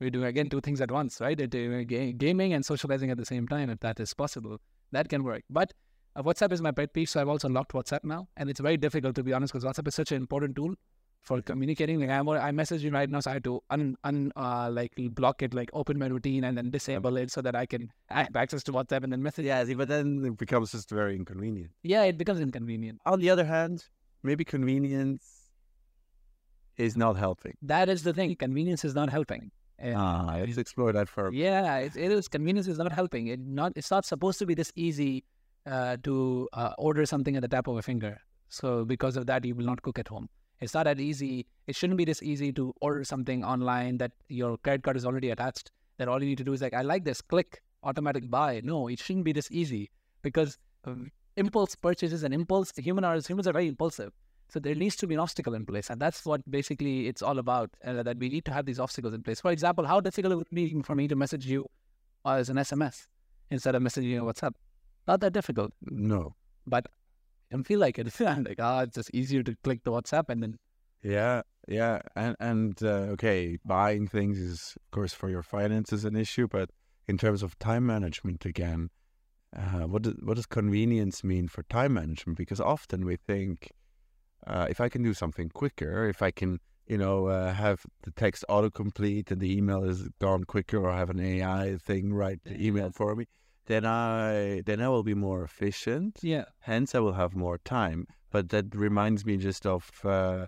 we 0.00 0.10
do 0.10 0.24
again 0.24 0.48
two 0.48 0.60
things 0.60 0.80
at 0.80 0.90
once, 0.90 1.20
right? 1.20 1.38
It, 1.38 1.54
uh, 1.54 1.84
ga- 1.84 2.12
gaming 2.12 2.52
and 2.54 2.64
socializing 2.64 3.10
at 3.10 3.18
the 3.18 3.24
same 3.26 3.46
time, 3.46 3.70
if 3.70 3.80
that 3.80 4.00
is 4.00 4.14
possible, 4.14 4.58
that 4.92 5.08
can 5.08 5.22
work. 5.22 5.42
But 5.50 5.74
uh, 6.16 6.22
WhatsApp 6.22 6.52
is 6.52 6.62
my 6.62 6.72
pet 6.72 6.92
peeve, 6.94 7.08
so 7.08 7.20
I've 7.20 7.28
also 7.28 7.48
locked 7.48 7.72
WhatsApp 7.72 8.04
now, 8.04 8.28
and 8.36 8.48
it's 8.50 8.60
very 8.60 8.76
difficult 8.76 9.14
to 9.16 9.22
be 9.22 9.32
honest 9.32 9.52
because 9.52 9.64
WhatsApp 9.64 9.88
is 9.88 9.94
such 9.94 10.12
an 10.12 10.16
important 10.18 10.56
tool 10.56 10.74
for 11.22 11.40
communicating. 11.40 12.00
Like 12.00 12.10
I'm, 12.10 12.28
I 12.28 12.50
message 12.52 12.82
you 12.82 12.90
right 12.90 13.08
now, 13.08 13.20
so 13.20 13.30
I 13.30 13.34
have 13.34 13.42
to 13.44 13.62
un, 13.70 13.96
un 14.04 14.32
uh, 14.36 14.70
like 14.70 14.92
block 15.14 15.42
it, 15.42 15.54
like 15.54 15.70
open 15.72 15.98
my 15.98 16.06
routine 16.06 16.44
and 16.44 16.56
then 16.56 16.70
disable 16.70 17.16
it 17.16 17.30
so 17.30 17.40
that 17.42 17.54
I 17.54 17.64
can 17.66 17.90
have 18.06 18.34
access 18.36 18.62
to 18.64 18.72
WhatsApp 18.72 19.04
and 19.04 19.12
then 19.12 19.22
message. 19.22 19.46
Yeah, 19.46 19.64
see, 19.64 19.74
but 19.74 19.88
then 19.88 20.22
it 20.24 20.36
becomes 20.36 20.72
just 20.72 20.90
very 20.90 21.16
inconvenient. 21.16 21.70
Yeah, 21.82 22.02
it 22.04 22.18
becomes 22.18 22.40
inconvenient. 22.40 23.00
On 23.06 23.20
the 23.20 23.30
other 23.30 23.44
hand, 23.44 23.84
maybe 24.22 24.44
convenience 24.44 25.50
is 26.76 26.96
not 26.96 27.16
helping. 27.16 27.56
That 27.62 27.88
is 27.88 28.02
the 28.02 28.12
thing. 28.12 28.34
Convenience 28.36 28.84
is 28.84 28.94
not 28.94 29.10
helping. 29.10 29.50
Uh, 29.82 29.92
Ah, 29.96 30.36
let's 30.38 30.58
explore 30.58 30.92
that 30.92 31.08
further. 31.08 31.34
Yeah, 31.34 31.78
it, 31.78 31.96
it 31.96 32.12
is. 32.12 32.28
Convenience 32.28 32.68
is 32.68 32.78
not 32.78 32.92
helping. 32.92 33.28
It 33.28 33.40
not. 33.40 33.72
It's 33.76 33.90
not 33.90 34.04
supposed 34.04 34.38
to 34.40 34.46
be 34.46 34.54
this 34.54 34.72
easy 34.74 35.24
uh, 35.66 35.96
to 36.02 36.48
uh, 36.52 36.72
order 36.78 37.06
something 37.06 37.36
at 37.36 37.42
the 37.42 37.48
tap 37.48 37.66
of 37.68 37.76
a 37.76 37.82
finger. 37.82 38.20
So 38.48 38.84
because 38.84 39.16
of 39.16 39.26
that, 39.26 39.44
you 39.44 39.54
will 39.54 39.64
not 39.64 39.82
cook 39.82 39.98
at 39.98 40.08
home. 40.08 40.28
It's 40.62 40.74
not 40.74 40.84
that 40.84 41.00
easy. 41.00 41.46
It 41.66 41.74
shouldn't 41.76 41.98
be 41.98 42.04
this 42.04 42.22
easy 42.22 42.52
to 42.52 42.72
order 42.80 43.04
something 43.04 43.44
online 43.44 43.98
that 43.98 44.12
your 44.28 44.56
credit 44.58 44.84
card 44.84 44.96
is 44.96 45.04
already 45.04 45.30
attached. 45.30 45.72
That 45.98 46.08
all 46.08 46.22
you 46.22 46.28
need 46.28 46.38
to 46.38 46.44
do 46.44 46.52
is 46.52 46.62
like, 46.62 46.72
I 46.72 46.82
like 46.82 47.04
this, 47.04 47.20
click, 47.20 47.62
automatic 47.82 48.30
buy. 48.30 48.60
No, 48.64 48.88
it 48.88 49.00
shouldn't 49.00 49.24
be 49.24 49.32
this 49.32 49.50
easy 49.50 49.90
because 50.22 50.58
um, 50.84 51.10
impulse 51.36 51.74
purchases 51.74 52.22
and 52.22 52.32
impulse 52.32 52.72
human 52.76 53.04
are 53.04 53.20
humans 53.20 53.48
are 53.48 53.52
very 53.52 53.68
impulsive. 53.68 54.12
So 54.48 54.60
there 54.60 54.74
needs 54.74 54.96
to 54.96 55.06
be 55.06 55.14
an 55.14 55.20
obstacle 55.20 55.54
in 55.54 55.64
place, 55.64 55.88
and 55.88 55.98
that's 56.00 56.26
what 56.26 56.48
basically 56.50 57.08
it's 57.08 57.22
all 57.22 57.38
about. 57.38 57.70
Uh, 57.84 58.02
that 58.02 58.18
we 58.18 58.28
need 58.28 58.44
to 58.44 58.52
have 58.52 58.66
these 58.66 58.78
obstacles 58.78 59.14
in 59.14 59.22
place. 59.22 59.40
For 59.40 59.50
example, 59.50 59.86
how 59.86 60.00
difficult 60.00 60.34
would 60.36 60.46
it 60.52 60.52
would 60.52 60.54
be 60.54 60.82
for 60.82 60.94
me 60.94 61.08
to 61.08 61.16
message 61.16 61.46
you 61.46 61.66
as 62.26 62.50
an 62.50 62.56
SMS 62.56 63.06
instead 63.50 63.74
of 63.74 63.82
messaging 63.82 64.10
you 64.10 64.20
on 64.20 64.26
WhatsApp? 64.26 64.52
Not 65.08 65.20
that 65.20 65.32
difficult, 65.32 65.72
No. 65.80 66.34
but 66.66 66.86
don't 67.52 67.64
feel 67.64 67.78
like 67.78 67.98
it. 67.98 68.20
I'm 68.20 68.44
like, 68.44 68.58
ah, 68.60 68.80
it's 68.80 68.96
just 68.96 69.10
easier 69.14 69.42
to 69.42 69.54
click 69.62 69.84
the 69.84 69.92
WhatsApp 69.92 70.28
and 70.28 70.42
then 70.42 70.58
Yeah, 71.02 71.42
yeah, 71.68 72.00
and 72.16 72.34
and 72.40 72.82
uh, 72.82 73.12
okay, 73.14 73.58
buying 73.64 74.08
things 74.08 74.38
is 74.38 74.74
of 74.76 74.90
course 74.90 75.12
for 75.12 75.28
your 75.28 75.42
finances 75.42 76.04
an 76.04 76.16
issue, 76.16 76.48
but 76.48 76.70
in 77.06 77.18
terms 77.18 77.42
of 77.42 77.58
time 77.58 77.86
management 77.86 78.44
again, 78.44 78.90
uh, 79.56 79.86
what 79.86 80.02
does 80.02 80.14
what 80.22 80.36
does 80.36 80.46
convenience 80.46 81.22
mean 81.22 81.48
for 81.48 81.62
time 81.64 81.94
management? 81.94 82.38
Because 82.38 82.60
often 82.60 83.04
we 83.04 83.16
think, 83.16 83.70
uh, 84.46 84.66
if 84.70 84.80
I 84.80 84.88
can 84.88 85.02
do 85.02 85.14
something 85.14 85.50
quicker, 85.50 86.08
if 86.08 86.22
I 86.22 86.30
can, 86.30 86.58
you 86.86 86.98
know, 86.98 87.26
uh, 87.26 87.52
have 87.52 87.84
the 88.02 88.12
text 88.12 88.44
autocomplete 88.48 89.30
and 89.30 89.40
the 89.40 89.56
email 89.56 89.84
is 89.84 90.08
gone 90.20 90.44
quicker, 90.44 90.78
or 90.78 90.92
have 90.92 91.10
an 91.10 91.20
AI 91.20 91.76
thing 91.76 92.14
write 92.14 92.40
the 92.44 92.64
email 92.66 92.90
for 92.92 93.14
me, 93.14 93.26
then 93.66 93.84
I 93.86 94.62
then 94.66 94.80
I 94.80 94.88
will 94.88 95.02
be 95.02 95.14
more 95.14 95.44
efficient 95.44 96.18
yeah, 96.22 96.44
hence 96.60 96.94
I 96.94 96.98
will 96.98 97.12
have 97.12 97.34
more 97.34 97.58
time. 97.58 98.06
But 98.30 98.48
that 98.48 98.74
reminds 98.74 99.26
me 99.26 99.36
just 99.36 99.66
of, 99.66 99.90
uh, 100.04 100.46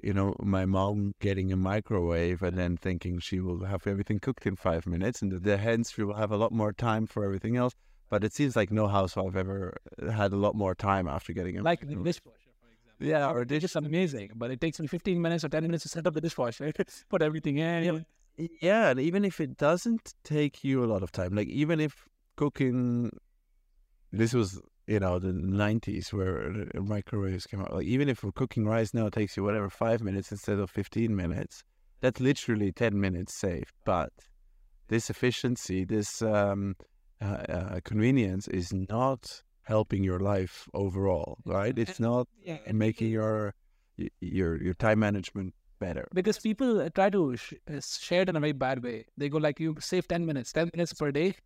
you 0.00 0.14
know, 0.14 0.36
my 0.38 0.64
mom 0.64 1.12
getting 1.20 1.52
a 1.52 1.56
microwave 1.56 2.40
and 2.40 2.56
then 2.56 2.76
thinking 2.76 3.18
she 3.18 3.40
will 3.40 3.64
have 3.64 3.86
everything 3.86 4.20
cooked 4.20 4.46
in 4.46 4.54
five 4.56 4.86
minutes, 4.86 5.20
and 5.20 5.32
the 5.32 5.56
hence 5.56 5.92
she 5.92 6.02
will 6.04 6.14
have 6.14 6.30
a 6.30 6.36
lot 6.36 6.52
more 6.52 6.72
time 6.72 7.06
for 7.06 7.24
everything 7.24 7.56
else. 7.56 7.74
But 8.08 8.24
it 8.24 8.32
seems 8.32 8.56
like 8.56 8.70
no 8.72 8.88
housewife 8.88 9.36
ever 9.36 9.76
had 10.10 10.32
a 10.32 10.36
lot 10.36 10.54
more 10.54 10.74
time 10.74 11.06
after 11.08 11.32
getting 11.32 11.58
a 11.58 11.62
like 11.62 11.80
the 11.80 11.86
microwave. 11.86 12.04
dishwasher, 12.06 12.50
for 12.60 12.68
example. 12.72 13.06
Yeah, 13.06 13.30
or 13.30 13.42
It's 13.42 13.62
just 13.62 13.76
amazing, 13.76 14.30
but 14.34 14.50
it 14.50 14.60
takes 14.60 14.80
me 14.80 14.86
15 14.86 15.20
minutes 15.20 15.44
or 15.44 15.48
10 15.48 15.62
minutes 15.62 15.82
to 15.82 15.88
set 15.88 16.06
up 16.06 16.14
the 16.14 16.20
dishwasher, 16.20 16.72
put 17.08 17.22
everything 17.22 17.58
in. 17.58 18.04
Yeah, 18.60 18.90
and 18.90 19.00
even 19.00 19.24
if 19.24 19.40
it 19.40 19.56
doesn't 19.58 20.14
take 20.24 20.64
you 20.64 20.82
a 20.82 20.86
lot 20.86 21.02
of 21.02 21.12
time, 21.12 21.34
like 21.34 21.48
even 21.48 21.78
if 21.78 22.08
cooking 22.36 23.10
this 24.12 24.32
was 24.34 24.60
you 24.86 24.98
know 25.00 25.18
the 25.18 25.32
'90s 25.32 26.12
where 26.12 26.66
microwaves 26.74 27.46
came 27.46 27.60
out. 27.60 27.72
Like 27.72 27.86
even 27.86 28.08
if 28.08 28.24
we're 28.24 28.32
cooking 28.32 28.66
rice 28.66 28.92
now, 28.92 29.06
it 29.06 29.12
takes 29.12 29.36
you 29.36 29.44
whatever 29.44 29.70
five 29.70 30.00
minutes 30.02 30.32
instead 30.32 30.58
of 30.58 30.70
15 30.70 31.14
minutes. 31.14 31.62
That's 32.00 32.18
literally 32.18 32.72
10 32.72 32.98
minutes 32.98 33.34
saved. 33.34 33.72
But 33.84 34.10
this 34.88 35.10
efficiency, 35.10 35.84
this 35.84 36.22
um, 36.22 36.74
uh, 37.20 37.24
uh, 37.26 37.80
convenience, 37.84 38.48
is 38.48 38.72
not 38.72 39.42
helping 39.64 40.02
your 40.02 40.18
life 40.18 40.66
overall, 40.74 41.38
right? 41.44 41.78
It's 41.78 42.00
not 42.00 42.26
Yeah. 42.42 42.72
making 42.72 43.10
your 43.10 43.54
your 44.20 44.60
your 44.60 44.74
time 44.74 44.98
management 44.98 45.54
better. 45.78 46.08
because 46.12 46.38
people 46.38 46.80
uh, 46.80 46.88
try 46.94 47.08
to 47.10 47.36
sh- 47.36 47.54
uh, 47.70 47.80
share 47.80 48.22
it 48.22 48.28
in 48.28 48.36
a 48.36 48.40
very 48.40 48.52
bad 48.52 48.82
way. 48.82 49.06
They 49.16 49.28
go 49.28 49.38
like, 49.38 49.60
you 49.60 49.76
save 49.78 50.08
10 50.08 50.26
minutes, 50.26 50.52
10 50.52 50.70
minutes 50.74 50.92
per 50.94 51.10
day, 51.12 51.36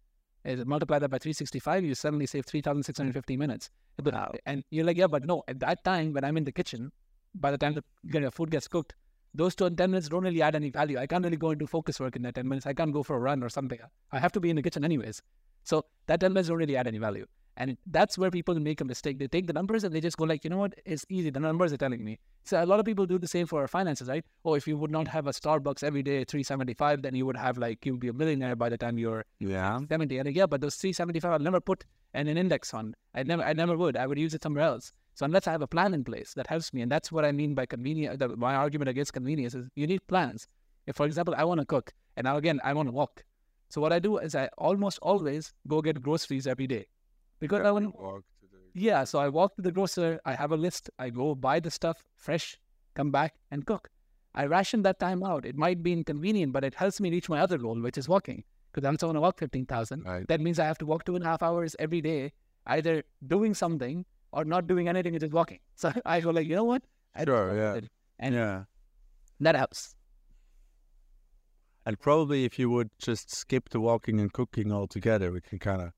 is 0.45 0.65
multiply 0.67 0.99
that 0.99 1.11
by 1.11 1.19
365, 1.19 1.85
you 1.85 1.95
suddenly 1.95 2.27
save 2.27 2.45
3,650 2.47 3.35
mm. 3.35 3.39
minutes. 3.39 3.71
But, 3.97 4.15
And 4.47 4.65
you're 4.71 4.85
like, 4.85 4.97
yeah, 4.97 5.07
but 5.07 5.25
no, 5.25 5.43
at 5.49 5.61
that 5.61 5.85
time 5.85 6.13
when 6.13 6.25
I'm 6.25 6.37
in 6.37 6.45
the 6.45 6.53
kitchen, 6.53 6.93
by 7.35 7.51
the 7.51 7.59
time 7.59 7.75
the 7.75 7.85
you 8.05 8.21
know, 8.21 8.31
food 8.31 8.51
gets 8.51 8.69
cooked, 8.69 8.95
those 9.35 9.55
two 9.55 9.69
10 9.69 9.91
minutes 9.91 10.09
don't 10.09 10.23
really 10.23 10.43
add 10.43 10.55
any 10.55 10.71
value. 10.71 10.99
I 10.99 11.07
can't 11.07 11.25
really 11.25 11.37
go 11.37 11.51
and 11.51 11.59
do 11.59 11.67
focus 11.67 11.99
work 11.99 12.17
in 12.17 12.23
that 12.23 12.37
10 12.37 12.49
minutes. 12.49 12.67
I 12.67 12.75
can't 12.75 12.93
go 12.93 13.03
for 13.03 13.17
a 13.17 13.19
run 13.19 13.43
or 13.43 13.49
something. 13.49 13.79
I 14.13 14.19
have 14.21 14.33
to 14.33 14.41
be 14.41 14.51
in 14.51 14.57
the 14.57 14.63
kitchen 14.63 14.85
anyways. 14.85 15.23
So 15.65 15.87
that 16.07 16.21
10 16.21 16.33
minutes 16.33 16.49
don't 16.49 16.59
really 16.59 16.77
add 16.77 16.87
any 16.87 16.99
value. 16.99 17.27
And 17.57 17.77
that's 17.87 18.19
where 18.19 18.31
people 18.31 18.59
make 18.59 18.81
a 18.81 18.85
mistake. 18.85 19.19
They 19.19 19.29
take 19.29 19.47
the 19.47 19.53
numbers 19.53 19.85
and 19.85 19.95
they 19.95 20.01
just 20.01 20.17
go 20.17 20.25
like, 20.25 20.43
you 20.43 20.51
know 20.51 20.59
what, 20.59 20.75
it's 20.85 21.07
easy. 21.09 21.31
The 21.31 21.41
numbers 21.41 21.73
are 21.73 21.77
telling 21.77 22.05
me. 22.05 22.19
So 22.43 22.63
a 22.63 22.67
lot 22.67 22.81
of 22.81 22.87
people 22.87 23.07
do 23.07 23.19
the 23.19 23.29
same 23.29 23.47
for 23.47 23.61
our 23.61 23.69
finances, 23.69 24.09
right? 24.09 24.25
Oh, 24.45 24.55
if 24.55 24.67
you 24.67 24.77
would 24.77 24.91
not 24.91 25.07
have 25.09 25.27
a 25.27 25.31
Starbucks 25.31 25.85
every 25.85 26.03
day, 26.03 26.25
375, 26.25 27.03
then 27.03 27.15
you 27.15 27.25
would 27.27 27.37
have 27.37 27.57
like, 27.57 27.87
you'd 27.87 28.01
be 28.01 28.09
a 28.09 28.13
millionaire 28.13 28.57
by 28.57 28.69
the 28.69 28.77
time 28.77 28.99
you're 28.99 29.25
Yeah. 29.39 29.79
70. 29.89 30.19
And 30.19 30.35
yeah, 30.35 30.47
but 30.47 30.61
those 30.61 30.75
375, 30.77 31.33
I'll 31.33 31.39
never 31.39 31.61
put 31.61 31.85
in 32.13 32.27
an 32.27 32.37
index 32.37 32.71
fund. 32.73 32.97
I 33.15 33.23
never, 33.23 33.45
I 33.45 33.53
never 33.53 33.77
would. 33.77 33.97
I 33.97 34.07
would 34.07 34.19
use 34.19 34.35
it 34.35 34.43
somewhere 34.43 34.65
else. 34.65 34.93
So 35.15 35.25
unless 35.25 35.47
I 35.47 35.53
have 35.53 35.63
a 35.63 35.69
plan 35.69 35.95
in 35.95 36.03
place 36.03 36.35
that 36.35 36.49
helps 36.49 36.75
me, 36.75 36.83
and 36.83 36.91
that's 36.91 37.13
what 37.13 37.25
I 37.25 37.31
mean 37.31 37.55
by 37.55 37.67
convenience. 37.67 38.21
My 38.37 38.57
argument 38.57 38.89
against 38.89 39.13
convenience 39.13 39.55
is 39.55 39.69
you 39.77 39.87
need 39.87 40.05
plans. 40.09 40.49
If, 40.87 40.97
for 40.97 41.07
example, 41.07 41.35
I 41.37 41.45
want 41.45 41.61
to 41.61 41.67
cook, 41.67 41.93
and 42.17 42.25
now 42.25 42.37
again 42.37 42.61
I 42.65 42.73
want 42.73 42.89
to 42.89 42.93
walk. 42.93 43.25
So 43.69 43.81
what 43.81 43.93
I 43.93 44.01
do 44.01 44.19
is 44.19 44.35
I 44.35 44.49
almost 44.59 44.99
always 45.03 45.53
go 45.69 45.81
get 45.81 46.03
groceries 46.03 46.47
every 46.47 46.67
day, 46.67 46.87
because 47.45 47.67
I 47.67 47.71
want. 47.71 47.95
Yeah, 48.75 49.05
so 49.05 49.19
I 49.21 49.29
walk 49.29 49.55
to 49.57 49.63
the 49.63 49.71
grocer. 49.71 50.19
I 50.25 50.35
have 50.35 50.51
a 50.51 50.57
list. 50.57 50.91
I 50.99 51.11
go 51.11 51.35
buy 51.35 51.61
the 51.61 51.71
stuff 51.71 52.03
fresh, 52.17 52.59
come 52.95 53.11
back 53.11 53.35
and 53.51 53.65
cook. 53.65 53.89
I 54.35 54.47
ration 54.47 54.83
that 54.83 54.99
time 54.99 55.23
out. 55.23 55.47
It 55.47 55.57
might 55.57 55.83
be 55.83 55.93
inconvenient, 55.93 56.53
but 56.53 56.65
it 56.65 56.75
helps 56.75 57.01
me 57.01 57.11
reach 57.11 57.29
my 57.29 57.39
other 57.41 57.57
goal, 57.57 57.81
which 57.81 57.97
is 57.97 58.09
walking. 58.09 58.43
Because 58.73 58.89
I'm 58.89 58.99
someone 58.99 59.15
to 59.15 59.21
walk 59.21 59.39
15,000. 59.39 60.03
Right. 60.03 60.27
That 60.27 60.41
means 60.41 60.59
I 60.59 60.65
have 60.65 60.79
to 60.79 60.87
walk 60.87 61.05
two 61.05 61.15
and 61.15 61.25
a 61.25 61.29
half 61.29 61.43
hours 61.43 61.77
every 61.79 62.01
day, 62.01 62.33
either 62.67 63.05
doing 63.29 63.55
something 63.55 64.05
or 64.33 64.45
not 64.45 64.67
doing 64.67 64.89
anything, 64.89 65.13
which 65.13 65.23
is 65.23 65.31
walking. 65.31 65.61
So 65.77 65.93
I 66.05 66.21
go 66.21 66.31
like, 66.31 66.49
you 66.49 66.57
know 66.57 66.65
what? 66.65 66.83
I 67.15 67.25
Sure, 67.25 67.57
yeah. 67.57 67.81
And 68.19 68.35
yeah. 68.35 68.65
that 69.39 69.55
helps. 69.55 69.95
And 71.87 72.01
probably 72.01 72.45
if 72.45 72.59
you 72.59 72.71
would 72.71 72.91
just 72.99 73.33
skip 73.33 73.69
the 73.69 73.79
walking 73.79 74.19
and 74.19 74.33
cooking 74.33 74.73
altogether, 74.73 75.31
we 75.31 75.41
can 75.41 75.59
kind 75.59 75.83
of 75.83 75.93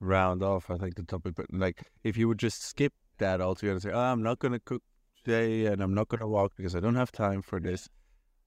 round 0.00 0.42
off, 0.42 0.70
I 0.70 0.76
think, 0.76 0.96
the 0.96 1.02
topic. 1.02 1.34
But 1.34 1.46
like, 1.52 1.82
if 2.04 2.16
you 2.16 2.28
would 2.28 2.38
just 2.38 2.62
skip 2.62 2.92
that 3.18 3.40
altogether 3.40 3.74
and 3.74 3.82
say, 3.82 3.92
oh, 3.92 3.98
I'm 3.98 4.22
not 4.22 4.38
going 4.38 4.52
to 4.52 4.60
cook 4.60 4.82
today 5.24 5.66
and 5.66 5.82
I'm 5.82 5.94
not 5.94 6.08
going 6.08 6.20
to 6.20 6.28
walk 6.28 6.52
because 6.56 6.76
I 6.76 6.80
don't 6.80 6.94
have 6.94 7.12
time 7.12 7.42
for 7.42 7.60
this, 7.60 7.88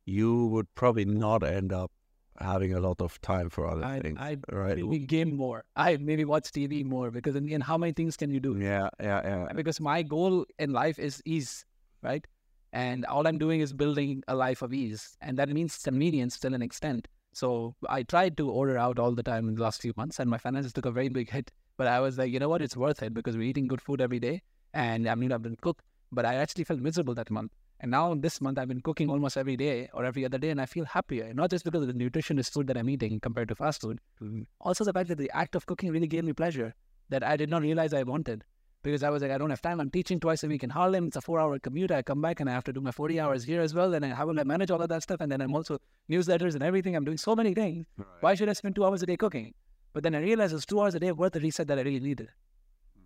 you 0.06 0.48
would 0.48 0.74
probably 0.76 1.06
not 1.06 1.44
end 1.44 1.74
up 1.74 1.92
having 2.40 2.74
a 2.74 2.80
lot 2.80 3.02
of 3.02 3.20
time 3.22 3.50
for 3.50 3.68
other 3.68 3.84
I, 3.84 4.00
things. 4.00 4.18
I 4.20 4.38
right? 4.52 4.78
maybe 4.78 5.00
game 5.00 5.36
more. 5.36 5.66
I 5.76 5.98
maybe 5.98 6.26
watch 6.26 6.52
TV 6.52 6.86
more 6.86 7.12
because 7.12 7.36
in 7.36 7.46
the 7.46 7.54
end, 7.54 7.64
how 7.64 7.78
many 7.78 7.94
things 7.94 8.16
can 8.16 8.32
you 8.32 8.40
do? 8.40 8.58
Yeah, 8.58 8.90
yeah, 9.00 9.22
yeah. 9.24 9.54
because 9.54 9.80
my 9.80 10.02
goal 10.04 10.46
in 10.58 10.72
life 10.72 11.00
is 11.00 11.22
ease, 11.26 11.66
right? 12.02 12.26
And 12.72 13.06
all 13.06 13.28
I'm 13.28 13.38
doing 13.38 13.62
is 13.62 13.74
building 13.74 14.24
a 14.28 14.36
life 14.36 14.62
of 14.62 14.74
ease, 14.74 15.18
and 15.22 15.38
that 15.38 15.50
means 15.50 15.78
convenience 15.78 16.40
to 16.40 16.48
an 16.48 16.62
extent. 16.62 17.08
So 17.34 17.76
I 17.88 18.04
tried 18.04 18.38
to 18.38 18.50
order 18.50 18.78
out 18.78 19.00
all 19.00 19.14
the 19.14 19.24
time 19.24 19.48
in 19.48 19.56
the 19.56 19.62
last 19.62 19.82
few 19.82 19.94
months, 19.96 20.20
and 20.20 20.30
my 20.30 20.38
finances 20.38 20.74
took 20.74 20.86
a 20.86 20.92
very 20.92 21.10
big 21.10 21.30
hit. 21.30 21.52
But 21.78 21.88
I 21.88 22.00
was 22.00 22.18
like, 22.18 22.32
you 22.32 22.40
know 22.40 22.50
what? 22.50 22.62
It's 22.62 22.76
worth 22.76 23.02
it 23.02 23.14
because 23.14 23.38
we're 23.38 23.44
eating 23.44 23.68
good 23.68 23.82
food 23.82 24.02
every 24.02 24.20
day, 24.20 24.42
and 24.74 25.08
I 25.08 25.16
mean, 25.16 25.32
I've 25.32 25.42
been 25.42 25.56
cook, 25.56 25.82
but 26.12 26.26
I 26.26 26.36
actually 26.36 26.64
felt 26.66 26.80
miserable 26.80 27.14
that 27.16 27.32
month. 27.32 27.54
And 27.80 27.92
now 27.92 28.14
this 28.14 28.42
month, 28.42 28.60
I've 28.60 28.68
been 28.68 28.82
cooking 28.82 29.10
almost 29.10 29.38
every 29.38 29.56
day 29.56 29.90
or 29.94 30.04
every 30.04 30.26
other 30.26 30.38
day, 30.38 30.50
and 30.50 30.60
I 30.60 30.66
feel 30.66 30.86
happier. 30.86 31.34
Not 31.34 31.50
just 31.50 31.64
because 31.64 31.84
of 31.84 31.88
the 31.88 31.94
nutritionist 31.94 32.52
food 32.52 32.68
that 32.68 32.78
I'm 32.78 32.90
eating 32.90 33.20
compared 33.22 33.48
to 33.50 33.56
fast 33.56 33.82
food, 33.82 34.00
mm, 34.22 34.46
also 34.60 34.84
the 34.84 34.92
fact 34.92 35.08
that 35.10 35.18
the 35.18 35.32
act 35.34 35.56
of 35.56 35.66
cooking 35.66 35.92
really 35.92 36.08
gave 36.08 36.26
me 36.26 36.34
pleasure 36.34 36.74
that 37.10 37.24
I 37.24 37.38
did 37.38 37.50
not 37.50 37.62
realize 37.62 37.94
I 37.94 38.04
wanted 38.04 38.44
because 38.84 39.04
I 39.04 39.10
was 39.10 39.22
like, 39.22 39.32
I 39.32 39.38
don't 39.38 39.50
have 39.50 39.62
time. 39.62 39.80
I'm 39.82 39.90
teaching 39.90 40.20
twice 40.20 40.44
a 40.44 40.48
week 40.48 40.64
in 40.64 40.70
Haarlem. 40.70 41.08
It's 41.08 41.18
a 41.18 41.22
four 41.22 41.40
hour 41.40 41.60
commute. 41.60 41.92
I 41.92 42.02
come 42.02 42.22
back 42.22 42.40
and 42.40 42.50
I 42.50 42.54
have 42.54 42.64
to 42.66 42.74
do 42.74 42.82
my 42.82 42.92
40 42.92 43.16
mm-hmm. 43.16 43.26
hours 43.26 43.44
here 43.44 43.62
as 43.62 43.74
well. 43.74 43.94
And 43.94 44.06
I, 44.06 44.10
how 44.10 44.26
will 44.26 44.40
I 44.40 44.44
manage 44.44 44.72
all 44.72 44.82
of 44.82 44.90
that 44.90 45.04
stuff? 45.04 45.20
And 45.22 45.32
then 45.32 45.42
I'm 45.42 45.54
also 45.54 45.80
newsletters 46.10 46.54
and 46.54 46.64
everything. 46.64 46.96
I'm 46.96 47.04
doing 47.04 47.18
so 47.18 47.36
many 47.36 47.54
things. 47.54 47.86
Why 48.22 48.36
should 48.36 48.50
I 48.50 48.54
spend 48.54 48.76
two 48.76 48.86
hours 48.86 49.04
a 49.04 49.06
day 49.06 49.18
cooking? 49.18 49.54
But 49.94 50.04
then 50.04 50.16
I 50.16 50.20
realized 50.20 50.54
it's 50.54 50.66
two 50.66 50.80
hours 50.80 50.96
a 50.96 51.00
day 51.00 51.12
worth 51.12 51.34
the 51.34 51.42
reset 51.42 51.68
that 51.68 51.78
I 51.78 51.82
really 51.82 52.00
needed. 52.00 52.30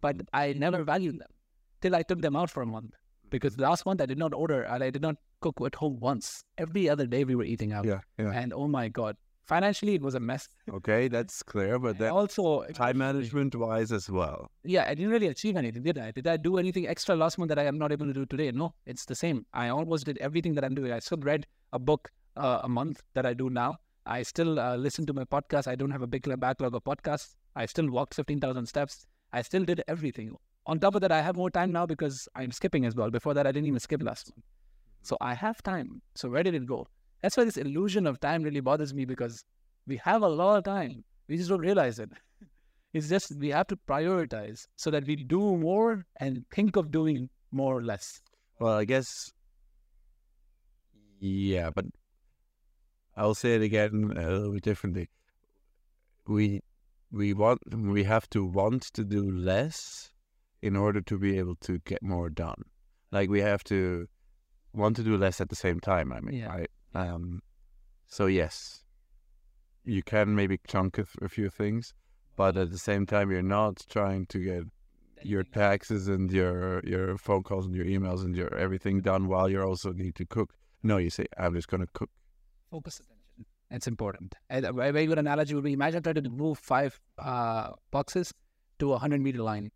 But 0.01 0.17
mm-hmm. 0.17 0.35
I 0.35 0.53
never 0.53 0.83
valued 0.83 1.19
them 1.19 1.29
till 1.81 1.95
I 1.95 2.03
took 2.03 2.21
them 2.21 2.35
out 2.35 2.51
for 2.51 2.61
a 2.61 2.67
month. 2.67 2.93
Because 3.29 3.57
last 3.57 3.85
month 3.85 3.99
I 3.99 4.05
did 4.05 4.19
not 4.19 4.33
order 4.33 4.61
and 4.63 4.83
I 4.83 4.91
did 4.91 5.01
not 5.01 5.15
cook 5.41 5.59
at 5.65 5.73
home 5.73 5.99
once. 5.99 6.43
Every 6.59 6.87
other 6.87 7.07
day 7.07 7.23
we 7.23 7.33
were 7.33 7.43
eating 7.43 7.73
out. 7.73 7.85
Yeah, 7.85 8.01
yeah. 8.19 8.31
And 8.31 8.53
oh 8.53 8.67
my 8.67 8.89
God, 8.89 9.17
financially 9.45 9.95
it 9.95 10.01
was 10.01 10.15
a 10.15 10.19
mess. 10.19 10.47
Okay, 10.71 11.07
that's 11.07 11.43
clear. 11.43 11.79
But 11.79 11.97
then 11.97 12.11
also, 12.11 12.63
time 12.73 12.97
management 12.97 13.55
wise 13.55 13.91
as 13.91 14.09
well. 14.09 14.49
yeah, 14.63 14.85
I 14.87 14.93
didn't 14.95 15.11
really 15.11 15.27
achieve 15.27 15.55
anything, 15.57 15.83
did 15.83 15.97
I? 15.97 16.11
Did 16.11 16.27
I 16.27 16.37
do 16.37 16.57
anything 16.57 16.87
extra 16.87 17.15
last 17.15 17.37
month 17.37 17.49
that 17.49 17.59
I 17.59 17.63
am 17.65 17.77
not 17.77 17.91
able 17.91 18.05
to 18.05 18.13
do 18.13 18.25
today? 18.25 18.51
No, 18.51 18.73
it's 18.85 19.05
the 19.05 19.15
same. 19.15 19.45
I 19.53 19.69
almost 19.69 20.05
did 20.05 20.17
everything 20.19 20.53
that 20.55 20.63
I'm 20.63 20.75
doing. 20.75 20.91
I 20.91 20.99
still 20.99 21.19
read 21.19 21.45
a 21.71 21.79
book 21.79 22.09
uh, 22.37 22.61
a 22.63 22.69
month 22.69 23.01
that 23.13 23.25
I 23.25 23.33
do 23.33 23.49
now. 23.49 23.77
I 24.05 24.23
still 24.23 24.59
uh, 24.59 24.75
listen 24.75 25.05
to 25.05 25.13
my 25.13 25.23
podcast. 25.23 25.67
I 25.67 25.75
don't 25.75 25.91
have 25.91 26.01
a 26.01 26.07
big 26.07 26.27
backlog 26.39 26.75
of 26.75 26.83
podcasts. 26.83 27.35
I 27.55 27.65
still 27.65 27.89
walked 27.89 28.13
15,000 28.15 28.65
steps. 28.65 29.05
I 29.31 29.41
still 29.41 29.63
did 29.63 29.83
everything. 29.87 30.35
On 30.65 30.79
top 30.79 30.95
of 30.95 31.01
that, 31.01 31.11
I 31.11 31.21
have 31.21 31.35
more 31.35 31.49
time 31.49 31.71
now 31.71 31.85
because 31.85 32.27
I'm 32.35 32.51
skipping 32.51 32.85
as 32.85 32.95
well. 32.95 33.09
Before 33.09 33.33
that, 33.33 33.45
I 33.47 33.51
didn't 33.51 33.67
even 33.67 33.79
skip 33.79 34.01
last 34.03 34.31
month. 34.35 34.45
So 35.01 35.17
I 35.19 35.33
have 35.33 35.61
time. 35.63 36.01
So 36.15 36.29
where 36.29 36.43
did 36.43 36.55
it 36.55 36.65
go? 36.65 36.87
That's 37.23 37.37
why 37.37 37.45
this 37.45 37.57
illusion 37.57 38.05
of 38.05 38.19
time 38.19 38.43
really 38.43 38.59
bothers 38.59 38.93
me 38.93 39.05
because 39.05 39.43
we 39.87 39.97
have 39.97 40.21
a 40.21 40.27
lot 40.27 40.57
of 40.57 40.63
time. 40.65 41.03
We 41.27 41.37
just 41.37 41.49
don't 41.49 41.61
realize 41.61 41.97
it. 41.99 42.11
It's 42.93 43.09
just 43.09 43.35
we 43.39 43.49
have 43.49 43.65
to 43.67 43.75
prioritize 43.89 44.67
so 44.75 44.91
that 44.91 45.07
we 45.07 45.15
do 45.15 45.57
more 45.57 46.05
and 46.17 46.45
think 46.53 46.75
of 46.75 46.91
doing 46.91 47.27
more 47.51 47.75
or 47.75 47.81
less. 47.81 48.21
Well, 48.59 48.73
I 48.73 48.85
guess, 48.85 49.31
yeah, 51.19 51.71
but 51.71 51.85
I'll 53.17 53.33
say 53.33 53.55
it 53.55 53.63
again 53.63 54.13
a 54.15 54.29
little 54.29 54.53
bit 54.53 54.61
differently. 54.63 55.09
We 56.27 56.61
we 57.11 57.33
want 57.33 57.61
we 57.75 58.03
have 58.03 58.29
to 58.31 58.45
want 58.45 58.83
to 58.93 59.03
do 59.03 59.31
less 59.31 60.11
in 60.61 60.75
order 60.75 61.01
to 61.01 61.17
be 61.17 61.37
able 61.39 61.55
to 61.61 61.79
get 61.79 62.03
more 62.03 62.29
done. 62.29 62.61
Like 63.11 63.29
we 63.29 63.41
have 63.41 63.63
to 63.65 64.07
want 64.73 64.95
to 64.97 65.03
do 65.03 65.17
less 65.17 65.41
at 65.41 65.49
the 65.49 65.55
same 65.55 65.79
time. 65.79 66.13
I 66.13 66.19
mean, 66.19 66.35
Yeah. 66.41 66.47
right? 66.47 66.71
Um, 66.93 67.41
so 68.07 68.27
yes, 68.27 68.83
you 69.85 70.03
can 70.03 70.35
maybe 70.35 70.59
chunk 70.67 70.97
a, 70.97 71.05
a 71.21 71.29
few 71.29 71.49
things, 71.49 71.93
but 72.35 72.57
at 72.57 72.71
the 72.71 72.77
same 72.77 73.05
time, 73.05 73.31
you're 73.31 73.41
not 73.41 73.85
trying 73.89 74.25
to 74.27 74.39
get 74.39 74.63
your 75.23 75.43
taxes 75.43 76.07
and 76.07 76.31
your 76.31 76.81
your 76.85 77.17
phone 77.17 77.43
calls 77.43 77.65
and 77.65 77.75
your 77.75 77.85
emails 77.85 78.25
and 78.25 78.35
your 78.35 78.53
everything 78.55 79.01
done 79.01 79.27
while 79.27 79.49
you 79.49 79.61
also 79.61 79.93
need 79.93 80.15
to 80.15 80.25
cook. 80.25 80.53
No, 80.83 80.97
you 80.97 81.09
say 81.09 81.25
I'm 81.37 81.53
just 81.53 81.67
gonna 81.67 81.87
cook. 81.93 82.09
Focus 82.69 82.99
attention. 82.99 83.45
It's 83.71 83.87
important. 83.87 84.35
And 84.49 84.65
a 84.65 84.73
very 84.73 85.07
good 85.07 85.17
analogy 85.17 85.55
would 85.55 85.63
be 85.63 85.73
imagine 85.73 86.03
trying 86.03 86.15
to 86.15 86.29
move 86.29 86.59
five 86.59 86.99
uh, 87.17 87.71
boxes 87.89 88.33
to 88.79 88.89
a 88.89 88.91
100 88.91 89.21
meter 89.21 89.41
line. 89.41 89.71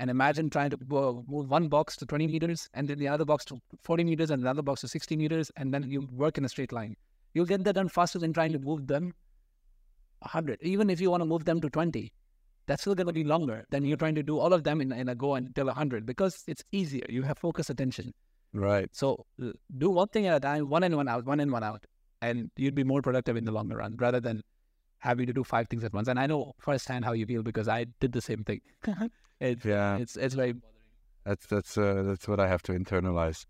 And 0.00 0.08
imagine 0.08 0.48
trying 0.48 0.70
to 0.70 0.78
move 0.88 1.50
one 1.50 1.68
box 1.68 1.94
to 1.98 2.06
20 2.06 2.26
meters 2.26 2.70
and 2.72 2.88
then 2.88 2.98
the 2.98 3.06
other 3.06 3.26
box 3.26 3.44
to 3.44 3.60
40 3.82 4.04
meters 4.04 4.30
and 4.30 4.42
another 4.42 4.62
box 4.62 4.80
to 4.80 4.88
60 4.88 5.14
meters. 5.14 5.52
And 5.56 5.74
then 5.74 5.90
you 5.90 6.08
work 6.10 6.38
in 6.38 6.44
a 6.46 6.48
straight 6.48 6.72
line. 6.72 6.96
You'll 7.34 7.44
get 7.44 7.64
that 7.64 7.74
done 7.74 7.90
faster 7.90 8.18
than 8.18 8.32
trying 8.32 8.52
to 8.52 8.58
move 8.58 8.86
them 8.86 9.12
100. 10.20 10.58
Even 10.62 10.88
if 10.88 11.02
you 11.02 11.10
want 11.10 11.20
to 11.20 11.26
move 11.26 11.44
them 11.44 11.60
to 11.60 11.68
20, 11.68 12.10
that's 12.66 12.80
still 12.80 12.94
going 12.94 13.08
to 13.08 13.12
be 13.12 13.24
longer 13.24 13.66
than 13.68 13.84
you're 13.84 13.98
trying 13.98 14.14
to 14.14 14.22
do 14.22 14.38
all 14.38 14.54
of 14.54 14.64
them 14.64 14.80
in, 14.80 14.90
in 14.90 15.10
a 15.10 15.14
go 15.14 15.34
until 15.34 15.66
100 15.66 16.06
because 16.06 16.44
it's 16.46 16.64
easier. 16.72 17.04
You 17.10 17.22
have 17.24 17.36
focus 17.36 17.68
attention. 17.68 18.14
Right. 18.54 18.88
So 18.92 19.26
do 19.76 19.90
one 19.90 20.08
thing 20.08 20.26
at 20.26 20.34
a 20.34 20.40
time, 20.40 20.70
one 20.70 20.82
in, 20.82 20.96
one 20.96 21.08
out, 21.08 21.26
one 21.26 21.40
in, 21.40 21.52
one 21.52 21.62
out, 21.62 21.84
and 22.22 22.50
you'd 22.56 22.74
be 22.74 22.84
more 22.84 23.02
productive 23.02 23.36
in 23.36 23.44
the 23.44 23.52
longer 23.52 23.76
run 23.76 23.96
rather 23.98 24.18
than 24.18 24.42
having 25.00 25.26
to 25.26 25.34
do 25.34 25.44
five 25.44 25.68
things 25.68 25.84
at 25.84 25.92
once. 25.92 26.08
And 26.08 26.18
I 26.18 26.26
know 26.26 26.54
firsthand 26.58 27.04
how 27.04 27.12
you 27.12 27.26
feel 27.26 27.42
because 27.42 27.68
I 27.68 27.84
did 28.00 28.12
the 28.12 28.22
same 28.22 28.44
thing. 28.44 28.62
it's, 29.40 29.64
Yeah. 29.64 29.96
it's 29.98 30.16
it's 30.16 30.34
very 30.34 30.54
That's 31.24 31.46
that's 31.46 31.76
uh, 31.76 32.02
that's 32.02 32.28
what 32.28 32.40
I 32.40 32.48
have 32.48 32.62
to 32.64 32.72
internalize. 32.72 33.46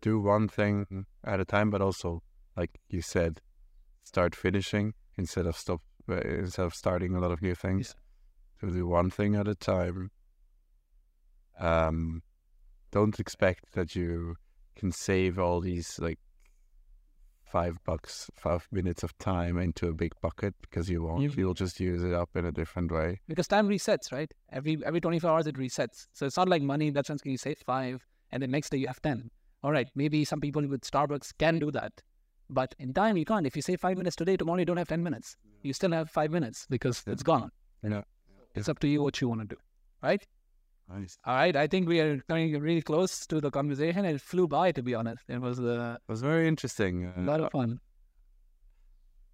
Do 0.00 0.20
one 0.20 0.48
thing 0.48 1.06
at 1.24 1.40
a 1.40 1.44
time, 1.44 1.70
but 1.70 1.80
also, 1.80 2.22
like 2.56 2.78
you 2.88 3.02
said, 3.02 3.40
start 4.04 4.34
finishing 4.34 4.94
instead 5.16 5.46
of 5.46 5.56
stop 5.56 5.80
uh, 6.08 6.20
instead 6.20 6.64
of 6.66 6.74
starting 6.74 7.14
a 7.14 7.20
lot 7.20 7.30
of 7.30 7.42
new 7.42 7.54
things. 7.54 7.94
to 8.60 8.70
do 8.70 8.86
one 8.86 9.10
thing 9.10 9.34
at 9.36 9.46
a 9.48 9.54
time. 9.54 10.10
Um, 11.58 12.22
don't 12.90 13.18
expect 13.20 13.72
that 13.72 13.94
you 13.94 14.36
can 14.74 14.92
save 14.92 15.38
all 15.38 15.60
these 15.60 15.98
like 15.98 16.18
five 17.46 17.78
bucks, 17.84 18.28
five 18.34 18.66
minutes 18.72 19.02
of 19.02 19.16
time 19.18 19.56
into 19.58 19.88
a 19.88 19.92
big 19.92 20.12
bucket 20.20 20.54
because 20.60 20.90
you 20.90 21.02
won't. 21.02 21.22
You- 21.22 21.32
You'll 21.36 21.54
just 21.54 21.78
use 21.80 22.02
it 22.02 22.12
up 22.12 22.30
in 22.36 22.44
a 22.44 22.52
different 22.52 22.90
way. 22.92 23.20
because 23.28 23.46
time 23.48 23.68
resets, 23.68 24.10
right? 24.12 24.32
Every 24.50 24.78
every 24.84 25.00
24 25.00 25.30
hours 25.30 25.46
it 25.46 25.56
resets. 25.56 26.06
So 26.12 26.26
it's 26.26 26.36
not 26.36 26.48
like 26.48 26.62
money 26.62 26.88
in 26.88 26.94
that 26.94 27.06
sense. 27.06 27.22
Can 27.22 27.30
you 27.32 27.38
save 27.38 27.58
five 27.58 28.04
and 28.32 28.42
the 28.42 28.46
next 28.48 28.70
day 28.70 28.78
you 28.78 28.88
have 28.88 29.00
10? 29.00 29.30
All 29.62 29.72
right, 29.72 29.88
maybe 29.94 30.24
some 30.24 30.40
people 30.40 30.66
with 30.66 30.82
Starbucks 30.82 31.32
can 31.38 31.58
do 31.58 31.70
that, 31.72 32.02
but 32.50 32.74
in 32.78 32.92
time 32.92 33.16
you 33.16 33.24
can't. 33.24 33.46
If 33.46 33.56
you 33.56 33.62
save 33.62 33.80
five 33.80 33.96
minutes 33.96 34.16
today, 34.16 34.36
tomorrow 34.36 34.58
you 34.58 34.64
don't 34.64 34.76
have 34.76 34.88
10 34.88 35.02
minutes. 35.02 35.36
You 35.62 35.72
still 35.72 35.92
have 35.92 36.10
five 36.10 36.30
minutes 36.30 36.66
because 36.68 37.02
Yeah. 37.06 37.12
it's 37.14 37.22
gone. 37.22 37.50
Yeah. 37.82 38.02
It's 38.54 38.68
up 38.68 38.78
to 38.80 38.88
you 38.88 39.02
what 39.02 39.20
you 39.20 39.28
want 39.28 39.40
to 39.42 39.46
do, 39.54 39.56
right? 40.02 40.24
Nice. 40.88 41.18
All 41.24 41.34
right, 41.34 41.56
I 41.56 41.66
think 41.66 41.88
we 41.88 42.00
are 42.00 42.18
coming 42.28 42.58
really 42.60 42.82
close 42.82 43.26
to 43.26 43.40
the 43.40 43.50
conversation. 43.50 44.04
It 44.04 44.20
flew 44.20 44.46
by, 44.46 44.70
to 44.72 44.82
be 44.82 44.94
honest. 44.94 45.24
It 45.28 45.40
was 45.40 45.58
uh, 45.58 45.96
It 45.98 46.08
was 46.12 46.22
very 46.22 46.46
interesting. 46.46 47.04
a 47.06 47.20
Uh, 47.20 47.22
lot 47.24 47.40
of 47.40 47.50
fun. 47.50 47.80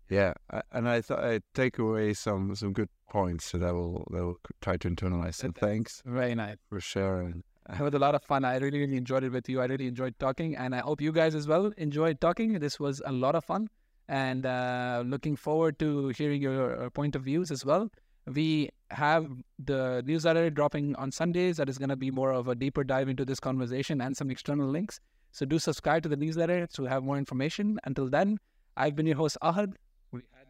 Yeah, 0.08 0.34
I- 0.50 0.62
and 0.72 0.88
I 0.88 1.00
thought 1.00 1.24
I'd 1.24 1.42
take 1.54 1.78
away 1.78 2.14
some 2.14 2.54
some 2.54 2.72
good 2.72 2.88
points 3.10 3.52
that 3.52 3.62
I 3.62 3.72
will 3.72 4.06
that 4.10 4.24
will 4.24 4.38
try 4.60 4.76
to 4.78 4.88
internalize. 4.88 5.42
And 5.44 5.54
thanks 5.54 6.02
Very 6.04 6.34
nice. 6.34 6.56
for 6.68 6.80
sharing. 6.80 7.44
It 7.70 7.80
was 7.80 7.94
a 7.94 7.98
lot 7.98 8.14
of 8.14 8.22
fun. 8.22 8.44
I 8.44 8.56
really, 8.56 8.80
really 8.80 8.96
enjoyed 8.96 9.22
it 9.24 9.30
with 9.30 9.48
you. 9.48 9.60
I 9.60 9.66
really 9.66 9.86
enjoyed 9.86 10.18
talking, 10.18 10.56
and 10.56 10.74
I 10.74 10.78
hope 10.80 11.00
you 11.00 11.12
guys 11.12 11.34
as 11.34 11.46
well 11.46 11.66
enjoyed 11.76 12.20
talking. 12.20 12.58
This 12.58 12.80
was 12.80 13.00
a 13.06 13.12
lot 13.12 13.34
of 13.36 13.44
fun, 13.44 13.68
and 14.08 14.44
uh, 14.44 15.02
looking 15.06 15.36
forward 15.36 15.78
to 15.78 16.08
hearing 16.08 16.42
your 16.42 16.86
uh, 16.86 16.90
point 16.90 17.14
of 17.14 17.22
views 17.22 17.50
as 17.52 17.64
well. 17.64 17.88
We 18.26 18.70
have 18.90 19.26
the 19.58 20.02
newsletter 20.06 20.50
dropping 20.50 20.94
on 20.96 21.10
Sundays. 21.10 21.56
That 21.56 21.68
is 21.68 21.78
going 21.78 21.88
to 21.88 21.96
be 21.96 22.10
more 22.10 22.32
of 22.32 22.48
a 22.48 22.54
deeper 22.54 22.84
dive 22.84 23.08
into 23.08 23.24
this 23.24 23.40
conversation 23.40 24.00
and 24.00 24.16
some 24.16 24.30
external 24.30 24.68
links. 24.68 25.00
So 25.32 25.46
do 25.46 25.58
subscribe 25.58 26.02
to 26.04 26.08
the 26.08 26.16
newsletter 26.16 26.66
to 26.74 26.84
have 26.84 27.02
more 27.02 27.16
information. 27.16 27.78
Until 27.84 28.08
then, 28.08 28.38
I've 28.76 28.94
been 28.94 29.06
your 29.06 29.16
host 29.16 29.38
Ahad. 29.42 29.74
We 30.12 30.20
had 30.32 30.46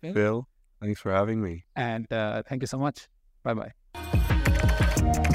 Phil, 0.00 0.14
Phil, 0.14 0.48
thanks 0.80 1.00
for 1.00 1.12
having 1.12 1.42
me. 1.42 1.64
and 1.76 2.10
uh, 2.12 2.42
thank 2.48 2.62
you 2.62 2.66
so 2.68 2.78
much. 2.78 3.08
Bye 3.42 3.54
bye. 3.54 5.34